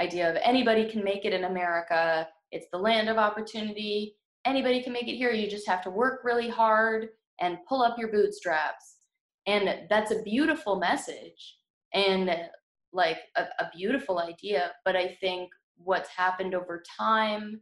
idea 0.00 0.30
of 0.30 0.36
anybody 0.42 0.90
can 0.90 1.04
make 1.04 1.26
it 1.26 1.34
in 1.34 1.44
America. 1.44 2.26
It's 2.50 2.66
the 2.72 2.78
land 2.78 3.10
of 3.10 3.18
opportunity. 3.18 4.16
Anybody 4.46 4.82
can 4.82 4.92
make 4.92 5.08
it 5.08 5.16
here. 5.16 5.32
You 5.32 5.50
just 5.50 5.66
have 5.66 5.82
to 5.82 5.90
work 5.90 6.20
really 6.24 6.48
hard 6.48 7.10
and 7.40 7.58
pull 7.68 7.82
up 7.82 7.98
your 7.98 8.10
bootstraps. 8.10 8.96
And 9.46 9.86
that's 9.90 10.10
a 10.10 10.22
beautiful 10.22 10.76
message 10.76 11.56
and 11.92 12.30
like 12.92 13.18
a, 13.36 13.42
a 13.58 13.70
beautiful 13.76 14.18
idea. 14.18 14.72
But 14.84 14.96
I 14.96 15.16
think 15.20 15.50
what's 15.76 16.08
happened 16.08 16.54
over 16.54 16.82
time, 16.98 17.60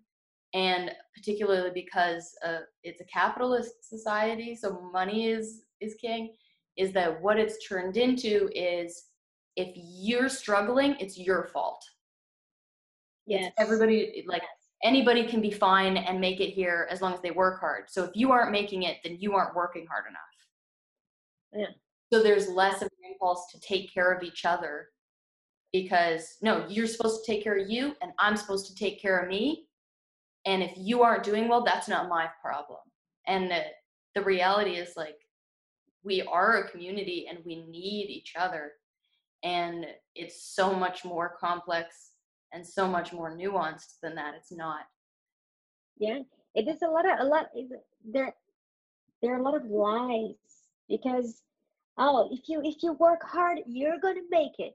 and 0.55 0.93
particularly 1.17 1.71
because 1.75 2.35
uh, 2.47 2.61
it's 2.83 3.01
a 3.01 3.05
capitalist 3.05 3.89
society, 3.89 4.55
so 4.55 4.91
money 4.93 5.27
is 5.27 5.63
is 5.81 5.95
king, 5.95 6.35
is 6.77 6.93
that 6.93 7.21
what 7.21 7.39
it's 7.39 7.67
turned 7.67 7.97
into 7.97 8.49
is 8.55 9.05
if 9.57 9.73
you're 9.75 10.29
struggling, 10.29 10.97
it's 11.01 11.19
your 11.19 11.49
fault. 11.53 11.83
yes 13.27 13.47
It's 13.47 13.55
everybody 13.59 14.25
like 14.27 14.43
anybody 14.83 15.25
can 15.25 15.41
be 15.41 15.51
fine 15.51 15.97
and 15.97 16.21
make 16.21 16.41
it 16.41 16.51
here 16.51 16.89
as 16.91 17.01
long 17.01 17.15
as 17.15 17.21
they 17.21 17.31
work 17.31 17.61
hard. 17.61 17.85
So 17.89 18.05
if 18.05 18.11
you 18.15 18.33
aren't 18.33 18.53
making 18.53 18.83
it, 18.83 18.99
then 19.05 19.17
you 19.21 19.35
aren't 19.35 19.55
working 19.55 19.87
hard 19.87 20.05
enough. 20.09 20.21
Yeah. 21.55 21.75
So 22.13 22.23
there's 22.23 22.49
less 22.49 22.83
of 22.83 22.89
an 22.89 23.11
impulse 23.11 23.51
to 23.53 23.61
take 23.61 23.93
care 23.93 24.13
of 24.13 24.23
each 24.23 24.45
other 24.45 24.89
because 25.73 26.37
no, 26.43 26.67
you're 26.69 26.87
supposed 26.87 27.25
to 27.25 27.33
take 27.33 27.43
care 27.43 27.57
of 27.57 27.71
you 27.71 27.95
and 28.03 28.13
I'm 28.19 28.37
supposed 28.37 28.67
to 28.67 28.75
take 28.75 29.01
care 29.01 29.19
of 29.19 29.29
me. 29.29 29.67
And 30.45 30.63
if 30.63 30.73
you 30.77 31.03
aren't 31.03 31.23
doing 31.23 31.49
well, 31.49 31.65
that's 31.65 31.89
not 31.89 32.09
my 32.09 32.29
problem. 32.43 32.81
And 33.27 33.51
the, 33.51 33.63
the 34.15 34.23
reality 34.23 34.73
is 34.73 34.97
like 34.97 35.17
we 36.03 36.23
are 36.23 36.59
a 36.59 36.71
community 36.71 37.27
and 37.29 37.39
we 37.47 37.65
need 37.67 38.11
each 38.11 38.35
other. 38.37 38.73
And 39.43 39.87
it's 40.15 40.55
so 40.55 40.75
much 40.75 41.05
more 41.05 41.37
complex 41.41 42.12
and 42.53 42.67
so 42.67 42.87
much 42.87 43.13
more 43.13 43.31
nuanced 43.37 43.95
than 44.03 44.15
that. 44.17 44.35
It's 44.35 44.53
not. 44.53 44.85
yeah 45.99 46.21
it 46.55 46.67
is 46.69 46.83
a 46.83 46.91
lot 46.97 47.07
of 47.11 47.15
a 47.21 47.25
lot 47.25 47.47
is 47.57 47.71
there 48.15 48.35
there 49.21 49.33
are 49.35 49.41
a 49.41 49.43
lot 49.43 49.55
of 49.61 49.65
lies 49.67 50.35
because 50.89 51.43
oh 51.99 52.29
if 52.37 52.43
you 52.49 52.61
if 52.73 52.83
you 52.83 52.93
work 52.95 53.23
hard 53.35 53.59
you're 53.67 54.01
gonna 54.05 54.27
make 54.31 54.57
it 54.59 54.75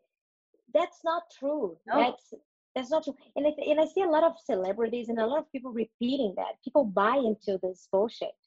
that's 0.73 1.01
not 1.03 1.23
true 1.39 1.77
No. 1.87 1.99
that's 1.99 2.33
that's 2.75 2.91
not 2.91 3.03
true 3.03 3.15
and 3.35 3.45
I, 3.47 3.51
and 3.69 3.79
I 3.79 3.85
see 3.85 4.03
a 4.03 4.09
lot 4.15 4.23
of 4.23 4.33
celebrities 4.51 5.09
and 5.09 5.19
a 5.19 5.25
lot 5.25 5.39
of 5.39 5.51
people 5.51 5.71
repeating 5.71 6.33
that 6.37 6.61
people 6.63 6.85
buy 6.85 7.15
into 7.29 7.59
this 7.63 7.87
bullshit 7.91 8.37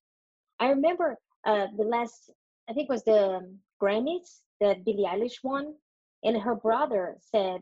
i 0.61 0.69
remember 0.69 1.09
uh 1.51 1.67
the 1.77 1.85
last 1.85 2.31
i 2.69 2.73
think 2.73 2.89
it 2.89 2.93
was 2.97 3.05
the 3.05 3.23
um, 3.39 3.59
grammys 3.83 4.31
that 4.61 4.85
billie 4.85 5.07
eilish 5.13 5.39
won 5.43 5.75
and 6.25 6.37
her 6.47 6.55
brother 6.55 7.05
said 7.33 7.61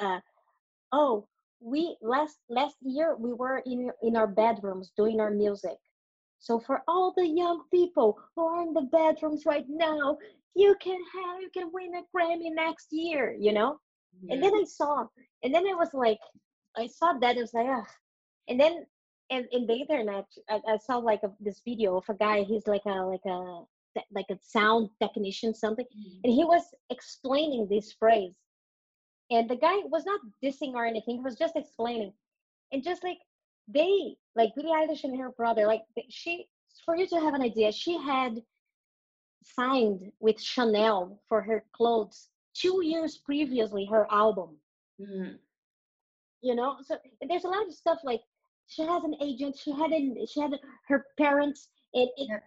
uh 0.00 0.20
oh 0.92 1.26
we 1.60 1.96
last 2.02 2.38
last 2.48 2.76
year 2.82 3.16
we 3.18 3.32
were 3.32 3.62
in 3.66 3.90
in 4.02 4.16
our 4.16 4.26
bedrooms 4.26 4.92
doing 4.96 5.20
our 5.20 5.30
music. 5.30 5.78
So 6.40 6.58
for 6.58 6.82
all 6.88 7.12
the 7.16 7.26
young 7.26 7.62
people 7.70 8.18
who 8.34 8.44
are 8.46 8.62
in 8.62 8.74
the 8.74 8.82
bedrooms 8.82 9.46
right 9.46 9.66
now 9.68 10.18
you 10.54 10.74
can 10.80 10.98
have 11.14 11.40
you 11.40 11.50
can 11.52 11.70
win 11.72 11.94
a 11.94 12.02
grammy 12.14 12.52
next 12.52 12.88
year 12.90 13.36
you 13.38 13.52
know? 13.52 13.78
And 14.28 14.42
then 14.42 14.52
i 14.54 14.64
saw 14.64 15.06
and 15.42 15.54
then 15.54 15.66
i 15.66 15.74
was 15.74 15.88
like 15.94 16.18
i 16.76 16.86
saw 16.86 17.14
that 17.20 17.36
it 17.36 17.40
was 17.40 17.54
like 17.54 17.66
Ugh. 17.66 17.86
and 18.48 18.60
then 18.60 18.84
and 19.30 19.46
in 19.52 19.66
the 19.66 19.74
internet 19.74 20.26
I, 20.50 20.60
I 20.68 20.76
saw 20.76 20.98
like 20.98 21.22
a, 21.22 21.30
this 21.40 21.62
video 21.64 21.96
of 21.96 22.04
a 22.08 22.14
guy 22.14 22.42
he's 22.42 22.66
like 22.66 22.84
a 22.84 22.90
like 23.14 23.24
a 23.26 23.62
like 24.12 24.26
a 24.30 24.38
sound 24.42 24.90
technician 25.00 25.54
something 25.54 25.86
mm-hmm. 25.86 26.20
and 26.24 26.32
he 26.32 26.44
was 26.44 26.62
explaining 26.90 27.68
this 27.68 27.92
phrase 27.92 28.34
and 29.30 29.48
the 29.48 29.56
guy 29.56 29.76
was 29.84 30.04
not 30.04 30.20
dissing 30.42 30.74
or 30.74 30.84
anything 30.84 31.16
he 31.16 31.20
was 31.22 31.36
just 31.36 31.56
explaining 31.56 32.12
and 32.72 32.82
just 32.82 33.02
like 33.04 33.18
they 33.68 34.16
like 34.34 34.54
Billie 34.54 34.68
Eilish 34.70 35.04
and 35.04 35.18
her 35.18 35.30
brother 35.30 35.66
like 35.66 35.82
she 36.08 36.46
for 36.84 36.96
you 36.96 37.06
to 37.08 37.20
have 37.20 37.34
an 37.34 37.42
idea 37.42 37.70
she 37.72 37.96
had 37.98 38.42
signed 39.42 40.10
with 40.20 40.40
Chanel 40.40 41.20
for 41.28 41.42
her 41.42 41.64
clothes 41.72 42.28
two 42.54 42.80
years 42.84 43.18
previously 43.18 43.84
her 43.86 44.06
album 44.10 44.56
Mhm. 45.00 45.38
you 46.42 46.54
know 46.54 46.76
so 46.82 46.96
there's 47.28 47.44
a 47.44 47.48
lot 47.48 47.66
of 47.66 47.72
stuff 47.74 47.98
like 48.04 48.22
she 48.66 48.82
has 48.82 49.04
an 49.04 49.14
agent 49.20 49.56
she 49.56 49.72
had 49.72 49.90
an 49.90 50.16
she 50.26 50.40
had 50.40 50.58
her 50.88 51.06
parents 51.18 51.68
and 51.94 52.08
it, 52.16 52.28
Yeah. 52.28 52.40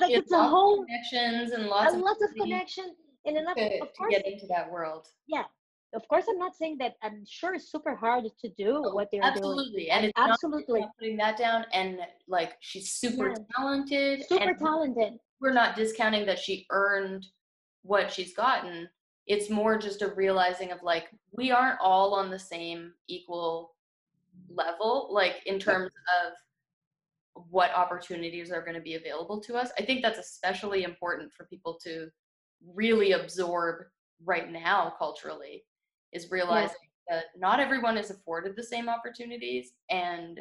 like 0.00 0.10
She 0.10 0.16
it's 0.16 0.32
a 0.32 0.36
lots 0.36 0.46
of 0.46 0.50
whole 0.50 0.84
connections 0.84 1.52
and 1.52 1.64
a 1.64 1.68
lots 1.68 1.94
of 1.94 2.00
lot 2.00 2.16
of 2.22 2.34
connection 2.36 2.94
and 3.26 3.36
enough 3.36 3.56
to, 3.56 3.80
of 3.80 3.92
to 3.92 4.08
get 4.10 4.26
into 4.26 4.46
that 4.48 4.70
world. 4.70 5.08
yeah 5.26 5.44
of 5.94 6.06
course 6.08 6.24
i'm 6.28 6.38
not 6.38 6.54
saying 6.56 6.76
that 6.78 6.94
i'm 7.02 7.24
sure 7.28 7.54
it's 7.54 7.70
super 7.70 7.94
hard 7.94 8.24
to 8.40 8.48
do 8.50 8.82
Oh, 8.84 8.94
what 8.94 9.08
they're 9.12 9.20
doing 9.20 9.32
Absolutely, 9.36 9.90
and 9.90 10.06
it's 10.06 10.18
not, 10.18 10.30
absolutely 10.30 10.80
not 10.80 10.90
putting 10.98 11.16
that 11.18 11.36
down. 11.36 11.66
And 11.72 11.98
like 12.28 12.54
she's 12.60 12.92
super 12.92 13.28
Yeah. 13.30 13.36
talented, 13.56 14.24
super 14.28 14.54
talented 14.54 15.18
we're 15.40 15.52
not 15.52 15.74
discounting 15.74 16.24
that 16.26 16.38
she 16.38 16.66
earned 16.70 17.26
what 17.82 18.12
she's 18.12 18.32
gotten. 18.32 18.88
It's 19.26 19.50
more 19.50 19.76
just 19.76 20.00
a 20.02 20.14
realizing 20.14 20.70
of 20.70 20.82
like 20.84 21.08
we 21.32 21.50
aren't 21.50 21.80
all 21.80 22.14
on 22.14 22.30
the 22.30 22.38
same 22.38 22.92
equal 23.08 23.74
level, 24.48 25.08
like 25.10 25.42
in 25.46 25.58
terms 25.58 25.90
of 26.24 27.44
what 27.50 27.72
opportunities 27.74 28.52
are 28.52 28.62
going 28.62 28.76
to 28.76 28.80
be 28.80 28.94
available 28.94 29.40
to 29.40 29.56
us. 29.56 29.70
I 29.78 29.82
think 29.82 30.00
that's 30.02 30.18
especially 30.18 30.84
important 30.84 31.32
for 31.32 31.46
people 31.46 31.76
to 31.82 32.08
really 32.74 33.12
absorb 33.12 33.86
right 34.24 34.50
now 34.50 34.94
culturally 34.96 35.64
is 36.12 36.30
realizing 36.30 36.76
that 37.08 37.24
not 37.36 37.60
everyone 37.60 37.96
is 37.98 38.10
afforded 38.10 38.54
the 38.56 38.62
same 38.62 38.88
opportunities 38.88 39.72
and 39.90 40.40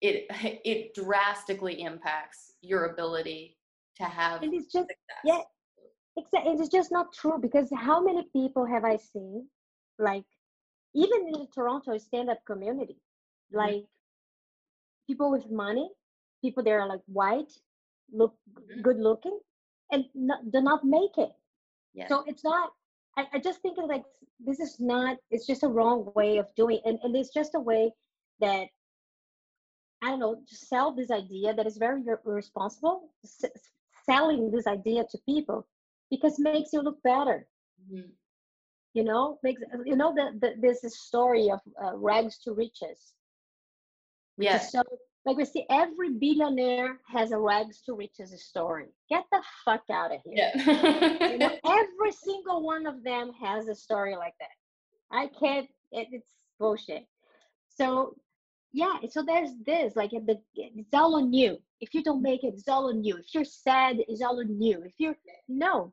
it 0.00 0.26
it 0.64 0.94
drastically 0.94 1.82
impacts 1.82 2.54
your 2.62 2.86
ability 2.86 3.56
to 3.96 4.04
have 4.04 4.42
and 4.42 4.54
it's 4.54 4.72
just 4.72 4.88
success. 4.88 5.22
yeah 5.24 5.40
exactly 6.16 6.52
it's 6.52 6.68
just 6.68 6.90
not 6.90 7.12
true 7.12 7.38
because 7.40 7.68
how 7.76 8.02
many 8.02 8.24
people 8.32 8.64
have 8.64 8.84
i 8.84 8.96
seen 8.96 9.46
like 9.98 10.24
even 10.94 11.26
in 11.26 11.32
the 11.32 11.46
toronto 11.54 11.96
stand-up 11.98 12.38
community 12.46 12.96
Mhm. 13.52 13.56
like 13.58 13.84
people 15.06 15.30
with 15.30 15.50
money 15.50 15.90
people 16.42 16.62
that 16.64 16.70
are 16.70 16.86
like 16.86 17.02
white 17.06 17.52
look 18.12 18.34
Mhm. 18.52 18.82
good 18.82 18.98
looking 18.98 19.38
and 19.92 20.04
not, 20.14 20.50
do 20.50 20.60
not 20.60 20.84
make 20.84 21.18
it 21.18 21.32
Yeah. 21.92 22.06
so 22.08 22.24
it's 22.26 22.44
not 22.44 22.72
I, 23.20 23.38
I 23.38 23.40
just 23.40 23.62
think 23.62 23.78
like 23.88 24.06
this 24.48 24.60
is 24.60 24.80
not 24.80 25.18
it's 25.30 25.46
just 25.46 25.64
a 25.64 25.68
wrong 25.68 26.10
way 26.14 26.38
of 26.38 26.46
doing 26.56 26.80
and, 26.84 26.98
and 27.02 27.16
it's 27.16 27.32
just 27.32 27.54
a 27.54 27.60
way 27.60 27.92
that 28.40 28.66
i 30.02 30.10
don't 30.10 30.20
know 30.20 30.36
to 30.48 30.56
sell 30.56 30.92
this 30.92 31.10
idea 31.10 31.54
that 31.54 31.66
is 31.66 31.78
very 31.78 32.02
ir- 32.06 32.22
irresponsible 32.26 33.10
s- 33.24 33.44
selling 34.06 34.50
this 34.52 34.66
idea 34.66 35.04
to 35.10 35.18
people 35.26 35.66
because 36.10 36.38
it 36.38 36.42
makes 36.44 36.66
you 36.72 36.80
look 36.80 36.96
better 37.02 37.48
Mhm. 37.78 38.16
you 38.94 39.02
know 39.04 39.38
makes 39.42 39.60
you 39.84 39.96
know 39.96 40.12
that 40.14 40.40
the, 40.40 40.54
this 40.60 40.80
story 40.98 41.50
of 41.50 41.60
uh, 41.82 41.96
rags 41.96 42.38
to 42.38 42.52
riches 42.52 43.14
Yes. 44.38 44.72
so 44.72 44.82
like 45.26 45.36
we 45.36 45.44
see 45.44 45.64
every 45.70 46.10
billionaire 46.14 46.98
has 47.06 47.32
a 47.32 47.38
rags 47.38 47.82
to 47.82 47.94
riches 47.94 48.32
story 48.42 48.86
get 49.08 49.24
the 49.32 49.42
fuck 49.64 49.82
out 49.92 50.12
of 50.14 50.20
here 50.24 50.34
Yeah. 50.36 51.28
you 51.32 51.38
know 51.38 51.56
every 51.66 52.12
single 52.12 52.62
one 52.62 52.86
of 52.86 53.02
them 53.04 53.32
has 53.42 53.68
a 53.68 53.74
story 53.74 54.16
like 54.16 54.34
that 54.40 54.54
i 55.12 55.26
can't 55.38 55.68
it, 55.92 56.08
it's 56.12 56.30
bullshit 56.58 57.04
So 57.68 58.14
yeah, 58.72 58.94
so 59.08 59.24
there's 59.26 59.50
this 59.66 59.96
like 59.96 60.10
the 60.10 60.36
it's 60.54 60.94
all 60.94 61.16
on 61.16 61.32
you. 61.32 61.58
If 61.80 61.92
you 61.94 62.04
don't 62.04 62.22
make 62.22 62.44
it, 62.44 62.54
it's 62.54 62.68
all 62.68 62.86
on 62.88 63.02
you. 63.02 63.16
If 63.16 63.34
you're 63.34 63.44
sad, 63.44 63.96
it's 64.06 64.22
all 64.22 64.38
on 64.38 64.62
you. 64.62 64.82
If 64.84 64.94
you're 64.98 65.16
no, 65.48 65.92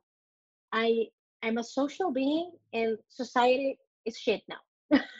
I 0.72 1.06
I'm 1.42 1.58
a 1.58 1.64
social 1.64 2.12
being 2.12 2.52
and 2.72 2.96
society 3.08 3.78
is 4.06 4.16
shit 4.16 4.42
now. 4.48 4.62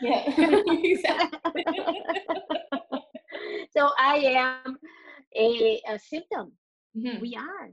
Yeah, 0.00 0.22
exactly. 0.92 1.64
so 3.70 3.90
I 3.98 4.16
am 4.66 4.78
a, 5.36 5.80
a 5.88 5.98
symptom. 5.98 6.52
Mhm. 6.96 7.20
We 7.20 7.36
are, 7.36 7.70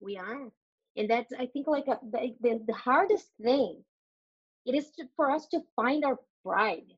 we 0.00 0.16
are, 0.16 0.50
and 0.96 1.08
that's 1.10 1.32
I 1.38 1.46
think 1.46 1.66
like 1.66 1.86
a, 1.88 1.98
the, 2.10 2.34
the 2.40 2.60
the 2.66 2.74
hardest 2.74 3.28
thing. 3.42 3.84
It 4.66 4.74
is 4.74 4.90
to, 4.98 5.08
for 5.16 5.30
us 5.30 5.46
to 5.48 5.60
find 5.76 6.04
our 6.04 6.18
pride. 6.44 6.92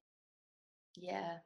Yeah. 0.96 1.38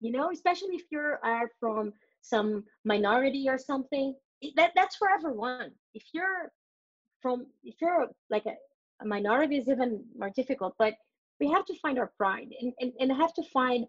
You 0.00 0.12
know, 0.12 0.30
especially 0.30 0.76
if 0.76 0.84
you 0.90 1.00
are 1.00 1.50
from 1.60 1.92
some 2.22 2.64
minority 2.84 3.48
or 3.48 3.58
something. 3.58 4.14
That 4.56 4.72
that's 4.76 4.96
for 4.96 5.08
everyone. 5.10 5.72
If 5.94 6.04
you're 6.14 6.52
from 7.20 7.46
if 7.64 7.74
you're 7.80 8.06
like 8.30 8.46
a, 8.46 8.54
a 9.02 9.06
minority 9.06 9.58
is 9.58 9.68
even 9.68 10.04
more 10.16 10.30
difficult 10.30 10.74
but 10.78 10.94
we 11.40 11.50
have 11.50 11.64
to 11.66 11.74
find 11.80 11.98
our 11.98 12.12
pride 12.16 12.48
and, 12.60 12.72
and, 12.80 12.92
and 13.00 13.12
have 13.12 13.32
to 13.34 13.42
find 13.52 13.86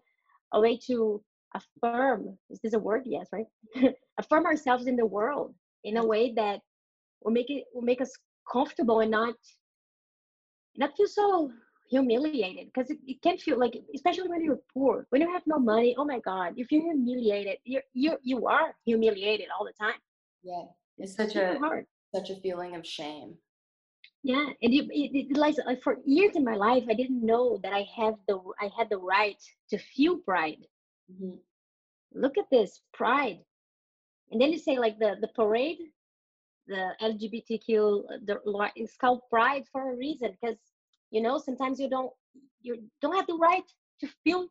a 0.52 0.60
way 0.60 0.76
to 0.86 1.22
affirm 1.54 2.38
is 2.50 2.60
this 2.62 2.74
a 2.74 2.78
word 2.78 3.02
yes 3.04 3.26
right 3.32 3.46
affirm 4.18 4.46
ourselves 4.46 4.86
in 4.86 4.96
the 4.96 5.06
world 5.06 5.54
in 5.84 5.96
a 5.96 6.04
way 6.04 6.32
that 6.34 6.60
will 7.22 7.32
make 7.32 7.50
it 7.50 7.64
will 7.74 7.82
make 7.82 8.00
us 8.00 8.12
comfortable 8.50 9.00
and 9.00 9.10
not 9.10 9.34
not 10.76 10.96
feel 10.96 11.08
so 11.08 11.50
humiliated 11.90 12.66
because 12.72 12.88
it, 12.90 12.98
it 13.06 13.20
can 13.20 13.36
feel 13.36 13.58
like 13.58 13.74
especially 13.94 14.28
when 14.28 14.44
you're 14.44 14.60
poor 14.72 15.06
when 15.10 15.20
you 15.20 15.30
have 15.32 15.42
no 15.46 15.58
money 15.58 15.94
oh 15.98 16.04
my 16.04 16.20
god 16.20 16.52
if 16.56 16.70
you're 16.70 16.82
humiliated 16.82 17.56
you're 17.64 17.82
you 17.94 18.16
you 18.22 18.46
are 18.46 18.74
humiliated 18.84 19.46
all 19.56 19.64
the 19.64 19.72
time 19.72 19.98
Yeah. 20.44 20.66
It's 20.98 21.16
such 21.16 21.34
a 21.34 21.58
hard 21.58 21.86
such 22.14 22.30
a 22.30 22.36
feeling 22.36 22.74
of 22.74 22.86
shame. 22.86 23.34
Yeah, 24.22 24.44
and 24.62 24.74
it, 24.74 24.86
it, 24.90 25.28
it 25.30 25.36
like, 25.36 25.56
for 25.82 25.96
years 26.04 26.36
in 26.36 26.44
my 26.44 26.54
life, 26.54 26.84
I 26.90 26.94
didn't 26.94 27.24
know 27.24 27.58
that 27.62 27.72
I 27.72 27.86
have 27.96 28.14
the 28.28 28.38
I 28.60 28.68
had 28.76 28.88
the 28.90 28.98
right 28.98 29.42
to 29.70 29.78
feel 29.78 30.18
pride. 30.18 30.66
Mhm. 31.10 31.38
Look 32.14 32.38
at 32.38 32.50
this 32.50 32.80
pride, 32.92 33.44
and 34.30 34.40
then 34.40 34.52
you 34.52 34.58
say 34.58 34.78
like 34.78 34.98
the 34.98 35.16
the 35.20 35.28
parade, 35.28 35.78
the 36.66 36.94
LGBTQ, 37.00 38.04
uh, 38.04 38.18
the 38.24 38.70
it's 38.76 38.96
called 38.96 39.22
pride 39.30 39.64
for 39.72 39.92
a 39.92 39.96
reason 39.96 40.36
because 40.40 40.58
you 41.10 41.20
know 41.20 41.38
sometimes 41.38 41.80
you 41.80 41.88
don't 41.88 42.12
you 42.62 42.82
don't 43.00 43.16
have 43.16 43.26
the 43.26 43.34
right 43.34 43.68
to 44.00 44.08
feel 44.24 44.48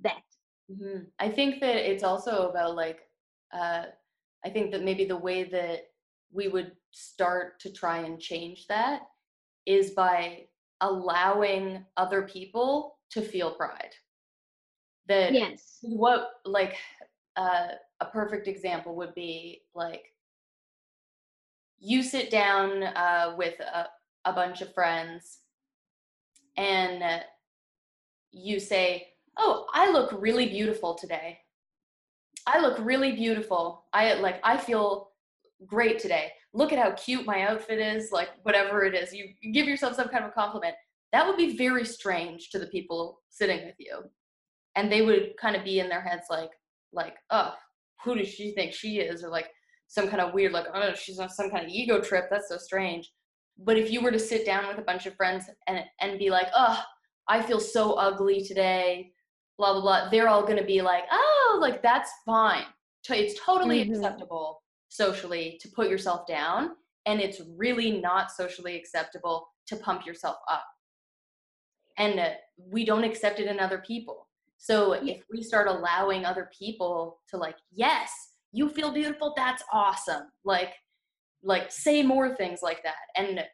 that. 0.00 0.22
hmm 0.70 1.00
I 1.18 1.28
think 1.28 1.60
that 1.60 1.76
it's 1.90 2.04
also 2.04 2.50
about 2.50 2.76
like, 2.76 3.00
uh, 3.52 3.86
I 4.44 4.50
think 4.50 4.70
that 4.72 4.84
maybe 4.84 5.04
the 5.04 5.16
way 5.16 5.44
that 5.44 5.90
we 6.30 6.48
would 6.48 6.72
start 6.92 7.58
to 7.60 7.72
try 7.72 7.98
and 7.98 8.20
change 8.20 8.66
that 8.68 9.02
is 9.66 9.90
by 9.90 10.48
allowing 10.80 11.84
other 11.96 12.22
people 12.22 12.98
to 13.10 13.22
feel 13.22 13.52
pride. 13.52 13.94
That 15.08 15.32
Yes. 15.32 15.78
what 15.82 16.28
like 16.44 16.76
uh, 17.36 17.68
a 18.00 18.06
perfect 18.06 18.46
example 18.46 18.94
would 18.96 19.14
be 19.14 19.62
like 19.74 20.12
you 21.80 22.02
sit 22.02 22.30
down 22.30 22.82
uh, 22.82 23.34
with 23.38 23.58
a, 23.60 23.86
a 24.24 24.32
bunch 24.32 24.60
of 24.60 24.74
friends 24.74 25.38
and 26.56 27.02
uh, 27.02 27.20
you 28.32 28.58
say 28.60 29.08
oh 29.38 29.66
i 29.72 29.90
look 29.90 30.10
really 30.20 30.48
beautiful 30.48 30.94
today. 30.94 31.38
I 32.46 32.60
look 32.60 32.78
really 32.80 33.12
beautiful. 33.12 33.84
I 33.92 34.14
like 34.14 34.40
i 34.42 34.56
feel 34.56 35.10
great 35.66 35.98
today. 35.98 36.32
Look 36.54 36.72
at 36.72 36.78
how 36.78 36.92
cute 36.92 37.26
my 37.26 37.42
outfit 37.42 37.78
is 37.78 38.10
like 38.10 38.30
whatever 38.42 38.84
it 38.84 38.94
is. 38.94 39.12
You, 39.12 39.28
you 39.40 39.52
give 39.52 39.66
yourself 39.68 39.96
some 39.96 40.08
kind 40.08 40.24
of 40.24 40.30
a 40.30 40.34
compliment. 40.34 40.74
That 41.12 41.26
would 41.26 41.36
be 41.36 41.56
very 41.56 41.84
strange 41.84 42.50
to 42.50 42.58
the 42.58 42.66
people 42.66 43.20
sitting 43.28 43.64
with 43.66 43.74
you 43.78 44.02
and 44.78 44.90
they 44.92 45.02
would 45.02 45.32
kind 45.40 45.56
of 45.56 45.64
be 45.64 45.80
in 45.80 45.88
their 45.88 46.00
heads 46.00 46.26
like 46.30 46.50
like 46.92 47.16
oh 47.30 47.52
who 48.04 48.14
does 48.14 48.28
she 48.28 48.52
think 48.52 48.72
she 48.72 49.00
is? 49.00 49.24
or 49.24 49.28
like 49.28 49.48
some 49.88 50.08
kind 50.08 50.20
of 50.22 50.32
weird 50.32 50.52
like 50.52 50.66
oh 50.72 50.94
she's 50.94 51.18
on 51.18 51.28
some 51.28 51.50
kind 51.50 51.64
of 51.66 51.70
ego 51.70 52.00
trip 52.00 52.26
that's 52.30 52.48
so 52.48 52.56
strange. 52.56 53.10
But 53.58 53.76
if 53.76 53.90
you 53.90 54.00
were 54.00 54.12
to 54.12 54.20
sit 54.20 54.46
down 54.46 54.68
with 54.68 54.78
a 54.78 54.82
bunch 54.90 55.04
of 55.06 55.16
friends 55.16 55.44
and 55.66 55.80
and 56.00 56.18
be 56.18 56.30
like 56.30 56.46
oh 56.54 56.80
i 57.28 57.42
feel 57.42 57.60
so 57.60 57.94
ugly 57.94 58.40
today 58.42 59.10
blah 59.58 59.72
blah 59.72 59.82
blah 59.82 60.08
they're 60.10 60.28
all 60.28 60.42
going 60.42 60.56
to 60.58 60.64
be 60.64 60.80
like 60.80 61.04
oh 61.10 61.58
like 61.60 61.82
that's 61.82 62.10
fine. 62.24 62.64
It's 63.10 63.40
totally 63.44 63.84
Mhm. 63.84 63.90
acceptable 63.96 64.62
socially 64.90 65.58
to 65.62 65.68
put 65.74 65.88
yourself 65.88 66.26
down 66.26 66.70
and 67.06 67.20
it's 67.20 67.40
really 67.56 67.90
not 68.00 68.30
socially 68.30 68.76
acceptable 68.76 69.48
to 69.66 69.76
pump 69.76 70.06
yourself 70.06 70.36
up. 70.56 70.64
And 71.96 72.20
uh, 72.20 72.34
we 72.58 72.84
don't 72.84 73.04
accept 73.04 73.40
it 73.40 73.46
in 73.48 73.58
other 73.58 73.82
people 73.86 74.27
so 74.58 74.90
mm-hmm. 74.90 75.08
if 75.08 75.22
we 75.32 75.42
start 75.42 75.68
allowing 75.68 76.24
other 76.24 76.50
people 76.56 77.20
to 77.28 77.36
like 77.36 77.56
yes 77.72 78.10
you 78.52 78.68
feel 78.68 78.92
beautiful 78.92 79.32
that's 79.36 79.62
awesome 79.72 80.24
like 80.44 80.74
like 81.42 81.70
say 81.70 82.02
more 82.02 82.34
things 82.36 82.60
like 82.62 82.82
that 82.82 82.96
and 83.16 83.44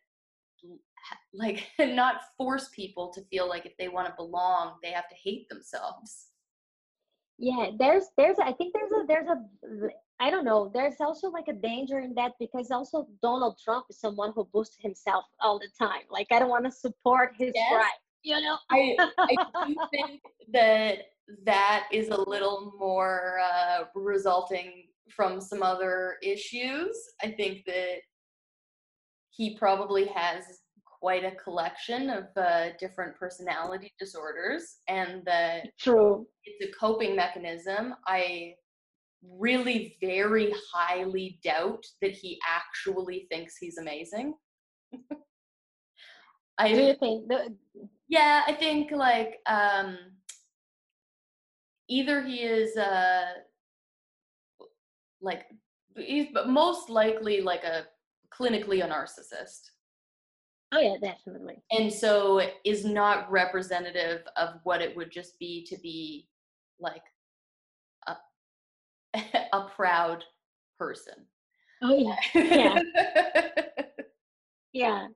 like 1.33 1.69
not 1.79 2.17
force 2.37 2.69
people 2.75 3.13
to 3.13 3.23
feel 3.31 3.49
like 3.49 3.67
if 3.67 3.77
they 3.79 3.89
want 3.89 4.07
to 4.07 4.15
belong 4.17 4.75
they 4.83 4.91
have 4.91 5.09
to 5.09 5.15
hate 5.23 5.49
themselves. 5.49 6.29
Yeah 7.39 7.71
there's 7.79 8.05
there's 8.17 8.37
i 8.41 8.53
think 8.53 8.73
there's 8.73 8.93
a 8.93 9.07
there's 9.09 9.27
a 9.27 9.89
i 10.21 10.31
don't 10.31 10.45
know 10.45 10.71
there's 10.73 11.01
also 11.01 11.29
like 11.29 11.49
a 11.49 11.53
danger 11.53 11.99
in 11.99 12.15
that 12.15 12.31
because 12.39 12.71
also 12.71 13.09
donald 13.21 13.59
trump 13.63 13.87
is 13.91 13.99
someone 13.99 14.33
who 14.37 14.49
boosts 14.53 14.77
himself 14.81 15.25
all 15.41 15.59
the 15.59 15.69
time 15.77 16.03
like 16.11 16.29
i 16.31 16.39
don't 16.39 16.49
want 16.49 16.65
to 16.65 16.71
support 16.71 17.33
his 17.37 17.51
Yes. 17.53 17.73
pride 17.73 18.04
you 18.25 18.41
know 18.41 18.57
I, 18.71 18.97
I 19.19 19.67
do 19.67 19.77
think 19.91 20.21
that 20.53 20.99
that 21.47 21.87
is 21.93 22.09
a 22.09 22.29
little 22.29 22.75
more 22.79 23.39
uh, 23.41 23.85
resulting 23.95 24.85
from 25.15 25.41
some 25.41 25.63
other 25.63 26.17
issues. 26.23 26.97
I 27.23 27.31
think 27.31 27.65
that 27.67 27.99
he 29.31 29.57
probably 29.57 30.07
has 30.07 30.45
quite 30.85 31.25
a 31.25 31.33
collection 31.33 32.11
of 32.11 32.25
uh, 32.37 32.69
different 32.79 33.17
personality 33.17 33.93
disorders, 33.99 34.79
and 34.89 35.23
that 35.25 35.69
true 35.79 36.27
it's 36.45 36.71
a 36.71 36.79
coping 36.79 37.17
mechanism. 37.17 37.95
I 38.07 38.55
really 39.23 39.97
very 40.01 40.53
highly 40.73 41.39
doubt 41.43 41.85
that 42.03 42.13
he 42.13 42.39
actually 42.47 43.27
thinks 43.31 43.57
he's 43.57 43.79
amazing. 43.79 44.35
I 46.59 46.73
do 46.73 46.83
you 46.83 46.95
think 46.95 47.29
the, 47.29 47.57
yeah, 48.15 48.43
I 48.47 48.53
think 48.53 48.93
like 48.93 49.41
um 49.47 49.99
either 51.89 52.23
he 52.23 52.37
is 52.37 52.77
uh 52.77 53.25
like 55.21 55.47
he's 55.97 56.29
but 56.33 56.49
most 56.49 56.89
likely 56.89 57.41
like 57.41 57.65
a 57.65 57.87
clinically 58.33 58.85
a 58.85 58.89
narcissist 58.89 59.71
oh 60.73 60.81
yeah 60.81 60.95
definitely 61.03 61.57
and 61.73 61.93
so 61.93 62.41
is 62.65 62.85
not 62.85 63.31
representative 63.31 64.23
of 64.37 64.61
what 64.63 64.81
it 64.81 64.97
would 64.97 65.11
just 65.11 65.39
be 65.41 65.65
to 65.67 65.77
be 65.83 66.29
like 66.79 67.03
a 68.07 68.17
a 69.53 69.69
proud 69.75 70.25
person. 70.79 71.15
oh 71.83 71.97
yeah 71.97 72.17
Yeah. 72.35 72.79
yeah 74.73 75.07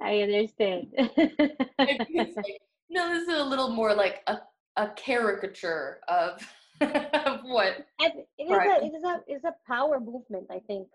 i 0.00 0.20
understand 0.20 0.88
like, 0.96 2.60
no, 2.90 3.08
this 3.12 3.28
is 3.28 3.40
a 3.40 3.44
little 3.44 3.70
more 3.70 3.94
like 3.94 4.22
a, 4.26 4.38
a 4.76 4.90
caricature 4.90 6.00
of, 6.08 6.40
of 6.80 7.40
what. 7.44 7.86
It 7.98 8.26
is 8.38 8.50
Right. 8.50 8.82
a 8.82 8.84
it 8.84 8.94
is 8.94 9.04
a 9.04 9.20
it's 9.26 9.44
a 9.44 9.54
power 9.66 10.00
movement 10.00 10.46
i 10.50 10.58
think 10.60 10.88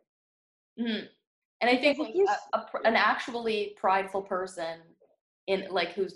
mhm. 0.80 1.08
And 1.62 1.70
I 1.70 1.76
think 1.76 2.00
like, 2.00 2.16
a, 2.54 2.58
a, 2.58 2.66
an 2.86 2.96
actually 2.96 3.76
prideful 3.78 4.22
person 4.22 4.80
in 5.48 5.66
like 5.70 5.90
who 5.94 6.08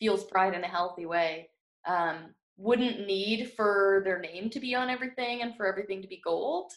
feels 0.00 0.24
pride 0.24 0.54
in 0.54 0.64
a 0.64 0.68
healthy 0.68 1.06
way 1.06 1.48
um, 1.86 2.34
wouldn't 2.58 3.06
need 3.06 3.52
for 3.56 4.02
their 4.04 4.18
name 4.20 4.50
to 4.50 4.60
be 4.60 4.74
on 4.74 4.90
everything 4.90 5.42
and 5.42 5.56
for 5.56 5.66
everything 5.66 6.02
to 6.02 6.08
be 6.08 6.20
gold. 6.24 6.72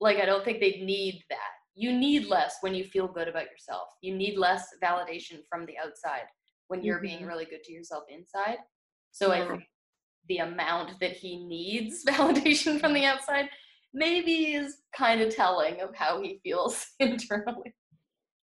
Like 0.00 0.18
I 0.18 0.26
don't 0.26 0.44
think 0.44 0.60
they'd 0.60 0.82
need 0.82 1.24
that. 1.30 1.54
You 1.78 1.96
need 1.96 2.26
less 2.26 2.56
when 2.60 2.74
you 2.74 2.82
feel 2.82 3.06
good 3.06 3.28
about 3.28 3.50
yourself. 3.52 3.90
You 4.00 4.16
need 4.16 4.36
less 4.36 4.66
validation 4.82 5.42
from 5.48 5.64
the 5.64 5.78
outside 5.78 6.26
when 6.66 6.82
you're 6.82 6.98
being 6.98 7.20
Mhm. 7.20 7.28
really 7.28 7.44
good 7.44 7.62
to 7.62 7.72
yourself 7.72 8.02
inside. 8.08 8.58
So 9.12 9.30
I 9.30 9.46
think 9.46 9.70
the 10.28 10.38
amount 10.38 10.98
that 10.98 11.12
he 11.12 11.44
needs 11.46 12.04
validation 12.14 12.80
from 12.80 12.94
the 12.94 13.04
outside 13.04 13.48
maybe 13.94 14.54
is 14.54 14.82
kind 14.92 15.20
of 15.20 15.32
telling 15.32 15.80
of 15.80 15.94
how 15.94 16.20
he 16.20 16.40
feels 16.42 16.84
internally. 16.98 17.76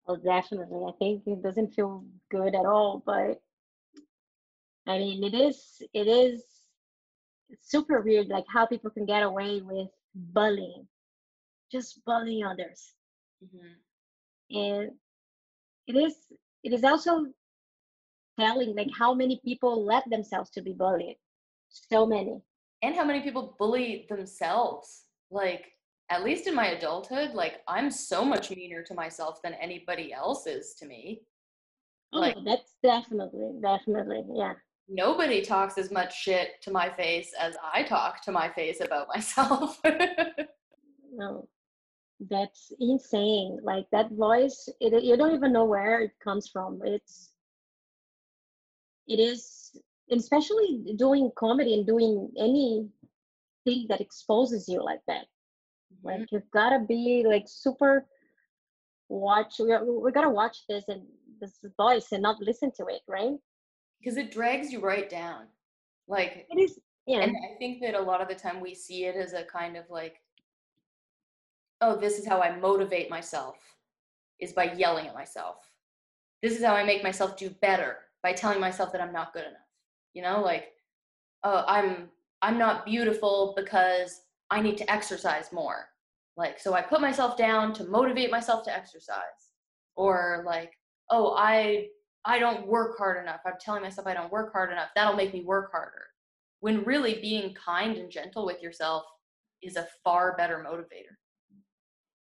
Oh, 0.06 0.16
definitely. 0.16 0.84
I 0.86 0.92
think 1.00 1.26
it 1.26 1.42
doesn't 1.42 1.74
feel 1.74 2.04
good 2.30 2.54
at 2.54 2.64
all, 2.66 3.02
but 3.04 3.42
I 4.86 4.98
mean, 4.98 5.24
it 5.24 5.34
is, 5.34 5.82
it 5.92 6.06
is, 6.06 6.44
super 7.60 8.00
weird 8.00 8.28
like 8.28 8.44
how 8.52 8.66
people 8.66 8.90
can 8.90 9.06
get 9.06 9.22
away 9.22 9.60
with 9.60 9.88
bullying 10.14 10.86
just 11.70 12.04
bullying 12.04 12.44
others 12.44 12.94
hmm 13.40 13.72
and 14.50 14.90
it 15.86 15.96
is 15.96 16.14
it 16.62 16.72
is 16.72 16.84
also 16.84 17.26
telling 18.38 18.74
like 18.76 18.90
how 18.98 19.14
many 19.14 19.40
people 19.44 19.84
let 19.84 20.08
themselves 20.10 20.50
to 20.50 20.62
be 20.62 20.72
bullied 20.72 21.16
so 21.68 22.06
many 22.06 22.40
And 22.82 22.94
how 22.94 23.04
many 23.04 23.22
people 23.22 23.56
bully 23.58 24.06
themselves? 24.08 25.04
Like, 25.30 25.72
at 26.10 26.22
least 26.22 26.46
in 26.46 26.54
my 26.54 26.66
adulthood, 26.68 27.32
like 27.34 27.62
I'm 27.66 27.90
so 27.90 28.24
much 28.24 28.50
meaner 28.50 28.82
to 28.82 28.94
myself 28.94 29.40
than 29.42 29.54
anybody 29.54 30.12
else 30.12 30.46
is 30.46 30.74
to 30.80 30.86
me. 30.86 31.22
oh 32.12 32.20
Like 32.20 32.36
that's 32.44 32.74
definitely 32.82 33.52
definitely 33.62 34.22
yeah 34.34 34.52
nobody 34.88 35.40
talks 35.40 35.78
as 35.78 35.90
much 35.90 36.14
shit 36.24 36.60
to 36.62 36.70
my 36.70 36.90
face 36.90 37.32
as 37.40 37.56
I 37.74 37.82
talk 37.84 38.22
to 38.24 38.32
my 38.32 38.48
face 38.50 38.80
about 38.80 39.08
myself. 39.14 39.80
no 41.12 41.48
that's 42.20 42.72
insane. 42.80 43.58
Like 43.62 43.86
that 43.92 44.10
voice 44.12 44.68
it, 44.80 45.02
you 45.02 45.16
don't 45.16 45.34
even 45.34 45.52
know 45.52 45.64
where 45.64 46.00
it 46.00 46.12
comes 46.22 46.48
from. 46.48 46.80
It's 46.84 47.30
it 49.06 49.18
is 49.18 49.76
especially 50.10 50.94
doing 50.96 51.30
comedy 51.36 51.74
and 51.74 51.86
doing 51.86 52.30
anything 52.38 53.86
that 53.88 54.00
exposes 54.00 54.68
you 54.68 54.82
like 54.82 55.00
that. 55.06 55.26
Mhm. 55.92 56.04
like 56.04 56.32
you've 56.32 56.50
got 56.50 56.70
to 56.70 56.80
be 56.80 57.24
like 57.26 57.44
super 57.46 58.06
watch 59.08 59.58
we, 59.58 59.76
we 59.76 60.12
got 60.12 60.22
to 60.22 60.30
watch 60.30 60.66
this 60.68 60.84
and 60.88 61.02
this 61.40 61.58
voice 61.76 62.12
and 62.12 62.22
not 62.22 62.40
listen 62.40 62.70
to 62.72 62.86
it 62.86 63.02
right? 63.08 63.36
Because 63.98 64.16
it 64.16 64.30
drags 64.30 64.72
you 64.72 64.80
right 64.80 65.08
down. 65.08 65.46
Like 66.08 66.46
it 66.50 66.58
is 66.60 66.78
yeah. 67.06 67.20
And 67.20 67.36
I 67.36 67.54
think 67.58 67.82
that 67.82 67.94
a 67.94 68.00
lot 68.00 68.20
of 68.22 68.28
the 68.28 68.34
time 68.34 68.60
we 68.60 68.74
see 68.74 69.04
it 69.04 69.16
as 69.16 69.34
a 69.34 69.44
kind 69.44 69.76
of 69.76 69.84
like, 69.90 70.16
oh, 71.80 71.96
this 71.96 72.18
is 72.18 72.26
how 72.26 72.40
I 72.40 72.56
motivate 72.56 73.10
myself, 73.10 73.56
is 74.40 74.52
by 74.52 74.72
yelling 74.72 75.06
at 75.06 75.14
myself. 75.14 75.56
This 76.42 76.56
is 76.56 76.64
how 76.64 76.74
I 76.74 76.84
make 76.84 77.02
myself 77.02 77.36
do 77.36 77.50
better 77.62 77.98
by 78.22 78.32
telling 78.32 78.60
myself 78.60 78.92
that 78.92 79.00
I'm 79.00 79.12
not 79.12 79.32
good 79.32 79.46
enough. 79.46 79.60
You 80.12 80.22
know, 80.22 80.40
like, 80.42 80.72
oh, 81.42 81.64
I'm 81.66 82.08
I'm 82.42 82.58
not 82.58 82.84
beautiful 82.84 83.54
because 83.56 84.22
I 84.50 84.60
need 84.60 84.76
to 84.78 84.90
exercise 84.90 85.52
more. 85.52 85.86
Like, 86.36 86.58
so 86.58 86.74
I 86.74 86.82
put 86.82 87.00
myself 87.00 87.36
down 87.36 87.72
to 87.74 87.84
motivate 87.84 88.30
myself 88.30 88.64
to 88.64 88.74
exercise. 88.74 89.52
Or 89.96 90.42
like, 90.46 90.72
oh, 91.10 91.34
I 91.36 91.88
I 92.24 92.38
don't 92.38 92.66
work 92.66 92.96
hard 92.98 93.22
enough. 93.22 93.40
I'm 93.46 93.54
telling 93.60 93.82
myself 93.82 94.06
I 94.06 94.14
don't 94.14 94.32
work 94.32 94.52
hard 94.52 94.72
enough. 94.72 94.88
That'll 94.94 95.16
make 95.16 95.32
me 95.32 95.42
work 95.42 95.70
harder 95.72 96.06
when 96.60 96.82
really 96.84 97.20
being 97.20 97.54
kind 97.54 97.98
and 97.98 98.10
gentle 98.10 98.46
with 98.46 98.62
yourself 98.62 99.04
is 99.62 99.76
a 99.76 99.86
far 100.02 100.34
better 100.36 100.64
motivator. 100.66 101.14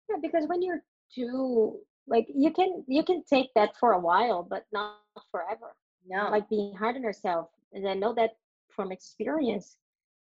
Yeah 0.10 0.18
because 0.22 0.48
when 0.48 0.62
you're 0.62 0.84
too 1.14 1.80
like 2.08 2.28
you 2.34 2.52
can 2.52 2.84
you 2.88 3.04
can 3.04 3.24
take 3.30 3.50
that 3.56 3.76
for 3.80 3.94
a 3.94 4.00
while 4.00 4.46
but 4.48 4.66
not 4.72 4.98
forever. 5.32 5.76
No. 6.06 6.30
like 6.30 6.50
being 6.50 6.76
hard 6.76 6.98
on 6.98 7.02
yourself 7.02 7.48
and 7.72 7.88
i 7.88 7.94
know 7.94 8.14
that 8.14 8.32
from 8.76 8.92
experience 8.92 9.78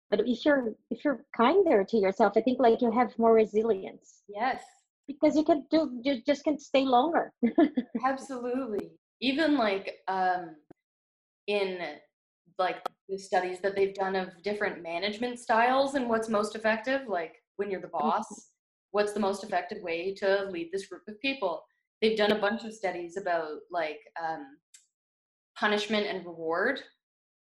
but 0.09 0.21
if 0.25 0.45
you're 0.45 0.73
if 0.89 1.03
you're 1.03 1.25
kinder 1.35 1.83
to 1.83 1.97
yourself 1.97 2.33
i 2.37 2.41
think 2.41 2.59
like 2.59 2.81
you 2.81 2.91
have 2.91 3.17
more 3.17 3.33
resilience. 3.33 4.21
Yes, 4.29 4.61
because 5.07 5.35
you 5.35 5.43
can 5.43 5.65
do 5.69 5.99
you 6.03 6.21
just 6.25 6.43
can 6.43 6.57
stay 6.57 6.85
longer. 6.85 7.33
Absolutely. 8.05 8.91
Even 9.21 9.57
like 9.57 9.97
um 10.07 10.55
in 11.47 11.79
like 12.59 12.77
the 13.09 13.17
studies 13.17 13.59
that 13.61 13.75
they've 13.75 13.93
done 13.93 14.15
of 14.15 14.29
different 14.43 14.81
management 14.81 15.39
styles 15.39 15.95
and 15.95 16.07
what's 16.07 16.29
most 16.29 16.55
effective, 16.55 17.01
like 17.07 17.35
when 17.57 17.69
you're 17.69 17.81
the 17.81 17.87
boss, 17.87 18.49
what's 18.93 19.11
the 19.13 19.19
most 19.19 19.43
effective 19.43 19.81
way 19.81 20.13
to 20.13 20.47
lead 20.51 20.69
this 20.71 20.85
group 20.85 21.03
of 21.07 21.19
people? 21.19 21.63
They've 22.01 22.17
done 22.17 22.31
a 22.31 22.39
bunch 22.39 22.63
of 22.63 22.73
studies 22.73 23.17
about 23.17 23.57
like 23.71 23.99
um 24.23 24.57
punishment 25.57 26.07
and 26.07 26.25
reward 26.25 26.79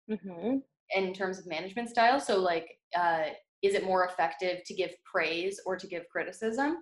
hmm 0.09 0.59
in 0.94 1.12
terms 1.12 1.38
of 1.38 1.47
management 1.47 1.88
style. 1.88 2.20
So, 2.20 2.38
like, 2.38 2.78
uh, 2.97 3.24
is 3.62 3.74
it 3.74 3.84
more 3.84 4.05
effective 4.05 4.61
to 4.64 4.74
give 4.74 4.90
praise 5.05 5.61
or 5.66 5.76
to 5.76 5.86
give 5.86 6.09
criticism? 6.11 6.78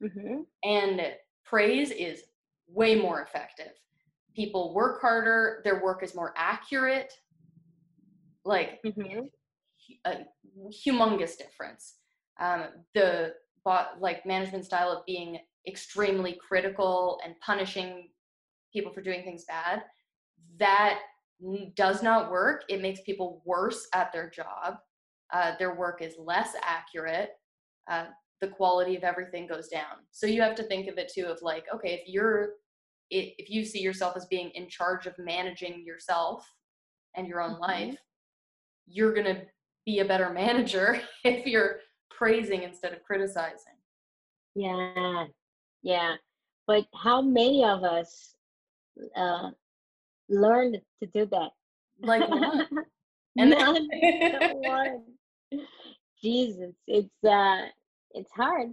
hmm 0.00 0.42
And 0.64 1.00
praise 1.44 1.90
is 1.90 2.24
way 2.68 2.94
more 2.94 3.22
effective. 3.22 3.72
People 4.36 4.74
work 4.74 5.00
harder, 5.00 5.62
their 5.64 5.82
work 5.82 6.02
is 6.02 6.14
more 6.14 6.34
accurate. 6.36 7.12
Like, 8.44 8.80
hmm 8.84 9.20
a 10.04 10.18
humongous 10.70 11.36
difference. 11.36 11.94
Um, 12.40 12.64
the 12.94 13.34
like 13.64 14.26
management 14.26 14.64
style 14.64 14.90
of 14.90 15.06
being 15.06 15.38
extremely 15.66 16.38
critical 16.46 17.20
and 17.24 17.38
punishing 17.40 18.08
people 18.72 18.92
for 18.92 19.02
doing 19.02 19.22
things 19.22 19.44
bad, 19.44 19.84
that 20.58 21.00
does 21.76 22.02
not 22.02 22.30
work. 22.30 22.64
It 22.68 22.82
makes 22.82 23.00
people 23.02 23.42
worse 23.44 23.88
at 23.94 24.12
their 24.12 24.30
job. 24.30 24.78
Uh, 25.32 25.52
their 25.58 25.74
work 25.74 26.02
is 26.02 26.14
less 26.18 26.54
accurate. 26.62 27.30
Uh, 27.90 28.06
the 28.40 28.48
quality 28.48 28.96
of 28.96 29.04
everything 29.04 29.46
goes 29.46 29.68
down. 29.68 29.98
So 30.10 30.26
you 30.26 30.42
have 30.42 30.56
to 30.56 30.64
think 30.64 30.88
of 30.88 30.98
it 30.98 31.10
too 31.12 31.26
of 31.26 31.40
like, 31.42 31.64
okay, 31.74 31.94
if 31.94 32.08
you're 32.08 32.54
if 33.14 33.50
you 33.50 33.62
see 33.62 33.80
yourself 33.80 34.16
as 34.16 34.24
being 34.24 34.48
in 34.54 34.66
charge 34.70 35.06
of 35.06 35.12
managing 35.18 35.84
yourself 35.84 36.50
and 37.14 37.28
your 37.28 37.42
own 37.42 37.56
Mhm. 37.56 37.60
life, 37.60 37.98
you're 38.86 39.12
going 39.12 39.26
to 39.26 39.46
be 39.84 39.98
a 39.98 40.04
better 40.04 40.30
manager 40.42 41.02
if 41.24 41.46
you're 41.46 41.81
praising 42.18 42.62
instead 42.62 42.92
of 42.92 43.02
criticizing. 43.04 43.76
yeah 44.54 45.24
yeah 45.82 46.14
but 46.66 46.84
how 46.94 47.20
many 47.22 47.64
of 47.64 47.82
us 47.84 48.34
uh 49.16 49.50
learned 50.28 50.76
to 51.00 51.06
do 51.14 51.26
that 51.26 51.50
Like 52.00 52.28
none. 52.42 52.68
And 53.38 53.50
None. 53.50 53.88
one. 54.76 55.04
jesus 56.22 56.74
it's 56.86 57.24
uh 57.24 57.62
it's 58.12 58.30
hard 58.32 58.68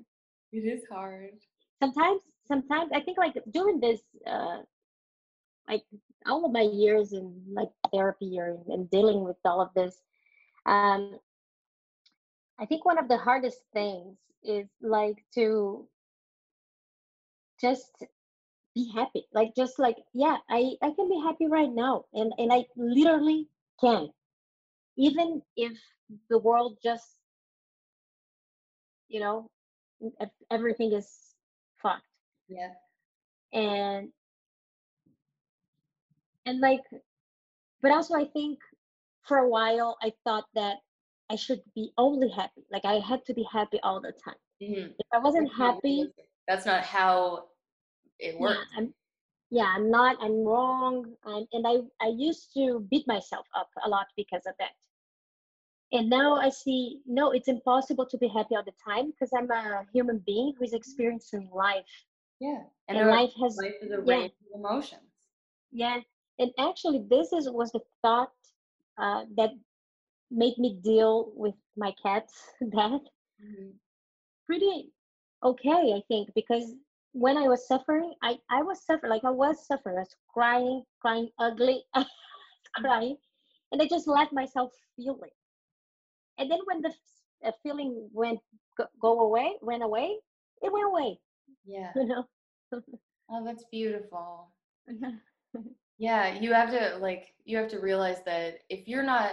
it 0.52 0.64
is 0.74 0.82
hard. 0.92 1.32
sometimes 1.82 2.22
sometimes 2.48 2.92
i 2.94 3.00
think 3.00 3.18
like 3.18 3.36
during 3.52 3.80
this 3.80 4.02
uh 4.28 4.58
like 5.68 5.84
all 6.28 6.46
of 6.46 6.52
my 6.52 6.62
years 6.84 7.14
in 7.14 7.26
like 7.54 7.70
therapy 7.94 8.38
or 8.40 8.58
and 8.68 8.90
dealing 8.90 9.24
with 9.24 9.38
all 9.46 9.62
of 9.62 9.70
this 9.76 9.96
um 10.66 11.18
i 12.60 12.66
think 12.66 12.86
one 12.86 12.98
of 12.98 13.08
the 13.08 13.18
hardest 13.18 13.62
things 13.74 14.18
is 14.44 14.68
like 14.82 15.24
to 15.34 15.88
just 17.60 18.06
be 18.76 18.92
happy 18.94 19.26
like 19.34 19.54
just 19.56 19.80
like 19.80 19.98
yeah 20.14 20.38
i 20.50 20.72
i 20.82 20.92
can 20.92 21.10
be 21.10 21.20
happy 21.24 21.48
right 21.48 21.74
now 21.74 22.06
and 22.14 22.32
and 22.38 22.52
i 22.54 22.66
literally 22.78 23.48
can 23.82 24.10
even 24.98 25.42
if 25.56 25.74
the 26.30 26.38
world 26.38 26.78
just 26.84 27.18
you 29.08 29.20
know 29.20 29.50
everything 30.52 30.94
is 30.94 31.10
fucked 31.82 32.04
Yeah. 32.48 32.74
and 33.54 34.10
and 36.46 36.60
like 36.60 36.84
but 37.82 37.92
also 37.92 38.16
i 38.16 38.26
think 38.26 38.60
for 39.28 39.38
a 39.38 39.50
while 39.50 39.98
i 40.02 40.14
thought 40.24 40.46
that 40.56 40.78
i 41.30 41.36
should 41.36 41.62
be 41.76 41.92
only 41.98 42.30
happy 42.30 42.64
like 42.72 42.86
i 42.86 42.96
had 43.00 43.24
to 43.26 43.34
be 43.34 43.44
happy 43.52 43.80
all 43.84 44.00
the 44.02 44.12
time 44.26 44.42
Mhm. 44.62 44.94
if 45.00 45.08
i 45.14 45.20
wasn't 45.20 45.50
That's 45.50 45.58
happy. 45.58 45.98
That's 46.48 46.66
not 46.66 46.84
how 46.84 47.50
it 48.20 48.36
yeah 48.40 48.40
works. 48.40 48.72
i'm 48.78 48.94
yeah 49.50 49.70
i'm 49.76 49.90
not 49.92 50.18
i'm 50.22 50.44
wrong 50.46 51.16
and, 51.26 51.48
and 51.54 51.66
i 51.68 51.76
i 52.02 52.08
used 52.08 52.54
to 52.54 52.86
beat 52.92 53.08
myself 53.08 53.46
up 53.56 53.70
a 53.86 53.90
lot 53.90 54.08
because 54.16 54.46
of 54.46 54.56
that 54.60 54.76
and 55.92 56.10
now 56.10 56.36
i 56.36 56.50
see 56.50 57.00
no 57.06 57.32
it's 57.32 57.48
impossible 57.48 58.06
to 58.06 58.18
be 58.18 58.28
happy 58.28 58.56
all 58.56 58.64
the 58.64 58.80
time 58.84 59.08
because 59.12 59.32
i'm 59.38 59.50
a 59.52 59.86
human 59.94 60.20
being 60.26 60.54
who's 60.58 60.74
experiencing 60.74 61.50
life 61.54 61.94
Yeah. 62.40 62.62
and, 62.88 62.98
are- 62.98 63.10
life 63.12 63.34
has 63.42 63.58
life 63.58 63.76
is 63.82 63.92
a 63.92 64.02
yeah. 64.06 64.16
range 64.22 64.34
of 64.54 64.60
emotions. 64.60 65.08
yeah 65.72 66.00
and 66.40 66.52
actually 66.60 67.00
this 67.10 67.34
is 67.34 67.50
was 67.50 67.72
the 67.72 67.82
thought 68.02 68.34
uh, 68.98 69.24
that 69.38 69.52
made 70.32 70.58
me 70.58 70.80
deal 70.84 71.32
with 71.36 71.56
my 71.78 71.92
cat's 72.02 72.54
death 72.72 73.02
Mhm. 73.40 73.80
pretty 74.46 74.92
okay 75.44 75.94
i 75.96 76.02
think 76.08 76.30
because 76.36 76.76
when 77.14 77.38
i 77.38 77.48
was 77.48 77.68
suffering 77.68 78.14
i 78.24 78.38
i 78.50 78.62
was 78.62 78.84
suffering 78.84 79.10
like 79.12 79.24
i 79.26 79.30
was 79.30 79.66
suffering 79.66 79.98
i 79.98 80.02
was 80.02 80.16
crying 80.34 80.84
crying 81.02 81.30
ugly 81.40 81.84
crying 82.76 83.18
and 83.72 83.82
i 83.82 83.88
just 83.88 84.08
let 84.08 84.32
myself 84.34 84.72
feel 84.96 85.20
it 85.24 85.34
and 86.38 86.50
then 86.52 86.60
when 86.66 86.82
the 86.82 86.90
f- 87.46 87.56
feeling 87.64 88.10
went 88.14 88.40
go, 88.78 88.86
go 89.02 89.20
away 89.22 89.56
went 89.62 89.84
away 89.84 90.18
it 90.62 90.72
went 90.72 90.86
away 90.86 91.20
Yeah. 91.66 91.94
you 91.96 92.06
know 92.06 92.26
Oh, 93.30 93.44
that's 93.46 93.64
beautiful. 93.72 94.52
Yeah, 95.98 96.40
you 96.40 96.54
have 96.54 96.70
to 96.72 96.98
like 97.00 97.34
you 97.46 97.58
have 97.58 97.70
to 97.70 97.80
realize 97.80 98.24
that 98.26 98.60
if 98.70 98.88
you're 98.88 99.04
not 99.04 99.32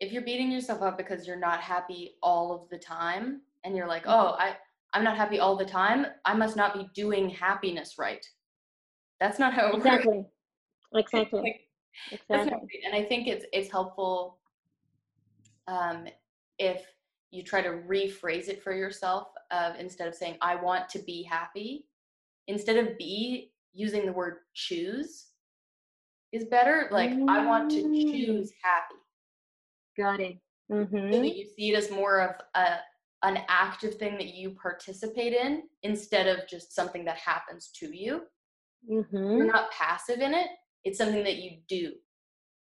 if 0.00 0.12
you're 0.12 0.22
beating 0.22 0.50
yourself 0.50 0.82
up 0.82 0.96
because 0.96 1.26
you're 1.26 1.38
not 1.38 1.60
happy 1.60 2.16
all 2.22 2.52
of 2.54 2.68
the 2.70 2.78
time 2.78 3.42
and 3.64 3.76
you're 3.76 3.88
like, 3.88 4.02
Mm-hmm. 4.04 4.10
"Oh, 4.12 4.36
I 4.38 4.56
I'm 4.94 5.04
not 5.04 5.16
happy 5.16 5.38
all 5.38 5.56
the 5.56 5.64
time. 5.64 6.06
I 6.24 6.34
must 6.34 6.56
not 6.56 6.74
be 6.74 6.88
doing 6.94 7.28
happiness 7.28 7.96
right." 7.98 8.24
That's 9.20 9.38
not 9.38 9.52
how 9.52 9.66
it 9.68 9.74
works. 9.74 9.86
Exactly. 9.86 10.24
Exactly. 10.94 11.40
Like, 11.40 11.60
Exactly. 12.12 12.52
right. 12.52 12.84
And 12.86 12.94
I 12.94 13.04
think 13.04 13.26
it's 13.28 13.44
it's 13.52 13.70
helpful 13.70 14.38
um, 15.66 16.06
if 16.58 16.86
you 17.30 17.42
try 17.42 17.60
to 17.60 17.68
rephrase 17.70 18.48
it 18.48 18.62
for 18.62 18.72
yourself 18.72 19.28
of 19.50 19.74
instead 19.76 20.06
of 20.08 20.14
saying 20.14 20.36
I 20.40 20.54
want 20.56 20.88
to 20.90 21.00
be 21.00 21.22
happy, 21.24 21.86
instead 22.46 22.76
of 22.76 22.96
be 22.96 23.52
using 23.74 24.06
the 24.06 24.12
word 24.12 24.38
choose 24.54 25.26
is 26.32 26.44
better. 26.44 26.88
Like 26.92 27.10
I 27.28 27.44
want 27.46 27.70
to 27.72 27.82
Mm. 27.82 28.12
choose 28.12 28.52
happy. 28.62 28.94
Got 29.98 30.20
it. 30.20 30.38
So 30.70 30.76
Mm-hmm. 30.76 31.10
that 31.12 31.36
you 31.36 31.46
see 31.56 31.72
it 31.72 31.78
as 31.78 31.90
more 31.90 32.20
of 32.20 32.32
a 32.54 32.76
an 33.24 33.38
active 33.48 33.94
thing 33.94 34.12
that 34.18 34.34
you 34.34 34.50
participate 34.50 35.32
in 35.32 35.62
instead 35.82 36.28
of 36.28 36.46
just 36.46 36.72
something 36.74 37.04
that 37.06 37.16
happens 37.16 37.70
to 37.74 37.96
you. 37.96 38.20
Mm-hmm. 38.88 39.16
You're 39.16 39.46
not 39.46 39.72
passive 39.72 40.20
in 40.20 40.34
it. 40.34 40.46
It's 40.84 40.98
something 40.98 41.24
that 41.24 41.38
you 41.38 41.58
do. 41.68 41.92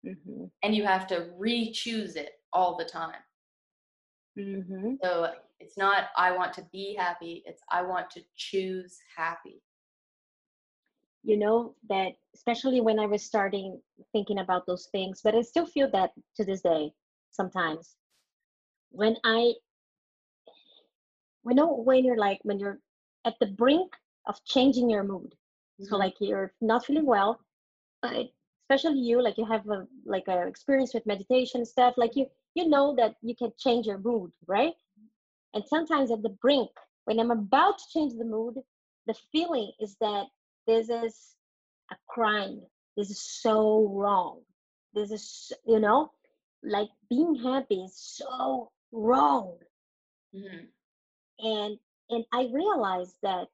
Mm-hmm. 0.04 0.46
and 0.64 0.74
you 0.74 0.84
have 0.84 1.06
to 1.06 1.28
re-choose 1.38 2.16
it 2.16 2.30
all 2.52 2.76
the 2.76 2.84
time. 2.84 3.22
Mm-hmm. 4.36 4.94
So 5.00 5.28
it's 5.60 5.78
not 5.78 6.06
I 6.16 6.32
want 6.32 6.52
to 6.54 6.66
be 6.72 6.96
happy, 6.98 7.44
it's 7.46 7.62
I 7.70 7.82
want 7.82 8.10
to 8.10 8.20
choose 8.36 8.98
happy. 9.16 9.62
You 11.22 11.36
know 11.36 11.76
that 11.88 12.14
especially 12.34 12.80
when 12.80 12.98
I 12.98 13.06
was 13.06 13.22
starting 13.22 13.80
thinking 14.12 14.40
about 14.40 14.66
those 14.66 14.88
things, 14.90 15.20
but 15.22 15.36
I 15.36 15.42
still 15.42 15.66
feel 15.66 15.88
that 15.92 16.10
to 16.36 16.44
this 16.44 16.62
day 16.62 16.92
sometimes. 17.32 17.96
When 18.90 19.16
I 19.24 19.54
we 21.44 21.54
know 21.54 21.72
when 21.74 22.04
you're 22.04 22.16
like 22.18 22.40
when 22.42 22.58
you're 22.58 22.80
at 23.24 23.38
the 23.40 23.46
brink 23.46 23.92
of 24.26 24.42
changing 24.44 24.90
your 24.90 25.04
mood. 25.04 25.34
So 25.82 25.96
Mhm. 25.96 26.00
like 26.00 26.14
you're 26.20 26.54
not 26.60 26.84
feeling 26.86 27.06
well, 27.06 27.40
but 28.02 28.30
especially 28.64 29.00
you, 29.00 29.20
like 29.22 29.38
you 29.38 29.46
have 29.46 29.68
a 29.68 29.88
like 30.04 30.28
a 30.28 30.46
experience 30.46 30.94
with 30.94 31.06
meditation 31.06 31.64
stuff, 31.64 31.94
like 31.96 32.16
you 32.16 32.26
you 32.54 32.68
know 32.68 32.94
that 32.96 33.16
you 33.22 33.34
can 33.36 33.52
change 33.58 33.86
your 33.86 33.98
mood, 33.98 34.32
right? 34.46 34.74
And 35.54 35.64
sometimes 35.66 36.10
at 36.10 36.22
the 36.22 36.30
brink, 36.44 36.70
when 37.04 37.18
I'm 37.20 37.30
about 37.30 37.78
to 37.78 37.88
change 37.88 38.14
the 38.14 38.24
mood, 38.24 38.56
the 39.06 39.14
feeling 39.32 39.72
is 39.80 39.96
that 40.00 40.26
this 40.66 40.88
is 40.90 41.36
a 41.90 41.96
crime. 42.08 42.62
This 42.96 43.10
is 43.10 43.20
so 43.20 43.88
wrong. 43.88 44.42
This 44.94 45.10
is 45.10 45.52
you 45.66 45.80
know, 45.80 46.12
like 46.62 46.90
being 47.08 47.34
happy 47.36 47.84
is 47.84 47.96
so 47.96 48.72
wrong. 48.92 49.58
Mhm. 50.34 50.68
And 51.40 51.78
and 52.10 52.26
I 52.32 52.46
realized 52.52 53.16
that 53.22 53.48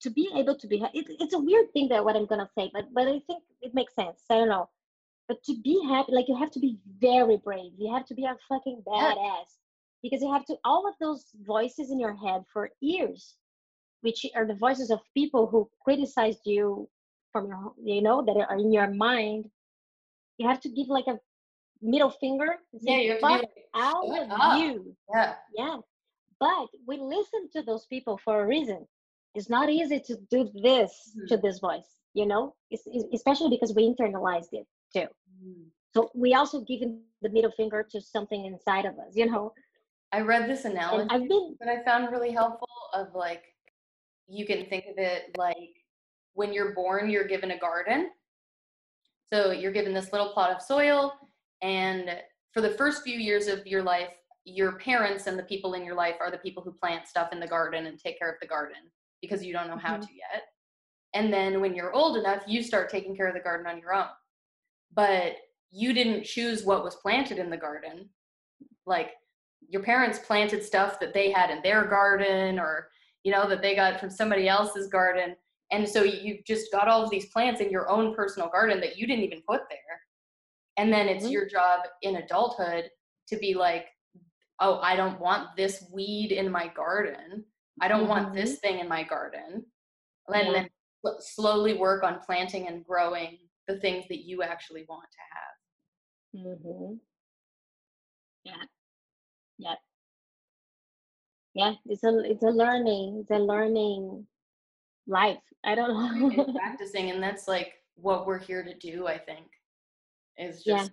to 0.00 0.10
be 0.10 0.30
able 0.34 0.56
to 0.56 0.66
be 0.66 0.78
ha- 0.78 0.90
it, 0.94 1.06
it's 1.20 1.34
a 1.34 1.38
weird 1.38 1.72
thing 1.72 1.88
that 1.88 2.04
what 2.04 2.16
i'm 2.16 2.26
gonna 2.26 2.48
say 2.56 2.70
but 2.72 2.92
but 2.94 3.06
i 3.06 3.18
think 3.26 3.42
it 3.62 3.74
makes 3.74 3.94
sense 3.94 4.24
i 4.30 4.34
don't 4.34 4.48
know 4.48 4.68
but 5.28 5.42
to 5.44 5.54
be 5.62 5.80
happy 5.88 6.12
like 6.12 6.28
you 6.28 6.36
have 6.36 6.50
to 6.50 6.60
be 6.60 6.78
very 7.00 7.36
brave 7.38 7.72
you 7.78 7.92
have 7.92 8.04
to 8.06 8.14
be 8.14 8.24
a 8.24 8.36
fucking 8.48 8.82
badass 8.86 9.58
because 10.02 10.22
you 10.22 10.32
have 10.32 10.44
to 10.44 10.56
all 10.64 10.88
of 10.88 10.94
those 11.00 11.26
voices 11.46 11.90
in 11.90 11.98
your 12.00 12.14
head 12.14 12.44
for 12.52 12.70
years 12.80 13.36
which 14.02 14.24
are 14.34 14.46
the 14.46 14.54
voices 14.54 14.90
of 14.90 15.00
people 15.14 15.46
who 15.46 15.68
criticized 15.84 16.40
you 16.44 16.88
from 17.32 17.46
your 17.46 17.72
you 17.82 18.02
know 18.02 18.22
that 18.24 18.36
are 18.48 18.58
in 18.58 18.72
your 18.72 18.88
mind 18.92 19.46
you 20.38 20.48
have 20.48 20.60
to 20.60 20.68
give 20.68 20.88
like 20.88 21.06
a 21.06 21.18
middle 21.82 22.10
finger 22.10 22.56
Yeah, 22.80 22.96
you 22.98 23.10
have 23.12 23.20
fuck 23.20 23.40
be 23.40 23.46
like, 23.46 23.68
all 23.74 24.06
"Shut 24.14 24.22
of 24.24 24.30
up." 24.40 24.60
you 24.60 24.96
Yeah. 25.14 25.34
yeah. 25.56 25.76
But 26.38 26.68
we 26.86 26.96
listen 26.98 27.48
to 27.54 27.62
those 27.62 27.86
people 27.86 28.18
for 28.24 28.42
a 28.42 28.46
reason. 28.46 28.86
It's 29.34 29.50
not 29.50 29.68
easy 29.70 30.00
to 30.00 30.16
do 30.30 30.50
this 30.62 31.16
to 31.28 31.36
Mhm. 31.36 31.42
this 31.42 31.58
voice, 31.60 32.00
you 32.14 32.26
know, 32.26 32.54
it's, 32.70 32.86
it's- 32.86 33.04
especially 33.12 33.50
because 33.50 33.74
we 33.74 33.82
internalized 33.92 34.52
it 34.52 34.66
too. 34.94 35.08
Mhm. 35.42 35.70
So 35.94 36.10
we 36.14 36.34
also 36.34 36.60
given 36.62 37.04
the 37.20 37.28
middle 37.28 37.50
finger 37.52 37.82
to 37.92 38.00
something 38.00 38.44
inside 38.46 38.86
of 38.86 38.98
us, 38.98 39.16
you 39.16 39.26
know. 39.30 39.52
I 40.12 40.20
read 40.22 40.48
this 40.48 40.64
And 40.64 40.74
analogy 40.74 41.08
I've 41.10 41.28
been, 41.28 41.56
that 41.60 41.68
I 41.68 41.84
found 41.84 42.10
really 42.10 42.32
helpful 42.32 42.68
of 42.94 43.14
like 43.14 43.44
you 44.26 44.44
can 44.46 44.66
think 44.66 44.86
of 44.86 44.98
it 44.98 45.36
like 45.36 45.74
when 46.34 46.52
you're 46.52 46.72
born 46.74 47.10
you're 47.10 47.24
given 47.34 47.50
a 47.52 47.58
garden. 47.58 48.10
So 49.32 49.52
you're 49.52 49.72
given 49.72 49.92
this 49.94 50.12
little 50.12 50.30
plot 50.32 50.50
of 50.50 50.60
soil 50.62 51.12
and 51.62 52.10
for 52.52 52.60
the 52.60 52.70
first 52.70 53.02
few 53.02 53.18
years 53.18 53.46
of 53.46 53.66
your 53.66 53.82
life 53.82 54.14
your 54.44 54.72
parents 54.78 55.26
and 55.26 55.38
the 55.38 55.42
people 55.44 55.74
in 55.74 55.84
your 55.84 55.94
life 55.94 56.16
are 56.20 56.30
the 56.30 56.38
people 56.38 56.62
who 56.62 56.72
plant 56.72 57.06
stuff 57.06 57.32
in 57.32 57.40
the 57.40 57.46
garden 57.46 57.86
and 57.86 57.98
take 57.98 58.18
care 58.18 58.30
of 58.30 58.40
the 58.40 58.46
garden 58.46 58.90
because 59.20 59.44
you 59.44 59.52
don't 59.52 59.68
know 59.68 59.76
how 59.76 59.96
Mhm. 59.96 60.06
to 60.06 60.14
yet. 60.14 60.44
And 61.12 61.32
then 61.32 61.60
when 61.60 61.74
you're 61.74 61.92
old 61.92 62.16
enough, 62.16 62.42
you 62.46 62.62
start 62.62 62.88
taking 62.88 63.14
care 63.14 63.26
of 63.26 63.34
the 63.34 63.40
garden 63.40 63.66
on 63.66 63.78
your 63.78 63.92
own. 63.92 64.08
But 64.92 65.36
you 65.70 65.92
didn't 65.92 66.24
choose 66.24 66.64
what 66.64 66.82
was 66.82 66.96
planted 66.96 67.38
in 67.38 67.50
the 67.50 67.56
garden. 67.56 68.08
Like 68.86 69.12
your 69.68 69.82
parents 69.82 70.18
planted 70.18 70.64
stuff 70.64 70.98
that 71.00 71.12
they 71.12 71.30
had 71.30 71.50
in 71.50 71.62
their 71.62 71.84
garden 71.84 72.58
or 72.58 72.90
you 73.22 73.32
know 73.32 73.46
that 73.48 73.60
they 73.60 73.74
got 73.76 74.00
from 74.00 74.10
somebody 74.10 74.48
else's 74.48 74.88
garden. 74.88 75.36
And 75.70 75.86
so 75.88 76.02
you 76.02 76.42
just 76.46 76.72
got 76.72 76.88
all 76.88 77.02
of 77.04 77.10
these 77.10 77.30
plants 77.30 77.60
in 77.60 77.70
your 77.70 77.88
own 77.90 78.14
personal 78.14 78.48
garden 78.48 78.80
that 78.80 78.96
you 78.96 79.06
didn't 79.06 79.24
even 79.24 79.42
put 79.42 79.68
there. 79.68 79.89
And 80.80 80.90
then 80.90 81.08
it's 81.08 81.26
Mhm. 81.26 81.32
your 81.32 81.46
job 81.46 81.86
in 82.00 82.16
adulthood 82.16 82.90
to 83.28 83.36
be 83.36 83.52
like, 83.52 83.86
oh, 84.60 84.78
I 84.80 84.96
don't 84.96 85.20
want 85.20 85.54
this 85.54 85.84
weed 85.92 86.32
in 86.32 86.50
my 86.50 86.68
garden. 86.68 87.44
I 87.82 87.88
don't 87.88 88.08
want 88.08 88.32
this 88.32 88.60
thing 88.60 88.78
in 88.78 88.88
my 88.88 89.02
garden. 89.02 89.70
And 90.28 90.46
Yeah. 90.46 90.52
then 90.52 90.70
slowly 91.20 91.74
work 91.74 92.02
on 92.02 92.20
planting 92.20 92.66
and 92.66 92.82
growing 92.86 93.38
the 93.68 93.78
things 93.78 94.08
that 94.08 94.24
you 94.24 94.42
actually 94.42 94.84
want 94.88 95.08
to 95.10 95.22
have. 95.34 95.54
hmm 96.32 96.94
yeah, 98.44 98.64
yeah, 99.58 99.76
yeah. 101.54 101.74
It's 101.84 102.04
a 102.04 102.18
it's 102.24 102.42
a 102.42 102.50
learning, 102.50 103.18
it's 103.20 103.30
a 103.30 103.38
learning 103.38 104.26
life. 105.06 105.42
I 105.62 105.74
don't 105.74 105.94
know. 106.36 106.52
practicing 106.54 107.10
and 107.10 107.22
that's 107.22 107.46
like 107.46 107.74
what 107.96 108.26
we're 108.26 108.38
here 108.38 108.62
to 108.64 108.74
do 108.78 109.06
i 109.06 109.18
think 109.18 109.46
is 110.40 110.62
Yeah. 110.66 110.78
just 110.78 110.92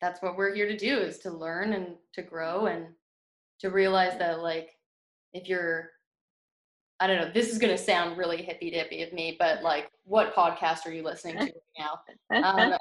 that's 0.00 0.20
what 0.22 0.36
we're 0.36 0.54
here 0.54 0.66
to 0.68 0.76
do 0.76 0.98
is 0.98 1.18
to 1.20 1.30
learn 1.30 1.72
and 1.72 1.96
to 2.12 2.22
grow 2.22 2.66
and 2.66 2.94
to 3.60 3.70
realize 3.70 4.18
that 4.18 4.40
like 4.40 4.76
if 5.32 5.48
you're 5.48 5.90
i 7.00 7.06
don't 7.06 7.16
know 7.20 7.30
this 7.32 7.50
is 7.50 7.58
going 7.58 7.74
to 7.74 7.82
sound 7.82 8.18
really 8.18 8.42
hippy 8.42 8.70
dippy 8.70 9.02
of 9.02 9.12
me 9.12 9.36
but 9.38 9.62
like 9.62 9.90
what 10.04 10.34
podcast 10.34 10.84
are 10.86 10.92
you 10.92 11.02
listening 11.02 11.36
to 11.38 11.44
right 11.44 11.54
now 11.78 12.00
um, 12.42 12.74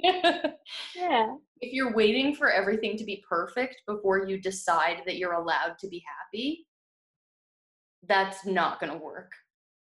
yeah. 0.94 1.34
if 1.60 1.72
you're 1.72 1.92
waiting 1.94 2.34
for 2.34 2.50
everything 2.50 2.96
to 2.96 3.04
be 3.04 3.22
perfect 3.28 3.82
before 3.86 4.26
you 4.26 4.40
decide 4.40 5.02
that 5.06 5.18
you're 5.18 5.34
allowed 5.34 5.76
to 5.78 5.88
be 5.88 6.02
happy 6.06 6.66
that's 8.08 8.46
not 8.46 8.80
going 8.80 8.90
to 8.92 8.98
work 8.98 9.32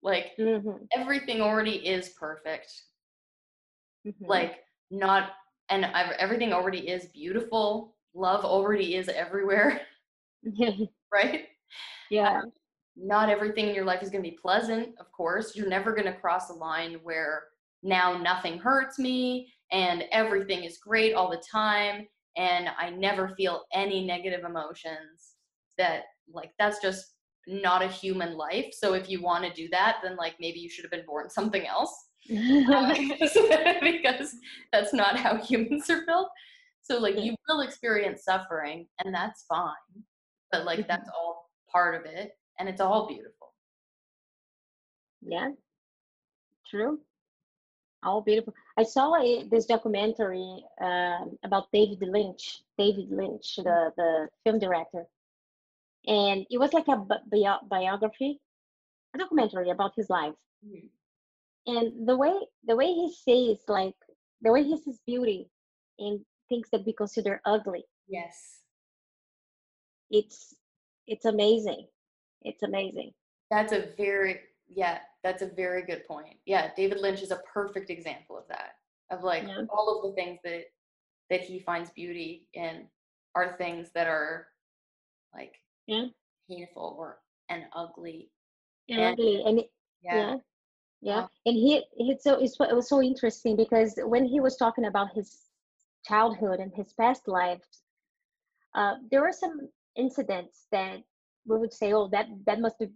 like 0.02 0.32
Mhm, 0.38 0.86
everything 0.92 1.40
already 1.40 1.76
is 1.76 2.10
perfect 2.10 2.70
mhm. 4.06 4.12
like 4.20 4.63
not 4.90 5.30
and 5.70 5.84
ev- 5.84 6.16
everything 6.18 6.52
already 6.52 6.88
is 6.88 7.06
beautiful 7.06 7.94
love 8.14 8.44
already 8.44 8.94
is 8.94 9.08
everywhere 9.08 9.80
right 11.12 11.46
yeah. 12.10 12.40
Um, 12.40 12.52
not 12.96 13.28
everything 13.28 13.68
in 13.68 13.74
your 13.74 13.84
life 13.84 14.02
is 14.02 14.10
going 14.10 14.22
to 14.22 14.30
be 14.30 14.38
pleasant 14.40 14.90
of 15.00 15.10
course 15.10 15.56
you're 15.56 15.68
never 15.68 15.92
going 15.92 16.06
to 16.06 16.20
cross 16.20 16.50
a 16.50 16.54
line 16.54 16.98
where 17.02 17.44
now 17.82 18.16
nothing 18.16 18.58
hurts 18.58 18.98
me 18.98 19.52
and 19.72 20.04
everything 20.12 20.64
is 20.64 20.78
great 20.78 21.14
all 21.14 21.30
the 21.30 21.42
time 21.50 22.06
and 22.36 22.68
i 22.78 22.90
never 22.90 23.34
feel 23.36 23.62
any 23.72 24.06
negative 24.06 24.44
emotions 24.44 25.34
that 25.76 26.04
like 26.32 26.52
that's 26.58 26.80
just 26.80 27.14
not 27.46 27.82
a 27.82 27.88
human 27.88 28.36
life 28.36 28.66
so 28.72 28.94
if 28.94 29.10
you 29.10 29.20
want 29.20 29.44
to 29.44 29.52
do 29.52 29.68
that 29.70 29.96
then 30.02 30.16
like 30.16 30.34
maybe 30.40 30.58
you 30.58 30.70
should 30.70 30.84
have 30.84 30.90
been 30.90 31.04
born 31.06 31.28
something 31.28 31.66
else 31.66 32.08
because 33.82 34.36
that's 34.72 34.92
not 34.94 35.18
how 35.18 35.36
humans 35.36 35.88
are 35.90 36.04
built. 36.06 36.30
So 36.82 36.98
like 36.98 37.18
you 37.18 37.34
will 37.48 37.60
experience 37.60 38.24
suffering 38.24 38.86
and 39.04 39.14
that's 39.14 39.44
fine. 39.48 40.04
But 40.52 40.64
like 40.64 40.86
that's 40.88 41.08
all 41.10 41.50
part 41.70 41.94
of 41.94 42.04
it 42.06 42.32
and 42.58 42.68
it's 42.68 42.80
all 42.80 43.06
beautiful. 43.08 43.52
yeah. 45.22 45.50
True. 46.70 47.00
All 48.02 48.20
beautiful. 48.20 48.54
I 48.76 48.82
saw 48.82 49.14
a, 49.16 49.46
this 49.48 49.66
documentary 49.66 50.64
um, 50.80 51.38
about 51.44 51.70
David 51.72 52.00
Lynch. 52.02 52.60
David 52.78 53.10
Lynch, 53.10 53.56
the 53.56 53.92
the 53.96 54.28
film 54.44 54.58
director, 54.58 55.06
and 56.06 56.44
it 56.50 56.58
was 56.58 56.72
like 56.72 56.88
a 56.88 56.96
bi- 56.96 57.24
bio- 57.30 57.60
biography, 57.68 58.40
a 59.14 59.18
documentary 59.18 59.70
about 59.70 59.92
his 59.96 60.10
life. 60.10 60.34
Mhm. 60.66 60.88
And 61.66 62.06
the 62.06 62.16
way 62.16 62.32
the 62.66 62.76
way 62.76 62.86
he 62.86 63.12
sees 63.12 63.58
like 63.68 63.94
the 64.42 64.52
way 64.52 64.62
he 64.62 64.76
sees 64.82 65.00
beauty 65.06 65.50
in 65.98 66.24
things 66.48 66.68
that 66.72 66.84
we 66.84 66.92
consider 66.92 67.40
ugly. 67.44 67.84
Yes. 68.08 68.60
It's 70.10 70.54
it's 71.06 71.24
amazing. 71.24 71.86
It's 72.42 72.62
amazing. 72.62 73.12
That's 73.50 73.72
a 73.72 73.88
very 73.96 74.40
yeah, 74.68 74.98
that's 75.22 75.42
a 75.42 75.46
very 75.46 75.82
good 75.84 76.04
point. 76.06 76.36
Yeah, 76.46 76.70
David 76.76 77.00
Lynch 77.00 77.22
is 77.22 77.30
a 77.30 77.40
perfect 77.52 77.90
example 77.90 78.36
of 78.38 78.44
that. 78.48 78.72
Of 79.10 79.22
like 79.22 79.44
Yeah. 79.46 79.62
all 79.70 79.96
of 80.02 80.10
the 80.10 80.14
things 80.14 80.40
that 80.44 80.64
that 81.30 81.40
he 81.40 81.60
finds 81.60 81.90
beauty 81.90 82.48
in 82.54 82.86
are 83.34 83.56
things 83.56 83.90
that 83.94 84.06
are 84.06 84.48
like 85.34 85.54
Yeah. 85.86 86.06
painful 86.48 86.96
or 86.98 87.20
and 87.48 87.64
ugly. 87.74 88.30
And, 88.88 89.00
And- 89.00 89.12
ugly. 89.18 89.42
and 89.44 89.58
it- 89.60 89.72
Yeah. 90.02 90.14
yeah 90.32 90.36
yeah 91.04 91.22
Wow. 91.22 91.30
and 91.46 91.56
he 91.56 91.84
he 91.96 92.16
so 92.20 92.34
it's, 92.44 92.56
it 92.60 92.76
was 92.76 92.88
so 92.88 93.02
interesting 93.02 93.56
because 93.56 93.94
when 94.14 94.26
he 94.26 94.40
was 94.40 94.56
talking 94.56 94.86
about 94.86 95.14
his 95.14 95.50
childhood 96.04 96.60
and 96.60 96.72
his 96.74 96.92
past 96.94 97.28
lives 97.28 97.82
uh, 98.74 98.94
there 99.10 99.22
were 99.22 99.32
some 99.32 99.68
incidents 99.96 100.66
that 100.72 100.98
we 101.46 101.58
would 101.58 101.72
say 101.74 101.92
oh 101.92 102.08
that 102.08 102.26
that 102.46 102.60
must 102.60 102.78
be 102.78 102.88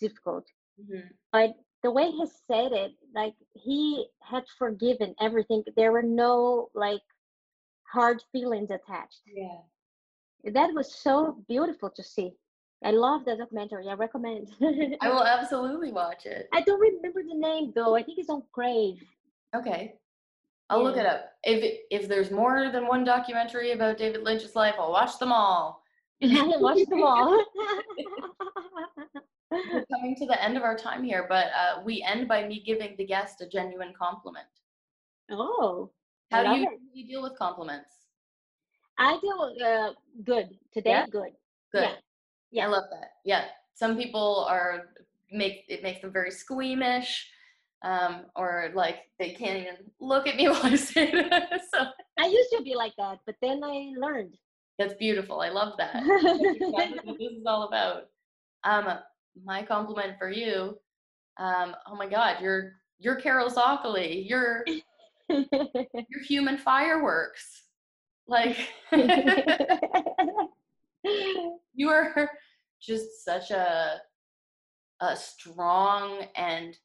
difficult 0.00 0.46
Mhm. 0.80 1.08
but 1.32 1.50
the 1.82 1.90
way 1.92 2.10
he 2.10 2.26
said 2.50 2.72
it 2.72 2.92
like 3.14 3.34
he 3.54 4.06
had 4.32 4.44
forgiven 4.58 5.14
everything 5.20 5.64
there 5.76 5.92
were 5.92 6.02
no 6.24 6.70
like 6.74 7.06
hard 7.92 8.22
feelings 8.32 8.70
attached 8.70 9.22
Yeah. 9.26 9.60
that 10.56 10.74
was 10.74 10.94
so 10.94 11.44
beautiful 11.48 11.90
to 11.90 12.02
see 12.02 12.32
i 12.84 12.90
love 12.90 13.24
the 13.24 13.36
documentary 13.36 13.88
i 13.88 13.94
recommend 13.94 14.50
I 15.00 15.08
will 15.08 15.24
absolutely 15.24 15.92
watch 15.92 16.26
it. 16.26 16.48
I 16.52 16.60
don't 16.62 16.80
remember 16.80 17.22
the 17.22 17.34
name 17.34 17.72
though. 17.74 17.94
I 17.94 18.02
think 18.02 18.18
it's 18.18 18.30
on 18.30 18.42
Crave. 18.52 19.02
Okay. 19.54 19.94
I'll 20.70 20.82
look 20.82 20.96
it 20.96 21.06
up. 21.06 21.32
If 21.42 21.80
if 21.90 22.08
there's 22.08 22.30
more 22.30 22.70
than 22.72 22.86
one 22.86 23.04
documentary 23.04 23.72
about 23.72 23.98
David 23.98 24.22
Lynch's 24.22 24.56
life, 24.56 24.74
I'll 24.78 24.92
watch 24.92 25.18
them 25.18 25.32
all. 25.32 25.82
I 26.22 26.52
watched 26.56 26.88
them 26.88 27.02
all. 27.02 27.44
We're 29.50 29.84
coming 29.92 30.16
to 30.16 30.26
the 30.26 30.42
end 30.42 30.56
of 30.56 30.62
our 30.62 30.76
time 30.76 31.04
here, 31.04 31.26
but 31.28 31.46
uh, 31.46 31.82
we 31.84 32.02
end 32.02 32.26
by 32.26 32.46
me 32.46 32.62
giving 32.64 32.96
the 32.96 33.04
guest 33.06 33.40
a 33.40 33.46
genuine 33.46 33.92
compliment. 33.96 34.48
oh, 35.30 35.90
How 36.30 36.42
do 36.42 36.48
love 36.48 36.68
you 36.92 37.06
deal 37.06 37.22
with 37.22 37.38
compliments? 37.38 37.90
I 38.98 39.18
deal 39.20 39.54
uh, 39.64 39.90
good 40.24 40.58
today. 40.72 40.90
Yeah? 40.90 41.06
Good. 41.06 41.32
Good. 41.72 41.82
Yeah. 41.82 41.94
Yeah. 42.54 42.64
I 42.66 42.68
love 42.68 42.84
that. 42.90 43.10
Yeah. 43.24 43.44
Some 43.74 43.96
people 43.96 44.46
are 44.48 44.84
make 45.32 45.64
it 45.68 45.82
makes 45.82 46.00
them 46.00 46.12
very 46.12 46.30
squeamish, 46.30 47.28
um, 47.82 48.26
or 48.36 48.70
like 48.74 48.98
they 49.18 49.30
can't 49.32 49.58
even 49.58 49.76
look 50.00 50.26
at 50.28 50.36
me 50.36 50.48
while 50.50 50.64
I 50.64 50.76
say 50.76 51.10
that. 51.10 51.60
So 51.72 51.84
I 52.18 52.26
used 52.26 52.50
to 52.56 52.62
be 52.62 52.74
like 52.76 52.94
that, 52.98 53.18
but 53.26 53.34
then 53.42 53.62
I 53.64 53.92
learned. 53.98 54.36
that's 54.78 54.94
beautiful. 54.94 55.40
I 55.40 55.50
love 55.50 55.74
that. 55.78 55.94
Exactly 56.60 57.00
what 57.04 57.18
this 57.18 57.32
is 57.32 57.44
all 57.46 57.64
about. 57.64 58.04
Um, 58.64 58.98
my 59.44 59.62
compliment 59.64 60.16
for 60.18 60.30
you. 60.30 60.78
Um, 61.38 61.74
oh 61.88 61.96
my 61.96 62.06
God, 62.08 62.36
you're 62.40 62.74
you're 63.00 63.16
Carol 63.16 63.50
Zoccoli. 63.50 64.28
You're 64.28 64.64
you're 65.28 66.22
human 66.26 66.56
fireworks. 66.58 67.64
Like 68.28 68.56
you 71.76 71.88
are 71.90 72.30
just 72.80 73.24
such 73.24 73.50
a 73.50 74.00
a 75.00 75.16
strong 75.16 76.26
and 76.36 76.76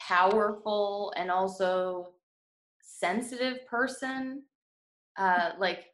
powerful 0.00 1.12
and 1.16 1.30
also 1.30 2.08
sensitive 2.82 3.66
person. 3.66 4.42
Uh, 5.18 5.50
like 5.58 5.86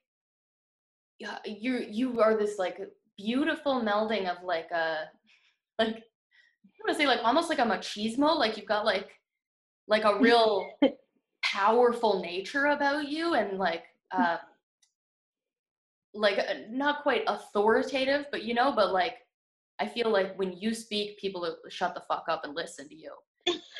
you 1.44 1.84
you 1.88 2.20
are 2.20 2.36
this 2.36 2.58
like 2.58 2.78
beautiful 3.16 3.82
melding 3.82 4.28
of 4.28 4.44
like 4.44 4.70
a 4.70 5.10
like 5.78 5.88
I 5.88 6.80
want 6.84 6.90
to 6.90 6.94
say 6.94 7.06
like 7.06 7.20
almost 7.24 7.48
like 7.48 7.58
a 7.58 7.62
machismo. 7.62 8.36
Like 8.36 8.56
you've 8.56 8.66
got 8.66 8.84
like 8.84 9.10
like 9.88 10.04
a 10.04 10.18
real 10.18 10.70
powerful 11.42 12.20
nature 12.20 12.66
about 12.66 13.08
you 13.08 13.34
and 13.34 13.58
like 13.58 13.84
uh 14.12 14.36
like 16.14 16.38
uh, 16.38 16.54
not 16.70 17.02
quite 17.02 17.22
authoritative 17.26 18.26
but 18.30 18.42
you 18.42 18.54
know 18.54 18.72
but 18.72 18.92
like 18.92 19.14
i 19.78 19.86
feel 19.86 20.10
like 20.10 20.36
when 20.38 20.52
you 20.52 20.74
speak 20.74 21.18
people 21.18 21.56
shut 21.68 21.94
the 21.94 22.02
fuck 22.08 22.24
up 22.28 22.44
and 22.44 22.54
listen 22.54 22.88
to 22.88 22.94
you. 22.94 23.12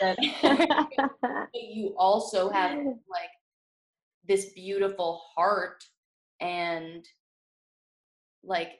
You 1.54 1.94
also 1.98 2.48
have 2.50 2.76
like 2.76 3.30
this 4.26 4.46
beautiful 4.52 5.20
heart 5.34 5.82
and 6.40 7.04
like 8.44 8.72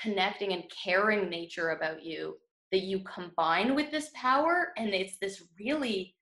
connecting 0.00 0.52
and 0.52 0.64
caring 0.84 1.28
nature 1.28 1.70
about 1.70 2.04
you 2.04 2.36
that 2.72 2.82
you 2.82 3.00
combine 3.00 3.74
with 3.74 3.90
this 3.90 4.10
power 4.14 4.72
and 4.76 4.90
it's 4.90 5.16
this 5.20 5.42
really 5.58 6.14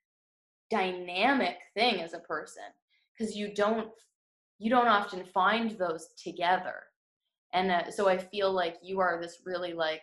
dynamic 0.70 1.56
thing 1.74 2.00
as 2.00 2.14
a 2.14 2.20
person. 2.20 2.62
Because 3.16 3.36
you 3.36 3.52
don't 3.54 3.88
you 4.58 4.70
don't 4.70 4.88
often 4.88 5.24
find 5.24 5.78
those 5.78 6.08
together. 6.22 6.82
And 7.54 7.70
uh, 7.70 7.90
so 7.90 8.08
i 8.08 8.18
feel 8.18 8.52
like 8.52 8.76
you 8.82 9.00
are 9.00 9.18
this 9.20 9.38
really 9.46 9.72
like 9.72 10.02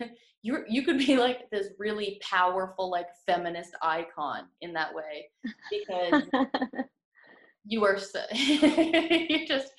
you 0.42 0.64
you 0.68 0.82
could 0.82 0.98
be 0.98 1.16
like 1.16 1.48
this 1.50 1.68
really 1.78 2.20
powerful 2.28 2.90
like 2.90 3.06
feminist 3.26 3.70
icon 3.82 4.44
in 4.60 4.72
that 4.72 4.92
way 4.92 5.26
because 5.70 6.24
you 7.64 7.84
are 7.84 7.98
so 7.98 8.22
you 8.32 9.46
just 9.46 9.72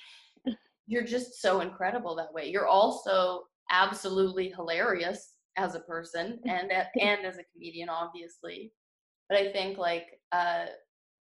you're 0.86 1.04
just 1.04 1.40
so 1.40 1.60
incredible 1.60 2.14
that 2.16 2.32
way. 2.32 2.48
You're 2.48 2.68
also 2.68 3.44
absolutely 3.70 4.50
hilarious 4.50 5.34
as 5.56 5.74
a 5.74 5.80
person 5.80 6.38
and 6.44 6.70
and 7.00 7.26
as 7.26 7.38
a 7.38 7.44
comedian 7.52 7.88
obviously. 7.88 8.72
But 9.28 9.38
i 9.38 9.52
think 9.52 9.78
like 9.78 10.06
uh 10.32 10.66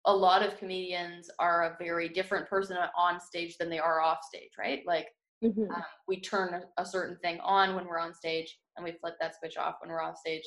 a 0.07 0.15
lot 0.15 0.41
of 0.41 0.57
comedians 0.57 1.29
are 1.37 1.63
a 1.65 1.83
very 1.83 2.09
different 2.09 2.47
person 2.49 2.77
on 2.97 3.19
stage 3.19 3.57
than 3.57 3.69
they 3.69 3.77
are 3.79 4.01
off 4.01 4.19
stage 4.23 4.51
right? 4.57 4.81
Like 4.87 5.07
Mhm. 5.43 5.69
um, 5.69 5.83
we 6.07 6.19
turn 6.19 6.55
a, 6.55 6.81
a 6.81 6.85
certain 6.85 7.15
thing 7.17 7.39
on 7.41 7.75
when 7.75 7.85
we're 7.85 7.99
on 7.99 8.11
stage 8.13 8.57
and 8.75 8.83
we 8.83 8.93
flip 8.93 9.13
that 9.21 9.35
switch 9.37 9.55
off 9.55 9.75
when 9.81 9.91
we're 9.91 10.01
off 10.01 10.17
stage. 10.17 10.41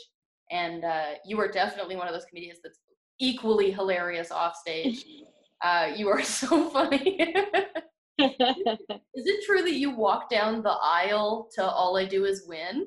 And 0.50 0.84
uh, 0.84 1.12
you 1.24 1.38
are 1.38 1.46
definitely 1.46 1.94
one 1.94 2.08
of 2.08 2.12
those 2.12 2.24
comedians 2.24 2.58
that's 2.64 2.80
equally 3.20 3.70
hilarious 3.70 4.32
off 4.32 4.56
stage. 4.56 5.04
Uh, 5.62 5.92
you 5.94 6.08
are 6.08 6.22
so 6.40 6.70
funny. 6.70 7.18
Is 8.18 9.26
it 9.26 9.44
true 9.44 9.60
that 9.60 9.74
you 9.74 9.90
walk 9.94 10.30
down 10.30 10.62
the 10.62 10.74
aisle 10.82 11.50
to 11.54 11.62
all 11.62 11.98
i 11.98 12.06
do 12.06 12.24
is 12.24 12.46
win? 12.48 12.86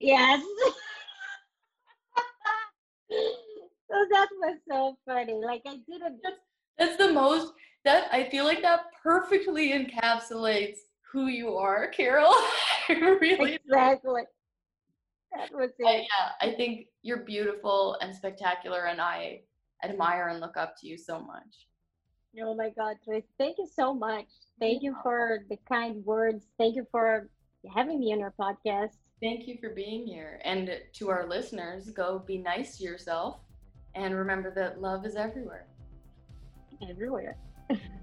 Yes. 0.00 0.42
So 3.92 4.06
that 4.12 4.28
was 4.40 4.56
so 4.68 4.96
funny. 5.06 5.34
Like 5.34 5.62
I 5.66 5.76
didn't. 5.88 6.20
that's 6.78 6.96
the 6.96 7.12
most 7.12 7.52
that 7.84 8.06
i 8.12 8.24
feel 8.30 8.44
like 8.44 8.62
that 8.62 8.86
perfectly 9.02 9.72
encapsulates 9.72 10.78
who 11.12 11.26
you 11.26 11.56
are 11.56 11.88
carol 11.88 12.34
really 12.88 13.54
Exactly. 13.54 14.22
That 15.34 15.50
was 15.54 15.70
I, 15.86 15.92
it. 15.92 16.02
yeah, 16.02 16.48
I 16.48 16.54
think 16.54 16.86
you're 17.02 17.24
beautiful 17.24 17.96
and 18.02 18.14
spectacular, 18.14 18.86
and 18.86 19.00
I 19.00 19.40
admire 19.82 20.28
and 20.28 20.40
look 20.40 20.56
up 20.56 20.74
to 20.80 20.86
you 20.86 20.98
so 20.98 21.20
much. 21.20 21.68
Oh 22.42 22.54
my 22.54 22.70
God, 22.70 22.96
Trace, 23.04 23.24
thank 23.38 23.56
you 23.58 23.66
so 23.74 23.94
much. 23.94 24.26
Thank 24.60 24.82
you 24.82 24.94
for 25.02 25.44
the 25.48 25.56
kind 25.68 26.04
words. 26.04 26.46
Thank 26.58 26.76
you 26.76 26.86
for 26.90 27.30
having 27.74 28.00
me 28.00 28.12
on 28.12 28.20
your 28.20 28.34
podcast. 28.38 28.96
Thank 29.22 29.46
you 29.46 29.56
for 29.60 29.70
being 29.70 30.06
here. 30.06 30.40
And 30.44 30.80
to 30.94 31.08
our 31.10 31.26
listeners, 31.26 31.90
go 31.90 32.22
be 32.26 32.38
nice 32.38 32.76
to 32.78 32.84
yourself 32.84 33.40
and 33.94 34.14
remember 34.16 34.50
that 34.54 34.80
love 34.80 35.04
is 35.06 35.16
everywhere. 35.16 35.66
Everywhere. 36.88 37.36